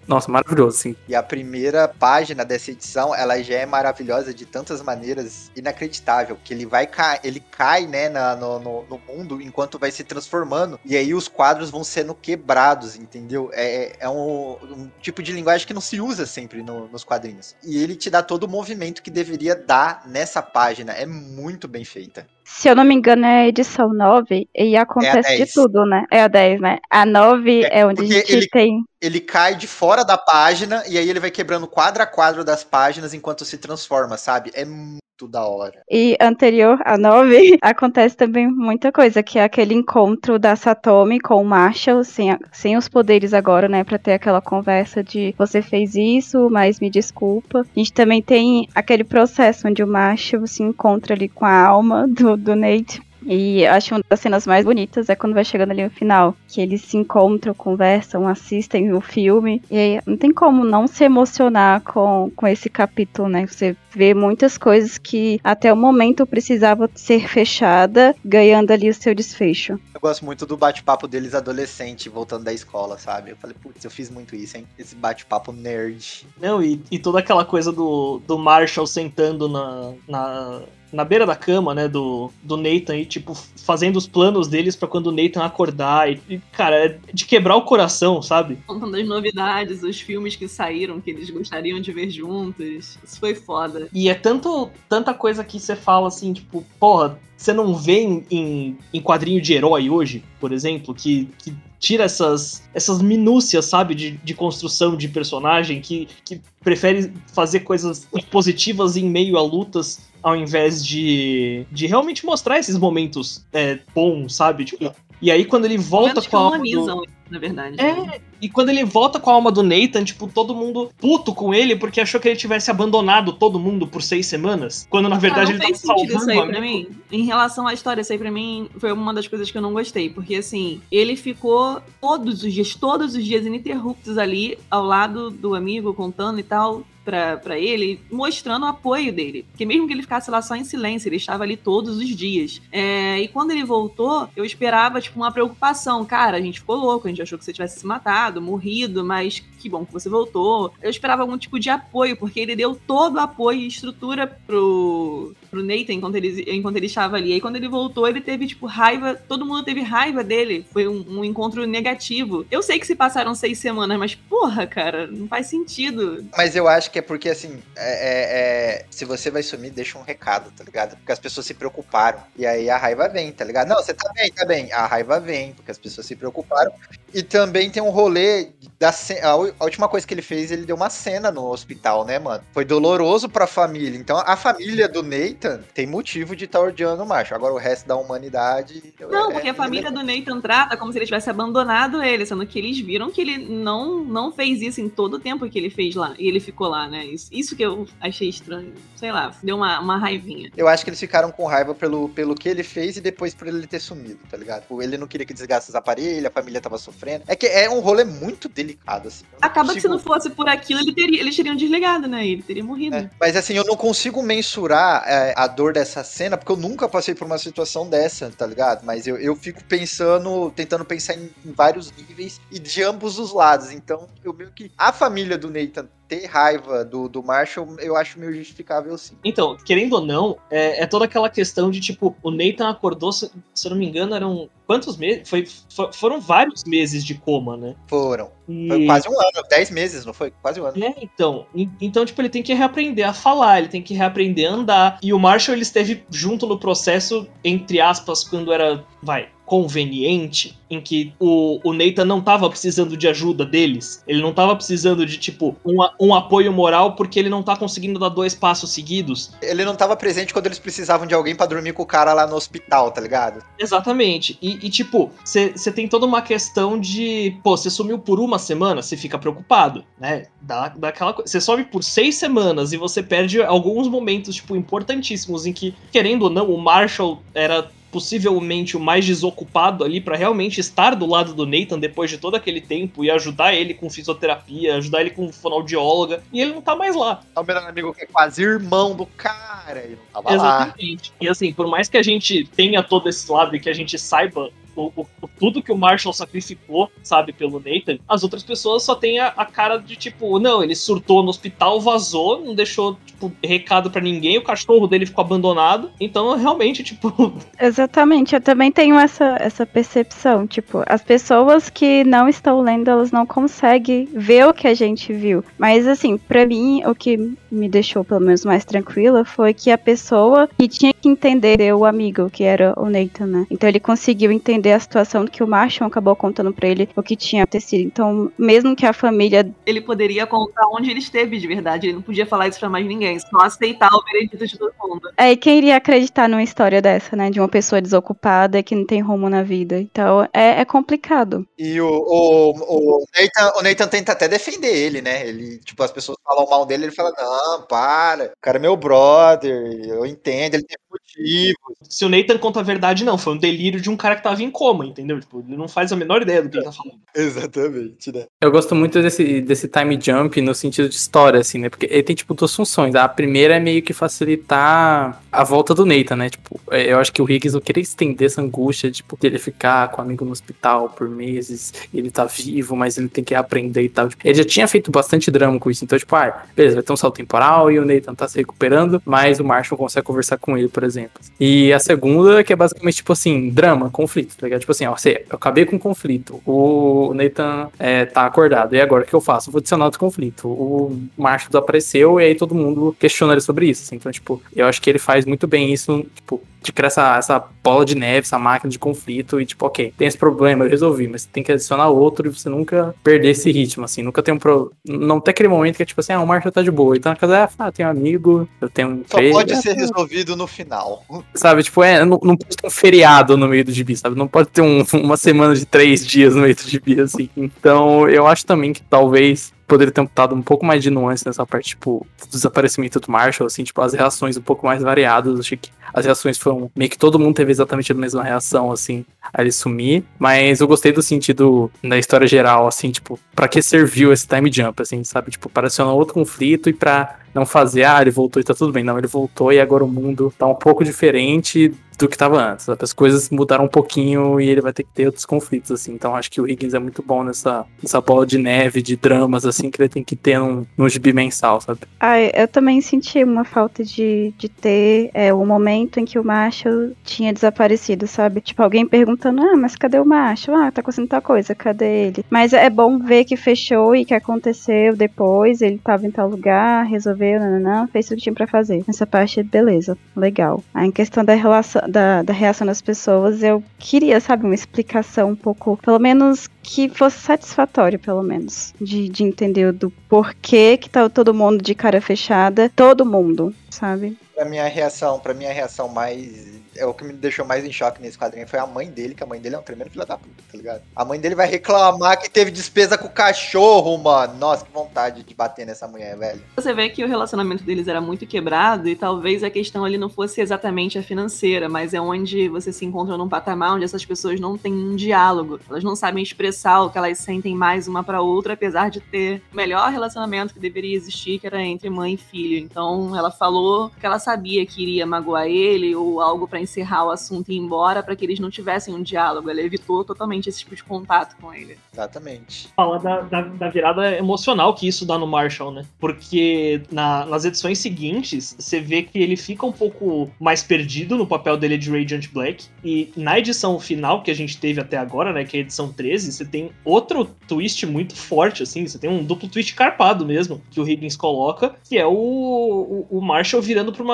[0.06, 0.96] nossa, maravilhoso, sim.
[1.08, 6.52] E a primeira página dessa edição, ela já é maravilhosa de tantas maneiras inacreditável, que
[6.52, 10.78] ele vai cair, ele cai, né, na, no, no, no, mundo enquanto vai se transformando,
[10.84, 13.50] e aí os quadros vão sendo quebrados, entendeu?
[13.52, 17.56] É, é um, um tipo de linguagem que não se usa sempre no, nos quadrinhos.
[17.64, 20.92] E ele te dá todo o movimento que deveria dar nessa página.
[20.92, 22.26] É muito bem feita.
[22.44, 26.04] Se eu não me engano, é a edição 9 e acontece é de tudo, né?
[26.10, 26.78] É a 10, né?
[26.90, 28.84] A 9 é, é onde a gente ele, tem.
[29.04, 32.64] Ele cai de fora da página e aí ele vai quebrando quadro a quadro das
[32.64, 34.50] páginas enquanto se transforma, sabe?
[34.54, 35.82] É muito da hora.
[35.90, 41.34] E anterior a 9, acontece também muita coisa, que é aquele encontro da Satomi com
[41.34, 43.84] o Marshall, sem, sem os poderes agora, né?
[43.84, 47.60] Pra ter aquela conversa de você fez isso, mas me desculpa.
[47.60, 52.08] A gente também tem aquele processo onde o Marshall se encontra ali com a alma
[52.08, 55.84] do, do Nate e acho uma das cenas mais bonitas é quando vai chegando ali
[55.84, 59.62] no final, que eles se encontram, conversam, assistem o filme.
[59.70, 63.46] E aí não tem como não se emocionar com, com esse capítulo, né?
[63.46, 69.14] Você vê muitas coisas que até o momento precisava ser fechada, ganhando ali o seu
[69.14, 69.78] desfecho.
[69.94, 73.30] Eu gosto muito do bate-papo deles adolescente, voltando da escola, sabe?
[73.30, 74.66] Eu falei, putz, eu fiz muito isso, hein?
[74.78, 76.26] Esse bate-papo nerd.
[76.40, 80.62] Não, e, e toda aquela coisa do, do Marshall sentando na, na
[80.94, 84.88] na beira da cama, né, do, do Nathan e, tipo, fazendo os planos deles para
[84.88, 86.10] quando o Nathan acordar.
[86.10, 88.58] E, e, cara, é de quebrar o coração, sabe?
[88.66, 92.98] Contando as novidades, os filmes que saíram, que eles gostariam de ver juntos.
[93.02, 93.88] Isso foi foda.
[93.92, 98.24] E é tanto, tanta coisa que você fala assim, tipo, porra, você não vê em,
[98.30, 103.94] em, em quadrinho de herói hoje, por exemplo, que, que tira essas, essas minúcias, sabe,
[103.94, 110.00] de, de construção de personagem, que, que prefere fazer coisas positivas em meio a lutas
[110.24, 114.64] ao invés de, de realmente mostrar esses momentos é, bons, sabe?
[114.64, 114.90] Tipo,
[115.20, 117.06] e aí quando ele volta com a alma do...
[117.34, 117.80] na verdade.
[117.80, 118.20] É, né?
[118.40, 121.76] e quando ele volta com a alma do Nathan, tipo, todo mundo puto com ele
[121.76, 125.54] porque achou que ele tivesse abandonado todo mundo por seis semanas, quando na verdade ah,
[125.54, 126.88] ele tava salvando isso aí pra mim.
[127.10, 129.72] Em relação à história, isso aí pra mim foi uma das coisas que eu não
[129.72, 135.30] gostei, porque assim, ele ficou todos os dias, todos os dias ininterruptos ali ao lado
[135.30, 139.44] do amigo contando e tal, para ele, mostrando o apoio dele.
[139.50, 142.62] Porque mesmo que ele ficasse lá só em silêncio, ele estava ali todos os dias.
[142.72, 146.04] É, e quando ele voltou, eu esperava, tipo, uma preocupação.
[146.04, 149.40] Cara, a gente ficou louco, a gente achou que você tivesse se matado, morrido, mas
[149.58, 150.72] que bom que você voltou.
[150.80, 155.34] Eu esperava algum tipo de apoio, porque ele deu todo o apoio e estrutura pro,
[155.54, 157.30] pro Nathan enquanto ele, enquanto ele estava ali.
[157.30, 159.14] E aí, quando ele voltou, ele teve, tipo, raiva.
[159.14, 160.66] Todo mundo teve raiva dele.
[160.72, 162.44] Foi um, um encontro negativo.
[162.50, 166.24] Eu sei que se passaram seis semanas, mas, porra, cara, não faz sentido.
[166.36, 169.96] Mas eu acho que é porque, assim, é, é, é, se você vai sumir, deixa
[169.96, 170.96] um recado, tá ligado?
[170.96, 172.20] Porque as pessoas se preocuparam.
[172.36, 173.68] E aí a raiva vem, tá ligado?
[173.68, 174.72] Não, você tá bem, tá bem.
[174.72, 176.72] A raiva vem, porque as pessoas se preocuparam.
[177.12, 178.48] E também tem um rolê
[178.84, 178.92] da
[179.22, 182.42] a, última coisa que ele fez, ele deu uma cena no hospital, né, mano?
[182.52, 183.98] Foi doloroso pra família.
[183.98, 187.34] Então a família do Nathan tem motivo de estar tá odiando o macho.
[187.34, 188.94] Agora o resto da humanidade.
[189.00, 192.46] Não, é, porque a família do Nathan trata como se ele tivesse abandonado ele, sendo
[192.46, 195.70] que eles viram que ele não, não fez isso em todo o tempo que ele
[195.70, 196.14] fez lá.
[196.18, 197.04] E ele ficou lá, né?
[197.04, 198.72] Isso, isso que eu achei estranho.
[198.96, 200.50] Sei lá, deu uma, uma raivinha.
[200.56, 203.46] Eu acho que eles ficaram com raiva pelo, pelo que ele fez e depois por
[203.46, 204.62] ele ter sumido, tá ligado?
[204.62, 207.24] Tipo, ele não queria que desgasse os aparelhos, a família tava sofrendo sofrendo.
[207.26, 209.24] É que é um rolê muito delicado, assim.
[209.40, 209.74] Acaba consigo...
[209.74, 212.26] que se não fosse por aquilo, ele teria, eles teriam desligado, né?
[212.26, 212.96] Ele teria morrido.
[212.96, 216.88] É, mas assim, eu não consigo mensurar é, a dor dessa cena, porque eu nunca
[216.88, 218.84] passei por uma situação dessa, tá ligado?
[218.84, 223.32] Mas eu, eu fico pensando, tentando pensar em, em vários níveis e de ambos os
[223.32, 223.70] lados.
[223.70, 224.70] Então, eu meio que.
[224.76, 225.88] A família do Nathan
[226.20, 229.14] ter raiva do, do Marshall, eu acho meio justificável sim.
[229.24, 233.30] Então, querendo ou não, é, é toda aquela questão de tipo, o Nathan acordou, se,
[233.54, 235.28] se eu não me engano, eram quantos meses?
[235.28, 237.74] Foi, fo- foram vários meses de coma, né?
[237.88, 238.30] Foram.
[238.48, 240.32] E- Foi quase um ano, dez meses, não foi?
[240.42, 240.84] Quase um ano.
[240.84, 241.46] É, então.
[241.80, 244.98] Então, tipo, ele tem que reaprender a falar, ele tem que reaprender a andar.
[245.02, 250.80] E o Marshall, ele esteve junto no processo, entre aspas, quando era, vai, conveniente, em
[250.80, 254.02] que o, o Nathan não tava precisando de ajuda deles.
[254.06, 257.98] Ele não tava precisando de, tipo, um, um apoio moral porque ele não tá conseguindo
[257.98, 259.32] dar dois passos seguidos.
[259.42, 262.26] Ele não tava presente quando eles precisavam de alguém pra dormir com o cara lá
[262.26, 263.44] no hospital, tá ligado?
[263.58, 264.38] Exatamente.
[264.40, 268.82] E, e, tipo, você tem toda uma questão de, pô, você sumiu por uma semana,
[268.82, 270.26] você fica preocupado, né?
[270.40, 271.30] Dá, dá aquela coisa.
[271.30, 276.22] Você some por seis semanas e você perde alguns momentos, tipo, importantíssimos em que, querendo
[276.22, 281.32] ou não, o Marshall era possivelmente o mais desocupado ali pra realmente estar do lado
[281.32, 285.32] do Nathan depois de todo aquele tempo e ajudar ele com fisioterapia, ajudar ele com
[285.32, 287.22] fonoaudióloga, e ele não tá mais lá.
[287.36, 289.78] É o melhor amigo que é quase irmão do cara.
[289.78, 290.64] Ele não tava lá.
[290.64, 291.12] Exatamente.
[291.20, 293.96] E assim, por mais que a gente tenha todo esse lado e que a gente
[293.96, 295.06] saiba o, o-
[295.38, 299.44] tudo que o Marshall sacrificou, sabe, pelo Nathan, as outras pessoas só têm a, a
[299.44, 304.38] cara de tipo, não, ele surtou no hospital, vazou, não deixou, tipo, recado pra ninguém,
[304.38, 305.90] o cachorro dele ficou abandonado.
[306.00, 307.12] Então, realmente, tipo,
[307.60, 310.46] Exatamente, eu também tenho essa, essa percepção.
[310.46, 315.12] Tipo, as pessoas que não estão lendo, elas não conseguem ver o que a gente
[315.12, 315.44] viu.
[315.58, 317.16] Mas, assim, pra mim, o que
[317.50, 321.84] me deixou pelo menos mais tranquila foi que a pessoa que tinha que entender o
[321.84, 323.46] amigo, que era o Nathan, né?
[323.50, 327.16] Então ele conseguiu entender a situação que o Marshall acabou contando pra ele o que
[327.16, 327.86] tinha acontecido.
[327.86, 331.86] Então, mesmo que a família Ele poderia contar onde ele esteve de verdade.
[331.86, 333.18] Ele não podia falar isso pra mais ninguém.
[333.18, 335.10] Só aceitar o veredito de todo mundo.
[335.16, 337.30] É, e quem iria acreditar numa história dessa, né?
[337.30, 339.78] De uma pessoa desocupada que não tem rumo na vida.
[339.80, 341.46] Então é, é complicado.
[341.58, 345.26] E o, o, o, Nathan, o Nathan tenta até defender ele, né?
[345.26, 348.76] Ele, tipo, as pessoas falam mal dele, ele fala, não, para, o cara é meu
[348.76, 349.54] brother,
[349.86, 351.56] eu entendo, ele tem motivo.
[351.82, 354.42] se o Nathan conta a verdade, não, foi um delírio de um cara que tava
[354.42, 355.20] em coma, entendeu?
[355.20, 356.98] Tipo, ele não faz a menor ideia do que ele tá falando.
[357.14, 358.26] Exatamente, né?
[358.40, 361.68] Eu gosto muito desse, desse time jump no sentido de história, assim, né?
[361.68, 362.94] Porque ele tem, tipo, duas funções.
[362.94, 366.30] A primeira é meio que facilitar a volta do Nathan, né?
[366.30, 369.88] Tipo, é, eu acho que o Higgins não queria estender essa angústia, tipo, dele ficar
[369.88, 373.34] com o amigo no hospital por meses, e ele tá vivo, mas ele tem que
[373.34, 374.08] aprender e tal.
[374.08, 376.92] Tipo, ele já tinha feito bastante drama com isso, então, tipo, ah, beleza, vai ter
[376.92, 380.56] um salto temporal e o Nathan tá se recuperando, mas o Marshall consegue conversar com
[380.56, 381.20] ele, por exemplo.
[381.38, 384.60] E a segunda, que é basicamente, tipo assim, drama, conflito, tá ligado?
[384.60, 388.80] Tipo assim, ó, você, eu acabei com um conflito, o Nathan é, tá acordado, e
[388.80, 389.50] agora o que eu faço?
[389.50, 390.48] Vou adicionar outro conflito.
[390.48, 393.96] O Marshall desapareceu e aí todo mundo questiona ele sobre isso, assim.
[393.96, 397.44] Então, tipo, eu acho que ele faz muito bem isso, tipo, de criar essa, essa
[397.62, 401.06] bola de neve, essa máquina de conflito e tipo, ok, tem esse problema, eu resolvi,
[401.06, 404.38] mas tem que adicionar outro e você nunca perder esse ritmo, assim, nunca tem um
[404.38, 404.72] pro...
[404.86, 407.12] Não tem aquele momento que é tipo assim, ah, o Marshall tá de boa, então
[407.12, 410.46] na casa, ah, tem um amigo, eu tenho um Só pode ah, ser resolvido no
[410.46, 411.04] final.
[411.34, 414.26] sabe, tipo, é, não, não pode ter um feriado no meio do gibi, sabe, não
[414.28, 418.26] pode ter um- uma semana de três dias no meio do gibi, assim, então eu
[418.26, 422.06] acho também que talvez poderia ter dado um pouco mais de nuance nessa parte, tipo,
[422.20, 426.04] do desaparecimento do Marshall, assim, tipo, as reações um pouco mais variadas, achei que as
[426.04, 430.04] reações foram, meio que todo mundo teve exatamente a mesma reação, assim, a ele sumir,
[430.18, 434.50] mas eu gostei do sentido da história geral, assim, tipo, pra que serviu esse time
[434.52, 438.40] jump, assim, sabe, tipo, para acionar outro conflito e pra não fazer, ah, ele voltou
[438.40, 441.72] e tá tudo bem, não, ele voltou e agora o mundo tá um pouco diferente
[441.98, 445.06] do que tava antes, as coisas mudaram um pouquinho e ele vai ter que ter
[445.06, 448.38] outros conflitos, assim, então acho que o Higgins é muito bom nessa, nessa bola de
[448.38, 451.80] neve, de dramas, assim, que ele tem que ter num, num gibi mensal, sabe?
[452.00, 456.24] Ai, eu também senti uma falta de, de ter é, o momento em que o
[456.24, 458.40] Marshall tinha desaparecido, sabe?
[458.40, 460.56] Tipo, alguém perguntando, ah, mas cadê o Marshall?
[460.56, 462.24] Ah, tá acontecendo tal coisa, cadê ele?
[462.28, 466.84] Mas é bom ver que fechou e que aconteceu depois, ele tava em tal lugar,
[466.86, 467.23] resolveu,
[467.60, 468.82] não, fez tudo que tinha pra fazer.
[468.88, 470.62] Essa parte, beleza, legal.
[470.72, 475.30] Aí, em questão da relação, da, da reação das pessoas, eu queria, sabe, uma explicação
[475.30, 480.88] um pouco, pelo menos que fosse satisfatório, pelo menos, de, de entender do porquê que
[480.88, 484.16] tá todo mundo de cara fechada, todo mundo, sabe?
[484.34, 486.62] Pra minha reação, pra minha reação mais.
[486.76, 489.22] É o que me deixou mais em choque nesse quadrinho foi a mãe dele, que
[489.22, 490.82] a mãe dele é um tremendo filho da puta, tá ligado?
[490.96, 494.34] A mãe dele vai reclamar que teve despesa com o cachorro, mano.
[494.34, 496.42] Nossa, que vontade de bater nessa mulher, velho.
[496.56, 500.08] Você vê que o relacionamento deles era muito quebrado e talvez a questão ali não
[500.08, 504.40] fosse exatamente a financeira, mas é onde você se encontra num patamar onde essas pessoas
[504.40, 505.60] não têm um diálogo.
[505.70, 509.42] Elas não sabem expressar o que elas sentem mais uma pra outra, apesar de ter
[509.52, 512.58] o melhor relacionamento que deveria existir, que era entre mãe e filho.
[512.58, 517.10] Então ela falou que ela sabia que iria magoar ele ou algo pra encerrar o
[517.10, 519.50] assunto e ir embora pra que eles não tivessem um diálogo.
[519.50, 521.76] Ela evitou totalmente esse tipo de contato com ele.
[521.92, 522.68] Exatamente.
[522.74, 525.84] Fala da, da, da virada emocional que isso dá no Marshall, né?
[526.00, 531.26] Porque na- nas edições seguintes, você vê que ele fica um pouco mais perdido no
[531.26, 532.64] papel dele de Radiant Black.
[532.84, 535.44] E na edição final que a gente teve até agora, né?
[535.44, 538.86] Que é a edição 13, você tem outro twist muito forte, assim.
[538.86, 543.18] Você tem um duplo twist carpado mesmo, que o Higgins coloca, que é o, o,
[543.18, 544.13] o Marshall virando pra uma,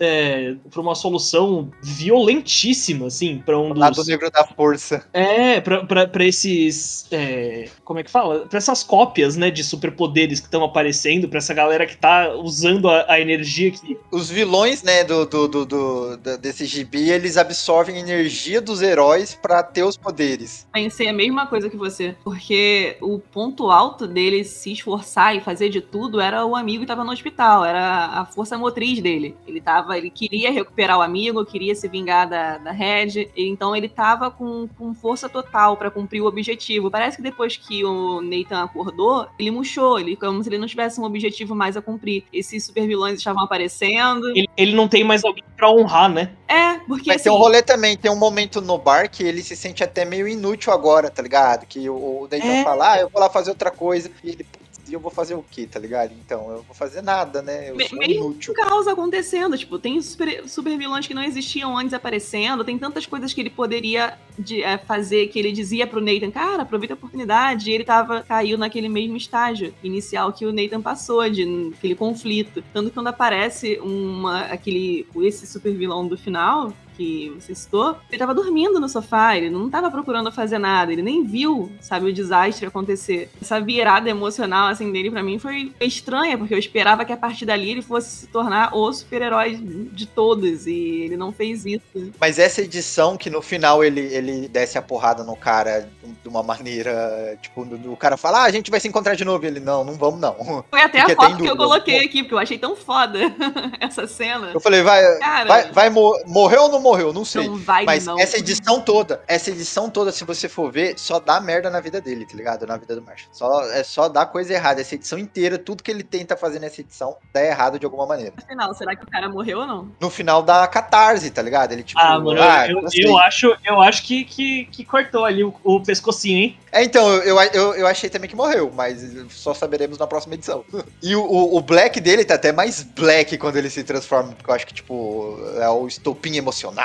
[0.00, 4.06] é, pra uma solução violentíssima, assim, pra um O lado dos...
[4.06, 5.06] negro da força.
[5.12, 7.06] É, pra, pra, pra esses.
[7.10, 8.40] é, como é que fala?
[8.46, 12.88] Pra essas cópias, né, de superpoderes que estão aparecendo, pra essa galera que tá usando
[12.88, 13.98] a, a energia que.
[14.10, 19.62] Os vilões, né, do, do, do, do- desse gibi, eles absorvem energia dos heróis pra
[19.62, 20.66] ter os poderes.
[20.72, 25.68] Pensei a mesma coisa que você, porque o ponto alto dele se esforçar e fazer
[25.68, 29.34] de tudo era o amigo que estava no hospital, era a força motriz dele.
[29.46, 33.74] Ele tava, ele queria recuperar o amigo, queria se vingar da, da Red, e então
[33.74, 36.90] ele tava com, com força total pra cumprir o objetivo.
[36.90, 41.00] Parece que depois que o Nathan acordou, ele murchou, ele como se ele não tivesse
[41.00, 42.24] um objetivo mais a cumprir.
[42.32, 44.28] Esses super vilões estavam aparecendo.
[44.30, 46.30] Ele, ele não tem mais alguém pra honrar, né?
[46.46, 49.42] É, porque Mas assim, tem um rolê também, tem um momento no bar que ele
[49.42, 51.66] se sente até meio inútil agora, tá ligado?
[51.66, 52.64] Que o, o Nathan É.
[52.64, 54.10] fala, ah, eu vou lá fazer outra coisa.
[54.22, 54.46] E ele,
[54.88, 56.12] e eu vou fazer o quê, tá ligado?
[56.24, 57.70] Então, eu vou fazer nada, né?
[57.70, 58.54] Eu Me- sou inútil.
[58.54, 59.56] caos acontecendo.
[59.56, 62.64] Tipo, tem super, super vilões que não existiam antes aparecendo.
[62.64, 66.62] Tem tantas coisas que ele poderia de- é, fazer que ele dizia pro Nathan, cara,
[66.62, 67.70] aproveita a oportunidade.
[67.70, 72.62] E ele tava, caiu naquele mesmo estágio inicial que o Nathan passou, de aquele conflito.
[72.72, 76.72] Tanto que quando aparece uma, aquele, esse super vilão do final.
[76.98, 81.00] Que você citou, ele tava dormindo no sofá, ele não tava procurando fazer nada, ele
[81.00, 83.30] nem viu, sabe, o desastre acontecer.
[83.40, 87.46] Essa virada emocional, assim, dele pra mim foi estranha, porque eu esperava que a partir
[87.46, 92.12] dali ele fosse se tornar o super-herói de todos, e ele não fez isso.
[92.20, 95.88] Mas essa edição que no final ele, ele desce a porrada no cara
[96.22, 99.46] de uma maneira, tipo, o cara fala, ah, a gente vai se encontrar de novo.
[99.46, 100.64] Ele, não, não vamos não.
[100.68, 103.18] Foi até Porque a foto que eu coloquei aqui, porque eu achei tão foda
[103.78, 104.50] essa cena.
[104.52, 106.87] Eu falei, vai, Cara, vai, vai mo- morreu ou não morreu?
[107.12, 107.48] Não sei.
[107.48, 108.18] não vai Mas não.
[108.18, 112.00] essa edição toda, essa edição toda, se você for ver, só dá merda na vida
[112.00, 112.66] dele, tá ligado?
[112.66, 113.28] Na vida do Marshall.
[113.32, 114.80] Só, é só dar coisa errada.
[114.80, 118.34] Essa edição inteira, tudo que ele tenta fazer nessa edição, dá errado de alguma maneira.
[118.36, 119.92] Afinal, será que o cara morreu ou não?
[120.00, 121.72] No final da catarse, tá ligado?
[121.72, 122.00] Ele tipo.
[122.00, 123.04] Ah, mano, ah, eu, gostei.
[123.04, 126.58] eu acho, eu acho que, que, que cortou ali o, o pescocinho, hein?
[126.70, 130.64] É, então, eu, eu, eu achei também que morreu, mas só saberemos na próxima edição.
[131.00, 134.50] E o, o, o Black dele tá até mais black quando ele se transforma, porque
[134.50, 136.77] eu acho que, tipo, é o estopim emocional.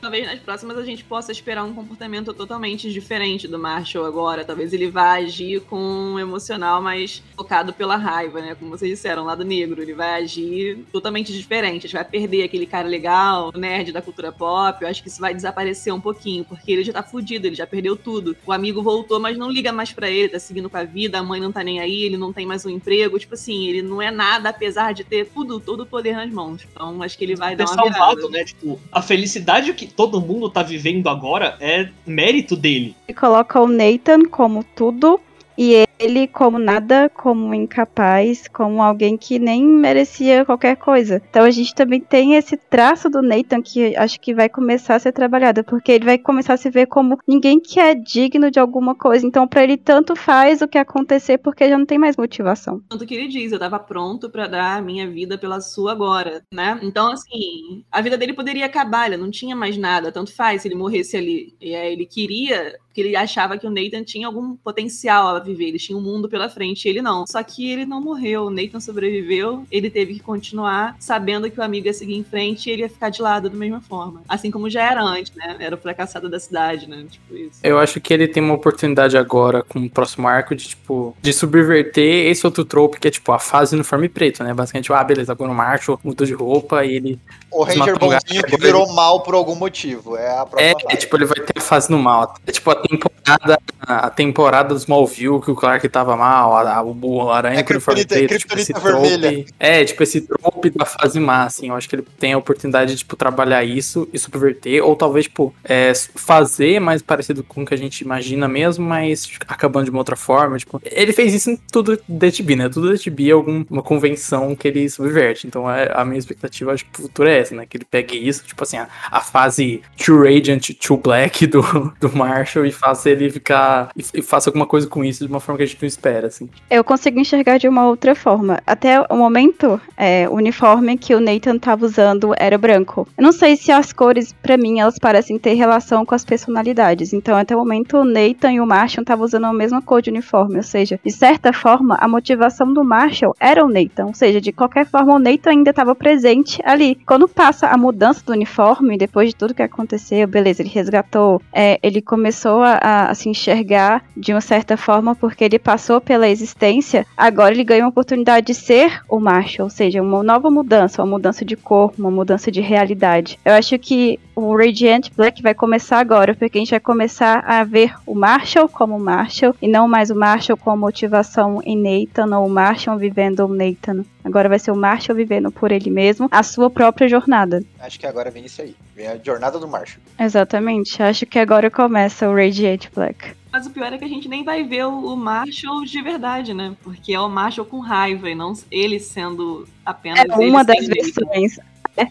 [0.00, 4.44] Talvez nas próximas a gente possa esperar um comportamento totalmente diferente do Marshall agora.
[4.44, 8.54] Talvez ele vá agir com um emocional mais focado pela raiva, né?
[8.54, 9.80] Como vocês disseram, lado negro.
[9.80, 11.78] Ele vai agir totalmente diferente.
[11.78, 14.82] A gente vai perder aquele cara legal, nerd da cultura pop.
[14.82, 17.66] Eu acho que isso vai desaparecer um pouquinho, porque ele já tá fudido, ele já
[17.66, 18.36] perdeu tudo.
[18.44, 21.22] O amigo voltou, mas não liga mais pra ele, tá seguindo com a vida, a
[21.22, 23.18] mãe não tá nem aí, ele não tem mais um emprego.
[23.18, 26.66] Tipo assim, ele não é nada, apesar de ter tudo, todo o poder nas mãos.
[26.70, 28.28] Então acho que ele vai dar uma salvado, virada.
[28.30, 28.44] né?
[28.44, 29.35] Tipo, a felicidade
[29.74, 32.94] que todo mundo tá vivendo agora é mérito dele.
[33.08, 35.20] E coloca o Nathan como tudo
[35.56, 41.22] e ele como nada, como incapaz, como alguém que nem merecia qualquer coisa.
[41.28, 44.98] Então a gente também tem esse traço do Nathan que acho que vai começar a
[44.98, 48.58] ser trabalhado, porque ele vai começar a se ver como ninguém que é digno de
[48.58, 49.26] alguma coisa.
[49.26, 52.82] Então pra ele tanto faz o que acontecer porque já não tem mais motivação.
[52.88, 56.42] Tanto que ele diz, eu tava pronto pra dar a minha vida pela sua agora,
[56.52, 56.78] né?
[56.82, 60.68] Então, assim, a vida dele poderia acabar, ele não tinha mais nada, tanto faz se
[60.68, 61.54] ele morresse ali.
[61.60, 65.68] E aí ele queria, porque ele achava que o Nathan tinha algum potencial a viver,
[65.68, 67.26] ele tinha um mundo pela frente, e ele não.
[67.26, 71.62] Só que ele não morreu, o Nathan sobreviveu, ele teve que continuar sabendo que o
[71.62, 74.22] amigo ia seguir em frente e ele ia ficar de lado da mesma forma.
[74.28, 75.56] Assim como já era antes, né?
[75.58, 77.04] Era o fracassado da cidade, né?
[77.10, 77.60] Tipo isso.
[77.62, 81.32] Eu acho que ele tem uma oportunidade agora com o próximo arco de, tipo, de
[81.32, 84.54] subverter esse outro trope que é, tipo, a fase uniforme preto, né?
[84.54, 87.18] Basicamente, ah, beleza, agora o Marshall mudou de roupa e ele.
[87.50, 90.16] O Ranger bonzinho que virou mal por algum motivo.
[90.16, 90.96] É a próxima É, fase.
[90.98, 92.34] tipo, ele vai ter a fase no mal.
[92.46, 96.82] É tipo a temporada, a temporada dos Smallville, que o Clark tava mal, a, a,
[96.82, 99.46] o Aranha É o uniforme preto, tipo, esse trope.
[99.58, 101.68] É, tipo, esse trope da fase má, assim.
[101.68, 105.26] Eu acho que ele tem a oportunidade de, tipo, trabalhar isso e subverter, ou talvez,
[105.26, 109.90] tipo, é, fazer mais parecido com o que a gente imagina mesmo, mas acabando de
[109.90, 110.58] uma outra forma.
[110.58, 112.68] Tipo, ele fez isso em tudo da TB, né?
[112.68, 115.46] Tudo da TB é alguma convenção que ele subverte.
[115.46, 117.66] Então, é, a minha expectativa, acho que futuro é essa, né?
[117.66, 121.62] Que ele pegue isso, tipo assim, a, a fase True Radiant, True Black do,
[122.00, 123.90] do Marshall e faça ele ficar.
[123.96, 126.48] E, e faça alguma coisa com isso de uma forma que gente não espera, assim.
[126.70, 128.60] Eu consigo enxergar de uma outra forma.
[128.66, 133.06] Até o momento, é, o uniforme que o Nathan tava usando era branco.
[133.16, 137.12] Eu não sei se as cores, pra mim, elas parecem ter relação com as personalidades.
[137.12, 140.10] Então, até o momento, o Nathan e o Marshall estavam usando a mesma cor de
[140.10, 140.56] uniforme.
[140.56, 144.06] Ou seja, de certa forma, a motivação do Marshall era o Nathan.
[144.06, 146.96] Ou seja, de qualquer forma, o Nathan ainda estava presente ali.
[147.06, 151.78] Quando passa a mudança do uniforme, depois de tudo que aconteceu, beleza, ele resgatou, é,
[151.82, 157.06] ele começou a, a se enxergar de uma certa forma porque ele passou pela existência.
[157.16, 161.10] Agora ele ganha uma oportunidade de ser o Marshall, ou seja, uma nova mudança, uma
[161.16, 163.38] mudança de cor, uma mudança de realidade.
[163.44, 167.64] Eu acho que o Radiant Black vai começar agora, porque a gente vai começar a
[167.64, 172.36] ver o Marshall como Marshall e não mais o Marshall com a motivação em Nathan
[172.36, 174.04] ou o Marshall vivendo o Nathan.
[174.22, 177.62] Agora vai ser o Marshall vivendo por ele mesmo a sua própria jornada.
[177.80, 178.74] Acho que agora vem isso aí.
[178.94, 180.02] Vem a jornada do Marshall.
[180.18, 181.02] Exatamente.
[181.02, 183.34] Acho que agora começa o Radiant Black.
[183.56, 186.74] Mas o pior é que a gente nem vai ver o Marshall de verdade, né?
[186.84, 190.26] Porque é o Marshall com raiva e não ele sendo apenas.
[190.28, 191.58] É uma das ele sendo versões.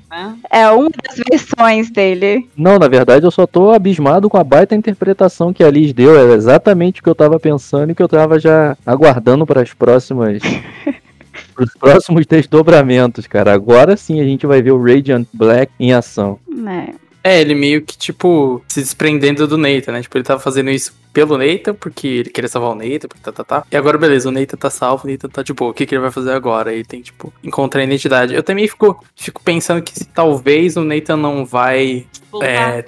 [0.10, 0.40] né?
[0.50, 2.50] É uma das versões dele.
[2.58, 6.18] Não, na verdade eu só tô abismado com a baita interpretação que a Liz deu.
[6.18, 9.72] É exatamente o que eu tava pensando e que eu tava já aguardando para as
[9.72, 10.42] próximas.
[11.60, 13.54] Os próximos desdobramentos, cara.
[13.54, 16.40] Agora sim a gente vai ver o Radiant Black em ação.
[16.48, 16.96] Né?
[17.26, 20.02] É, ele meio que, tipo, se desprendendo do Nathan, né?
[20.04, 23.32] Tipo, ele tava fazendo isso pelo Nathan, porque ele queria salvar o Nathan, porque tá,
[23.32, 23.64] tá, tá.
[23.72, 25.72] E agora, beleza, o Nathan tá salvo, o Nathan tá de boa.
[25.72, 26.72] O que, que ele vai fazer agora?
[26.72, 28.36] Ele tem, tipo, encontrar a identidade.
[28.36, 32.06] Eu também fico, fico pensando que se talvez o Nathan não vai
[32.44, 32.86] é,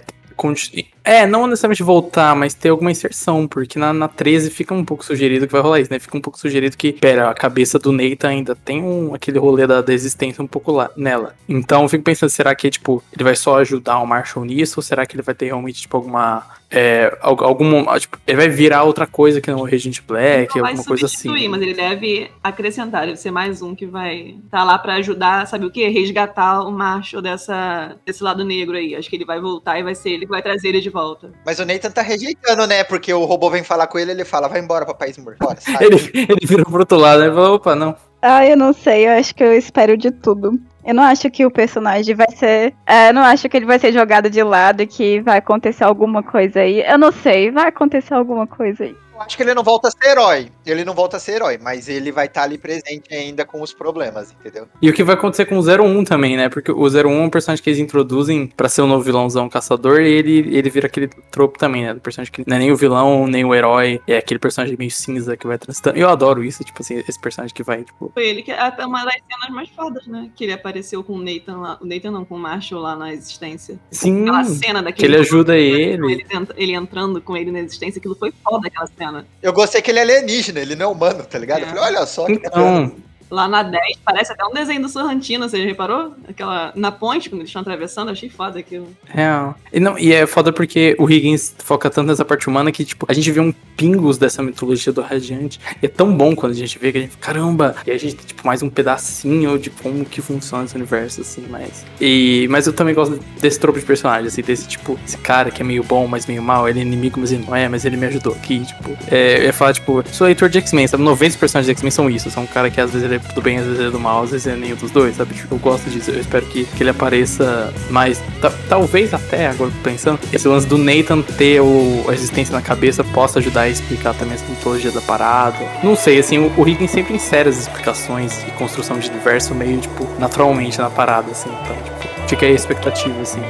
[1.07, 5.05] é, não necessariamente voltar, mas ter alguma inserção, porque na, na 13 fica um pouco
[5.05, 5.99] sugerido que vai rolar isso, né?
[5.99, 9.65] Fica um pouco sugerido que, pera, a cabeça do Nathan ainda tem um, aquele rolê
[9.65, 11.35] da, da existência um pouco lá nela.
[11.47, 14.84] Então eu fico pensando, será que, tipo, ele vai só ajudar o Marshall nisso, ou
[14.84, 16.45] será que ele vai ter realmente, tipo, alguma.
[16.69, 17.85] É, al- algum.
[17.97, 21.47] Tipo, ele vai virar outra coisa que não o Regent Black, não alguma coisa assim.
[21.47, 25.65] mas ele deve acrescentar, deve ser mais um que vai estar lá pra ajudar, sabe
[25.65, 25.88] o quê?
[25.88, 28.95] Resgatar o Marshall dessa, desse lado negro aí.
[28.95, 30.97] Acho que ele vai voltar e vai ser ele que vai trazer ele de volta.
[31.45, 32.84] Mas o Nathan tá rejeitando, né?
[32.84, 35.38] Porque o robô vem falar com ele ele fala, vai embora, papai Smurf.
[35.40, 35.86] Bora, sai.
[35.86, 37.28] Ele, ele virou pro outro lado, né?
[37.28, 37.95] Falou, opa, não.
[38.22, 40.60] Ah, eu não sei, eu acho que eu espero de tudo.
[40.84, 42.74] Eu não acho que o personagem vai ser.
[42.86, 45.84] É, eu não acho que ele vai ser jogado de lado e que vai acontecer
[45.84, 46.82] alguma coisa aí.
[46.82, 48.95] Eu não sei, vai acontecer alguma coisa aí.
[49.18, 50.52] Eu acho que ele não volta a ser herói.
[50.65, 53.73] Ele não volta a ser herói, mas ele vai estar ali presente ainda com os
[53.73, 54.68] problemas, entendeu?
[54.81, 56.49] E o que vai acontecer com o 01 também, né?
[56.49, 60.02] Porque o 01 é um personagem que eles introduzem pra ser o novo vilãozão caçador
[60.02, 61.94] e ele, ele vira aquele tropo também, né?
[61.95, 64.91] Do personagem que não é nem o vilão, nem o herói, é aquele personagem meio
[64.91, 65.98] cinza que vai transitando.
[65.98, 68.11] Eu adoro isso, tipo assim, esse personagem que vai, tipo.
[68.14, 70.30] Foi ele que é até uma das cenas mais fodas, né?
[70.35, 71.80] Que ele apareceu com o Nathan lá.
[71.81, 73.80] O Nathan não, com o Marshall lá na existência.
[73.89, 75.14] Sim, Aquela cena que daquele.
[75.15, 76.11] ele ajuda ele.
[76.14, 79.06] Ele, ent- ele entrando com ele na existência, aquilo foi foda aquela cena.
[79.41, 81.59] Eu gostei que ele é alienígena, ele não é humano, tá ligado?
[81.61, 81.69] Eu É.
[81.69, 82.25] falei, olha só.
[82.25, 82.91] que Então,
[83.29, 86.13] Lá na 10, parece até um desenho do Sorrentino, você já reparou?
[86.27, 86.71] Aquela.
[86.75, 88.87] Na ponte, quando eles estão atravessando, achei foda aquilo.
[89.05, 89.55] real.
[89.71, 93.05] E, não, e é foda porque o Higgins foca tanto nessa parte humana que, tipo,
[93.09, 95.59] a gente vê um pingos dessa mitologia do Radiante.
[95.81, 98.15] E é tão bom quando a gente vê que a gente, caramba, e a gente
[98.15, 101.85] tem, tipo, mais um pedacinho de como que funciona esse universo, assim, mas.
[101.99, 105.61] E, mas eu também gosto desse tropo de personagem, assim, desse, tipo, esse cara que
[105.61, 107.97] é meio bom, mas meio mal, ele é inimigo, mas ele não é, mas ele
[107.97, 108.97] me ajudou aqui, tipo.
[109.11, 111.03] É, eu ia falar, tipo, sou leitor de X-Men, sabe?
[111.03, 113.41] 90 personagens de X-Men são isso, são um cara que às vezes ele é do
[113.41, 115.34] bem, às vezes é do mal, às vezes é nenhum dos dois, sabe?
[115.34, 118.22] Tipo, eu gosto disso, eu espero que, que ele apareça mais.
[118.41, 123.03] ta- talvez até, agora pensando, esse lance do Nathan ter o, a existência na cabeça
[123.03, 125.57] possa ajudar a explicar também essa mitologia da parada.
[125.84, 129.77] Não sei, assim, o, o Higgins sempre insere as explicações e construção de universo meio,
[129.80, 133.41] tipo, naturalmente na parada, assim, então, tipo, fica aí a expectativa, assim.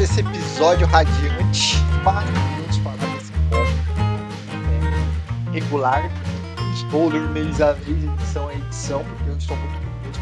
[0.00, 1.76] Ao final desse episódio radiante.
[2.02, 3.56] Maravilhoso falar desse ponto
[5.48, 6.10] é, regular.
[6.74, 10.20] Spoiler mês a edição a edição, porque eu estou muito curioso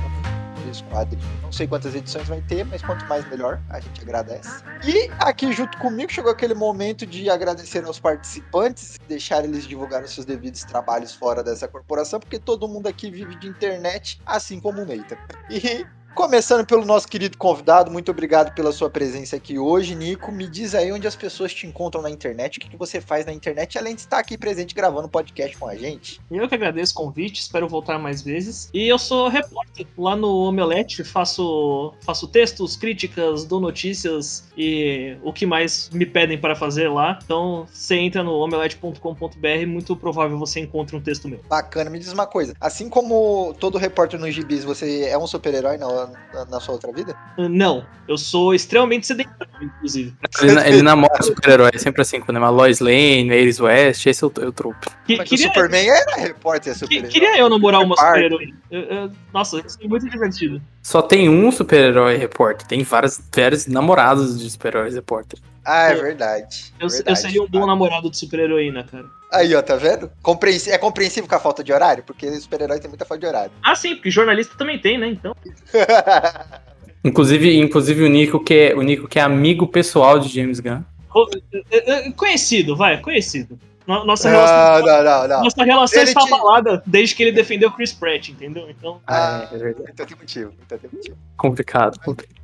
[0.64, 1.18] ver esse quadro.
[1.42, 4.62] Não sei quantas edições vai ter, mas quanto mais melhor, a gente agradece.
[4.84, 10.12] E aqui junto comigo chegou aquele momento de agradecer aos participantes, deixar eles divulgar os
[10.12, 14.82] seus devidos trabalhos fora dessa corporação, porque todo mundo aqui vive de internet, assim como
[14.82, 15.16] o Neita.
[15.48, 15.86] E
[16.18, 20.32] Começando pelo nosso querido convidado, muito obrigado pela sua presença aqui hoje, Nico.
[20.32, 23.24] Me diz aí onde as pessoas te encontram na internet, o que, que você faz
[23.24, 26.20] na internet, além de estar aqui presente gravando podcast com a gente.
[26.28, 28.68] Eu que agradeço o convite, espero voltar mais vezes.
[28.74, 35.32] E eu sou repórter lá no Omelete, faço, faço textos, críticas, dou notícias e o
[35.32, 37.16] que mais me pedem para fazer lá.
[37.22, 41.38] Então, você entra no omelete.com.br, muito provável você encontre um texto meu.
[41.48, 42.54] Bacana, me diz uma coisa.
[42.60, 46.92] Assim como todo repórter nos gibis, você é um super-herói na, na, na sua outra
[46.92, 47.14] vida?
[47.36, 50.14] Não, eu sou extremamente sedentário, inclusive.
[50.42, 54.24] Ele, ele namora super-herói, é sempre assim, quando é uma Lois Lane, Iris West, esse
[54.24, 54.86] é o, é o trope.
[55.06, 57.10] Que- Mas queria, o Superman era repórter, é que- super-herói.
[57.10, 57.94] queria eu namorar uma
[58.70, 60.60] eu- Nossa, isso é muito divertido.
[60.82, 65.38] Só tem um super-herói repórter, tem vários, vários namorados de super-heróis repórter.
[65.70, 66.72] Ah, é Eu- verdade.
[66.80, 67.20] Eu, eu verdade.
[67.20, 69.04] seria um bom namorado de super-heroína, cara.
[69.30, 70.10] Aí, ó, tá vendo?
[70.22, 72.02] Compreensi- É compreensível com a falta de horário?
[72.02, 73.52] Porque super-herói tem muita falta de horário.
[73.62, 75.08] Ah, sim, porque jornalista também tem, né?
[75.08, 75.34] Então.
[77.04, 80.82] Inclusive, inclusive o Nico, que é, o Nico que é amigo pessoal de James Gunn.
[81.08, 83.58] co- eh, eh, Conhecido, vai, conhecido.
[83.86, 85.44] No- Nossa relação, não, não, não, não.
[85.44, 88.68] nossa relação Ele está te- abalada desde que ele defendeu Chris Pratt, entendeu?
[88.68, 89.00] Então.
[89.06, 89.90] Ah, é, é verdade.
[89.94, 91.16] Então tem motivo, então tem motivo.
[91.36, 91.98] Complicado.
[92.04, 92.36] complicado.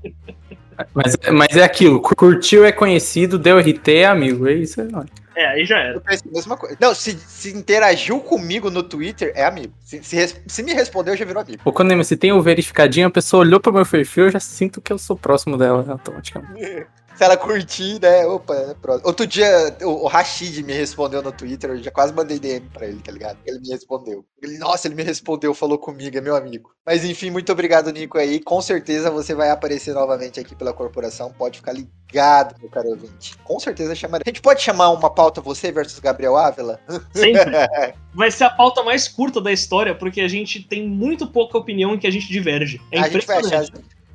[0.95, 4.81] Mas, mas é aquilo, curtiu é conhecido, deu RT é amigo, é isso.
[4.81, 5.09] É, nóis.
[5.37, 5.95] É, aí já era.
[5.95, 6.77] Eu penso a mesma coisa.
[6.81, 9.73] Não, se, se interagiu comigo no Twitter, é amigo.
[9.81, 11.61] Se, se, se me respondeu, já virou amigo.
[11.65, 14.81] Ou quando se tem o verificadinho, a pessoa olhou pro meu perfil, eu já sinto
[14.81, 16.87] que eu sou próximo dela automaticamente.
[17.15, 18.27] Se ela curtir, né?
[18.27, 19.07] Opa, é próximo.
[19.07, 22.87] Outro dia, o, o Rashid me respondeu no Twitter, eu já quase mandei DM pra
[22.87, 23.39] ele, tá ligado?
[23.47, 24.25] Ele me respondeu.
[24.43, 26.75] Ele, nossa, ele me respondeu, falou comigo, é meu amigo.
[26.85, 28.41] Mas enfim, muito obrigado, Nico, aí.
[28.41, 31.33] Com certeza você vai aparecer novamente aqui pela corporação.
[31.33, 33.37] Pode ficar ligado, meu caro ouvinte.
[33.45, 34.25] Com certeza chamarei.
[34.27, 36.81] A gente pode chamar uma pauta você versus Gabriel Ávila?
[37.15, 37.45] Sempre.
[38.13, 41.95] Vai ser a pauta mais curta da história, porque a gente tem muito pouca opinião
[41.95, 42.81] em que a gente diverge.
[42.93, 43.65] É a gente vai achar.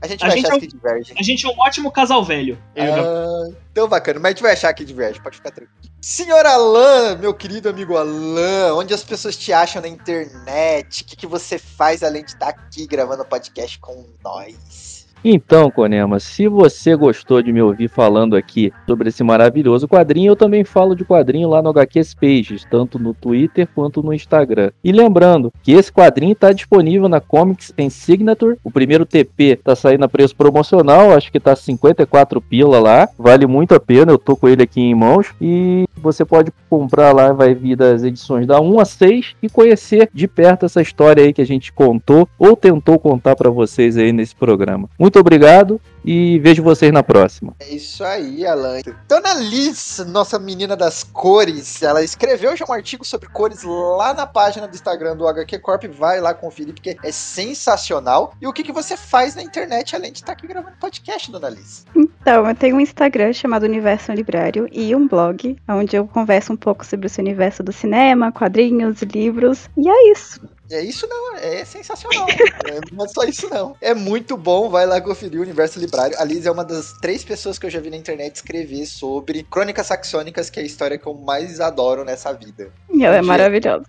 [0.02, 1.14] A gente A vai gente achar é um- que diverge.
[1.18, 2.58] A gente é um ótimo casal velho.
[2.76, 2.82] E.
[2.82, 5.80] Ah, então bacana, mas a gente vai achar que diverge, pode ficar tranquilo.
[6.02, 11.02] Senhor Alan, meu querido amigo Alan, onde as pessoas te acham na internet?
[11.04, 14.99] O que, que você faz além de estar aqui gravando podcast com nós?
[15.24, 20.36] Então, Conema, se você gostou de me ouvir falando aqui sobre esse maravilhoso quadrinho, eu
[20.36, 24.72] também falo de quadrinho lá no HQs Pages, tanto no Twitter quanto no Instagram.
[24.84, 28.58] E lembrando que esse quadrinho está disponível na Comics em Signature.
[28.64, 33.10] O primeiro TP tá saindo a preço promocional, acho que tá 54 pila lá.
[33.18, 35.34] Vale muito a pena, eu tô com ele aqui em mãos.
[35.42, 40.10] E você pode comprar lá, vai vir das edições da 1 a 6 e conhecer
[40.14, 44.14] de perto essa história aí que a gente contou ou tentou contar para vocês aí
[44.14, 44.90] nesse programa.
[44.98, 47.56] Muito obrigado e vejo vocês na próxima.
[47.60, 48.80] É isso aí, Alan.
[49.08, 54.26] Dona Liz, nossa menina das cores, ela escreveu já um artigo sobre cores lá na
[54.26, 55.86] página do Instagram do HQ Corp.
[55.86, 58.34] Vai lá conferir, porque é sensacional.
[58.42, 61.50] E o que, que você faz na internet além de estar aqui gravando podcast, Dona
[61.50, 61.86] Liz?
[61.96, 66.58] Então, eu tenho um Instagram chamado Universo Librário e um blog, onde eu converso um
[66.58, 69.70] pouco sobre esse universo do cinema, quadrinhos, livros.
[69.78, 70.42] E é isso.
[70.72, 72.28] É isso não, é sensacional.
[72.30, 73.76] é, não é só isso não.
[73.82, 76.16] É muito bom, vai lá conferir o Universo Librário.
[76.20, 79.44] A Liz é uma das três pessoas que eu já vi na internet escrever sobre
[79.44, 82.72] Crônicas Saxônicas, que é a história que eu mais adoro nessa vida.
[82.94, 83.28] E ela é Dia.
[83.28, 83.86] maravilhosa.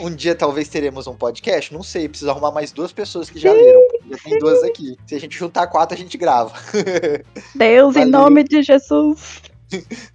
[0.00, 3.52] Um dia talvez teremos um podcast, não sei, preciso arrumar mais duas pessoas que já
[3.52, 3.80] leram.
[4.10, 4.96] Já tem duas aqui.
[5.06, 6.54] Se a gente juntar quatro, a gente grava.
[7.54, 8.10] Deus, em Valeu.
[8.10, 9.42] nome de Jesus.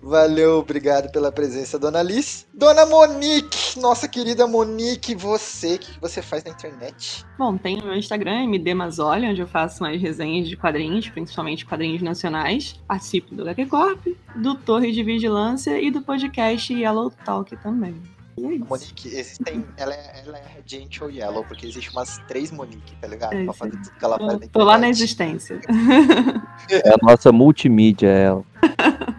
[0.02, 2.48] Valeu, obrigado pela presença, Dona Liz.
[2.54, 7.26] Dona Monique, nossa querida Monique, você, o que que você faz na internet?
[7.38, 11.66] Bom, tem o meu Instagram, MD Mazoli, onde eu faço mais resenhas de quadrinhos, principalmente
[11.66, 12.80] quadrinhos nacionais.
[12.88, 18.02] Participo do HQ Corp, do Torre de Vigilância e do podcast Yellow Talk também.
[18.38, 18.66] E é isso.
[18.70, 19.66] Monique, existem.
[19.78, 20.58] Ela é, ela é
[21.02, 23.34] ou Yellow, porque existe umas três Monique, tá ligado?
[23.34, 25.60] É pra fazer tudo que ela faz Tô, lá na existência.
[26.70, 28.44] É a nossa multimídia, ela.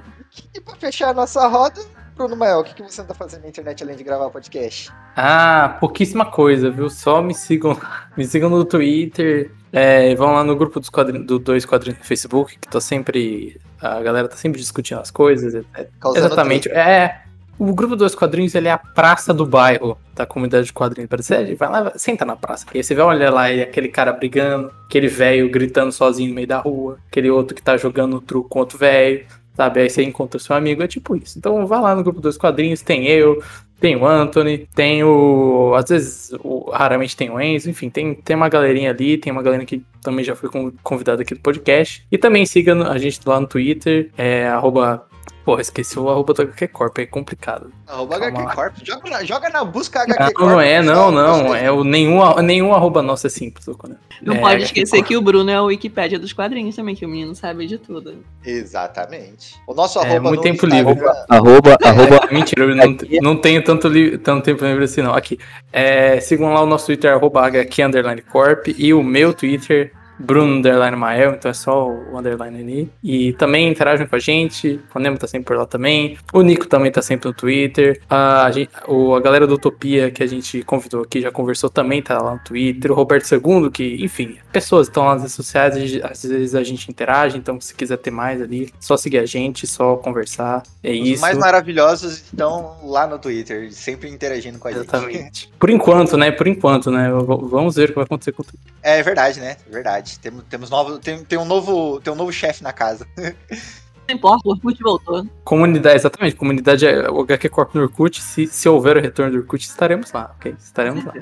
[0.54, 1.80] E pra fechar a nossa roda,
[2.16, 4.90] Bruno Mael, o que, que você anda fazendo na internet além de gravar podcast?
[5.16, 6.90] Ah, pouquíssima coisa, viu?
[6.90, 7.78] Só me sigam,
[8.16, 12.04] me sigam no Twitter, é, vão lá no grupo dos quadrinhos, do Dois Quadrinhos no
[12.04, 13.60] Facebook, que tô sempre.
[13.80, 15.54] A galera tá sempre discutindo as coisas.
[15.74, 16.68] é- Causando Exatamente.
[16.70, 17.22] É.
[17.58, 21.08] O grupo dos quadrinhos ele é a praça do bairro da comunidade de quadrinhos.
[21.08, 22.64] Parece, é, vai lá, senta na praça.
[22.72, 26.36] E aí você vai olhar lá e aquele cara brigando, aquele velho gritando sozinho no
[26.36, 29.26] meio da rua, aquele outro que tá jogando truco com outro velho,
[29.58, 29.80] sabe?
[29.80, 31.36] Aí você encontra o seu amigo, é tipo isso.
[31.38, 33.42] Então vai lá no grupo dos quadrinhos, tem eu,
[33.80, 35.72] tem o Anthony, tem o.
[35.76, 39.42] Às vezes, o- raramente tem o Enzo, enfim, tem, tem uma galerinha ali, tem uma
[39.42, 42.04] galera que também já foi con- convidada aqui do podcast.
[42.10, 45.04] E também siga a gente lá no Twitter, é arroba
[45.44, 47.72] Porra, esqueci o arroba do HQ Corp, é complicado.
[47.86, 48.54] Arroba Calma HQ.
[48.54, 48.74] Corp.
[48.84, 50.48] Joga na, joga na busca HQ Não, Corp.
[50.50, 51.12] não é, não, pessoal.
[51.12, 51.42] não.
[51.44, 51.64] Gostei.
[51.66, 53.96] É o nenhum, nenhum arroba nosso é simples, né?
[54.20, 57.08] Não É, pode esquecer que o Bruno é o Wikipédia dos quadrinhos também, que o
[57.08, 58.16] menino sabe de tudo.
[58.44, 59.56] Exatamente.
[59.66, 61.08] O nosso É, arroba muito no tempo Instagram- livre.
[61.28, 65.14] Arroba, arroba, Mentira, eu não, não tenho tanto, li- tanto tempo livre assim, não.
[65.14, 65.38] Aqui.
[65.72, 70.56] É, sigam lá o nosso Twitter, arroba HQ underline Corp, e o meu Twitter, Bruno
[70.56, 72.90] underline Mael, então é só o underline ali.
[73.02, 76.18] E também interagem com a gente, o Nemo tá sempre por lá também.
[76.32, 78.00] O Nico também tá sempre no Twitter.
[78.08, 82.02] A, gente, o, a galera do Utopia que a gente convidou aqui, já conversou, também
[82.02, 82.90] tá lá no Twitter.
[82.90, 86.62] O Roberto II, que, enfim, pessoas estão lá nas redes sociais, gente- às vezes a
[86.64, 90.62] gente interage, então se quiser ter mais ali, só seguir a gente, só conversar.
[90.82, 91.20] É Os isso.
[91.20, 94.80] mais maravilhosos estão lá no Twitter, sempre interagindo com a gente.
[94.82, 95.52] Exatamente.
[95.58, 96.30] Por enquanto, né?
[96.30, 97.10] Por enquanto, né?
[97.10, 98.72] Vamos ver o que vai acontecer com o Twitter.
[98.82, 99.56] É verdade, né?
[99.70, 100.07] Verdade.
[100.16, 103.06] Temos, temos novo, tem, tem um novo, tem um novo chefe na casa.
[104.08, 105.26] Não importa, o Orkut voltou.
[105.44, 106.34] Comunidade, exatamente.
[106.34, 108.22] Comunidade é o HQ Corp no Orkut.
[108.22, 110.56] Se, se houver o retorno do Orkut, estaremos lá, ok?
[110.58, 111.12] Estaremos lá.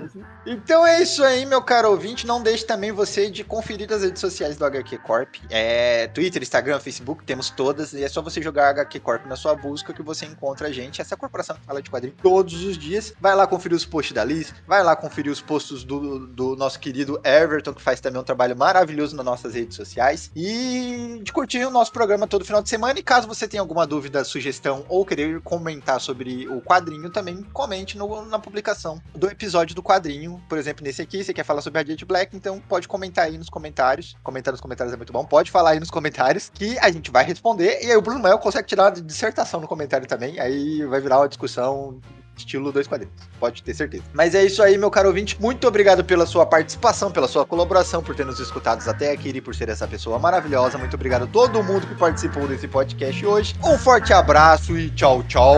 [0.47, 2.29] Então é isso aí, meu caro ouvinte.
[2.29, 5.35] Não deixe também você de conferir as redes sociais do HQ Corp.
[5.51, 7.93] É Twitter, Instagram, Facebook, temos todas.
[7.93, 11.01] E é só você jogar HQ Corp na sua busca que você encontra a gente.
[11.01, 13.15] Essa corporação que fala de quadrinhos todos os dias.
[13.21, 14.55] Vai lá conferir os posts da Liz.
[14.65, 18.57] Vai lá conferir os posts do, do nosso querido Everton, que faz também um trabalho
[18.57, 20.31] maravilhoso nas nossas redes sociais.
[20.37, 22.76] E de curtir o nosso programa todo final de semana.
[22.97, 27.97] E caso você tenha alguma dúvida, sugestão ou querer comentar sobre o quadrinho, também comente
[27.97, 30.43] no- na publicação do episódio do quadrinho.
[30.49, 33.39] Por exemplo, nesse aqui, você quer falar sobre a Jet Black, então pode comentar aí
[33.39, 34.17] nos comentários.
[34.23, 35.25] Comentar nos comentários é muito bom.
[35.25, 37.83] Pode falar aí nos comentários que a gente vai responder.
[37.83, 40.39] E aí o Bruno Mel consegue tirar uma dissertação no comentário também.
[40.39, 42.01] Aí vai virar uma discussão
[42.37, 44.05] estilo dois quadrinhos, Pode ter certeza.
[44.13, 45.37] Mas é isso aí, meu caro ouvinte.
[45.41, 49.41] Muito obrigado pela sua participação, pela sua colaboração, por ter nos escutado até aqui e
[49.41, 50.79] por ser essa pessoa maravilhosa.
[50.79, 53.55] Muito obrigado a todo mundo que participou desse podcast hoje.
[53.65, 55.57] Um forte abraço e tchau, tchau.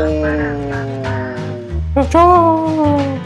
[1.94, 3.18] Tchau, tchau.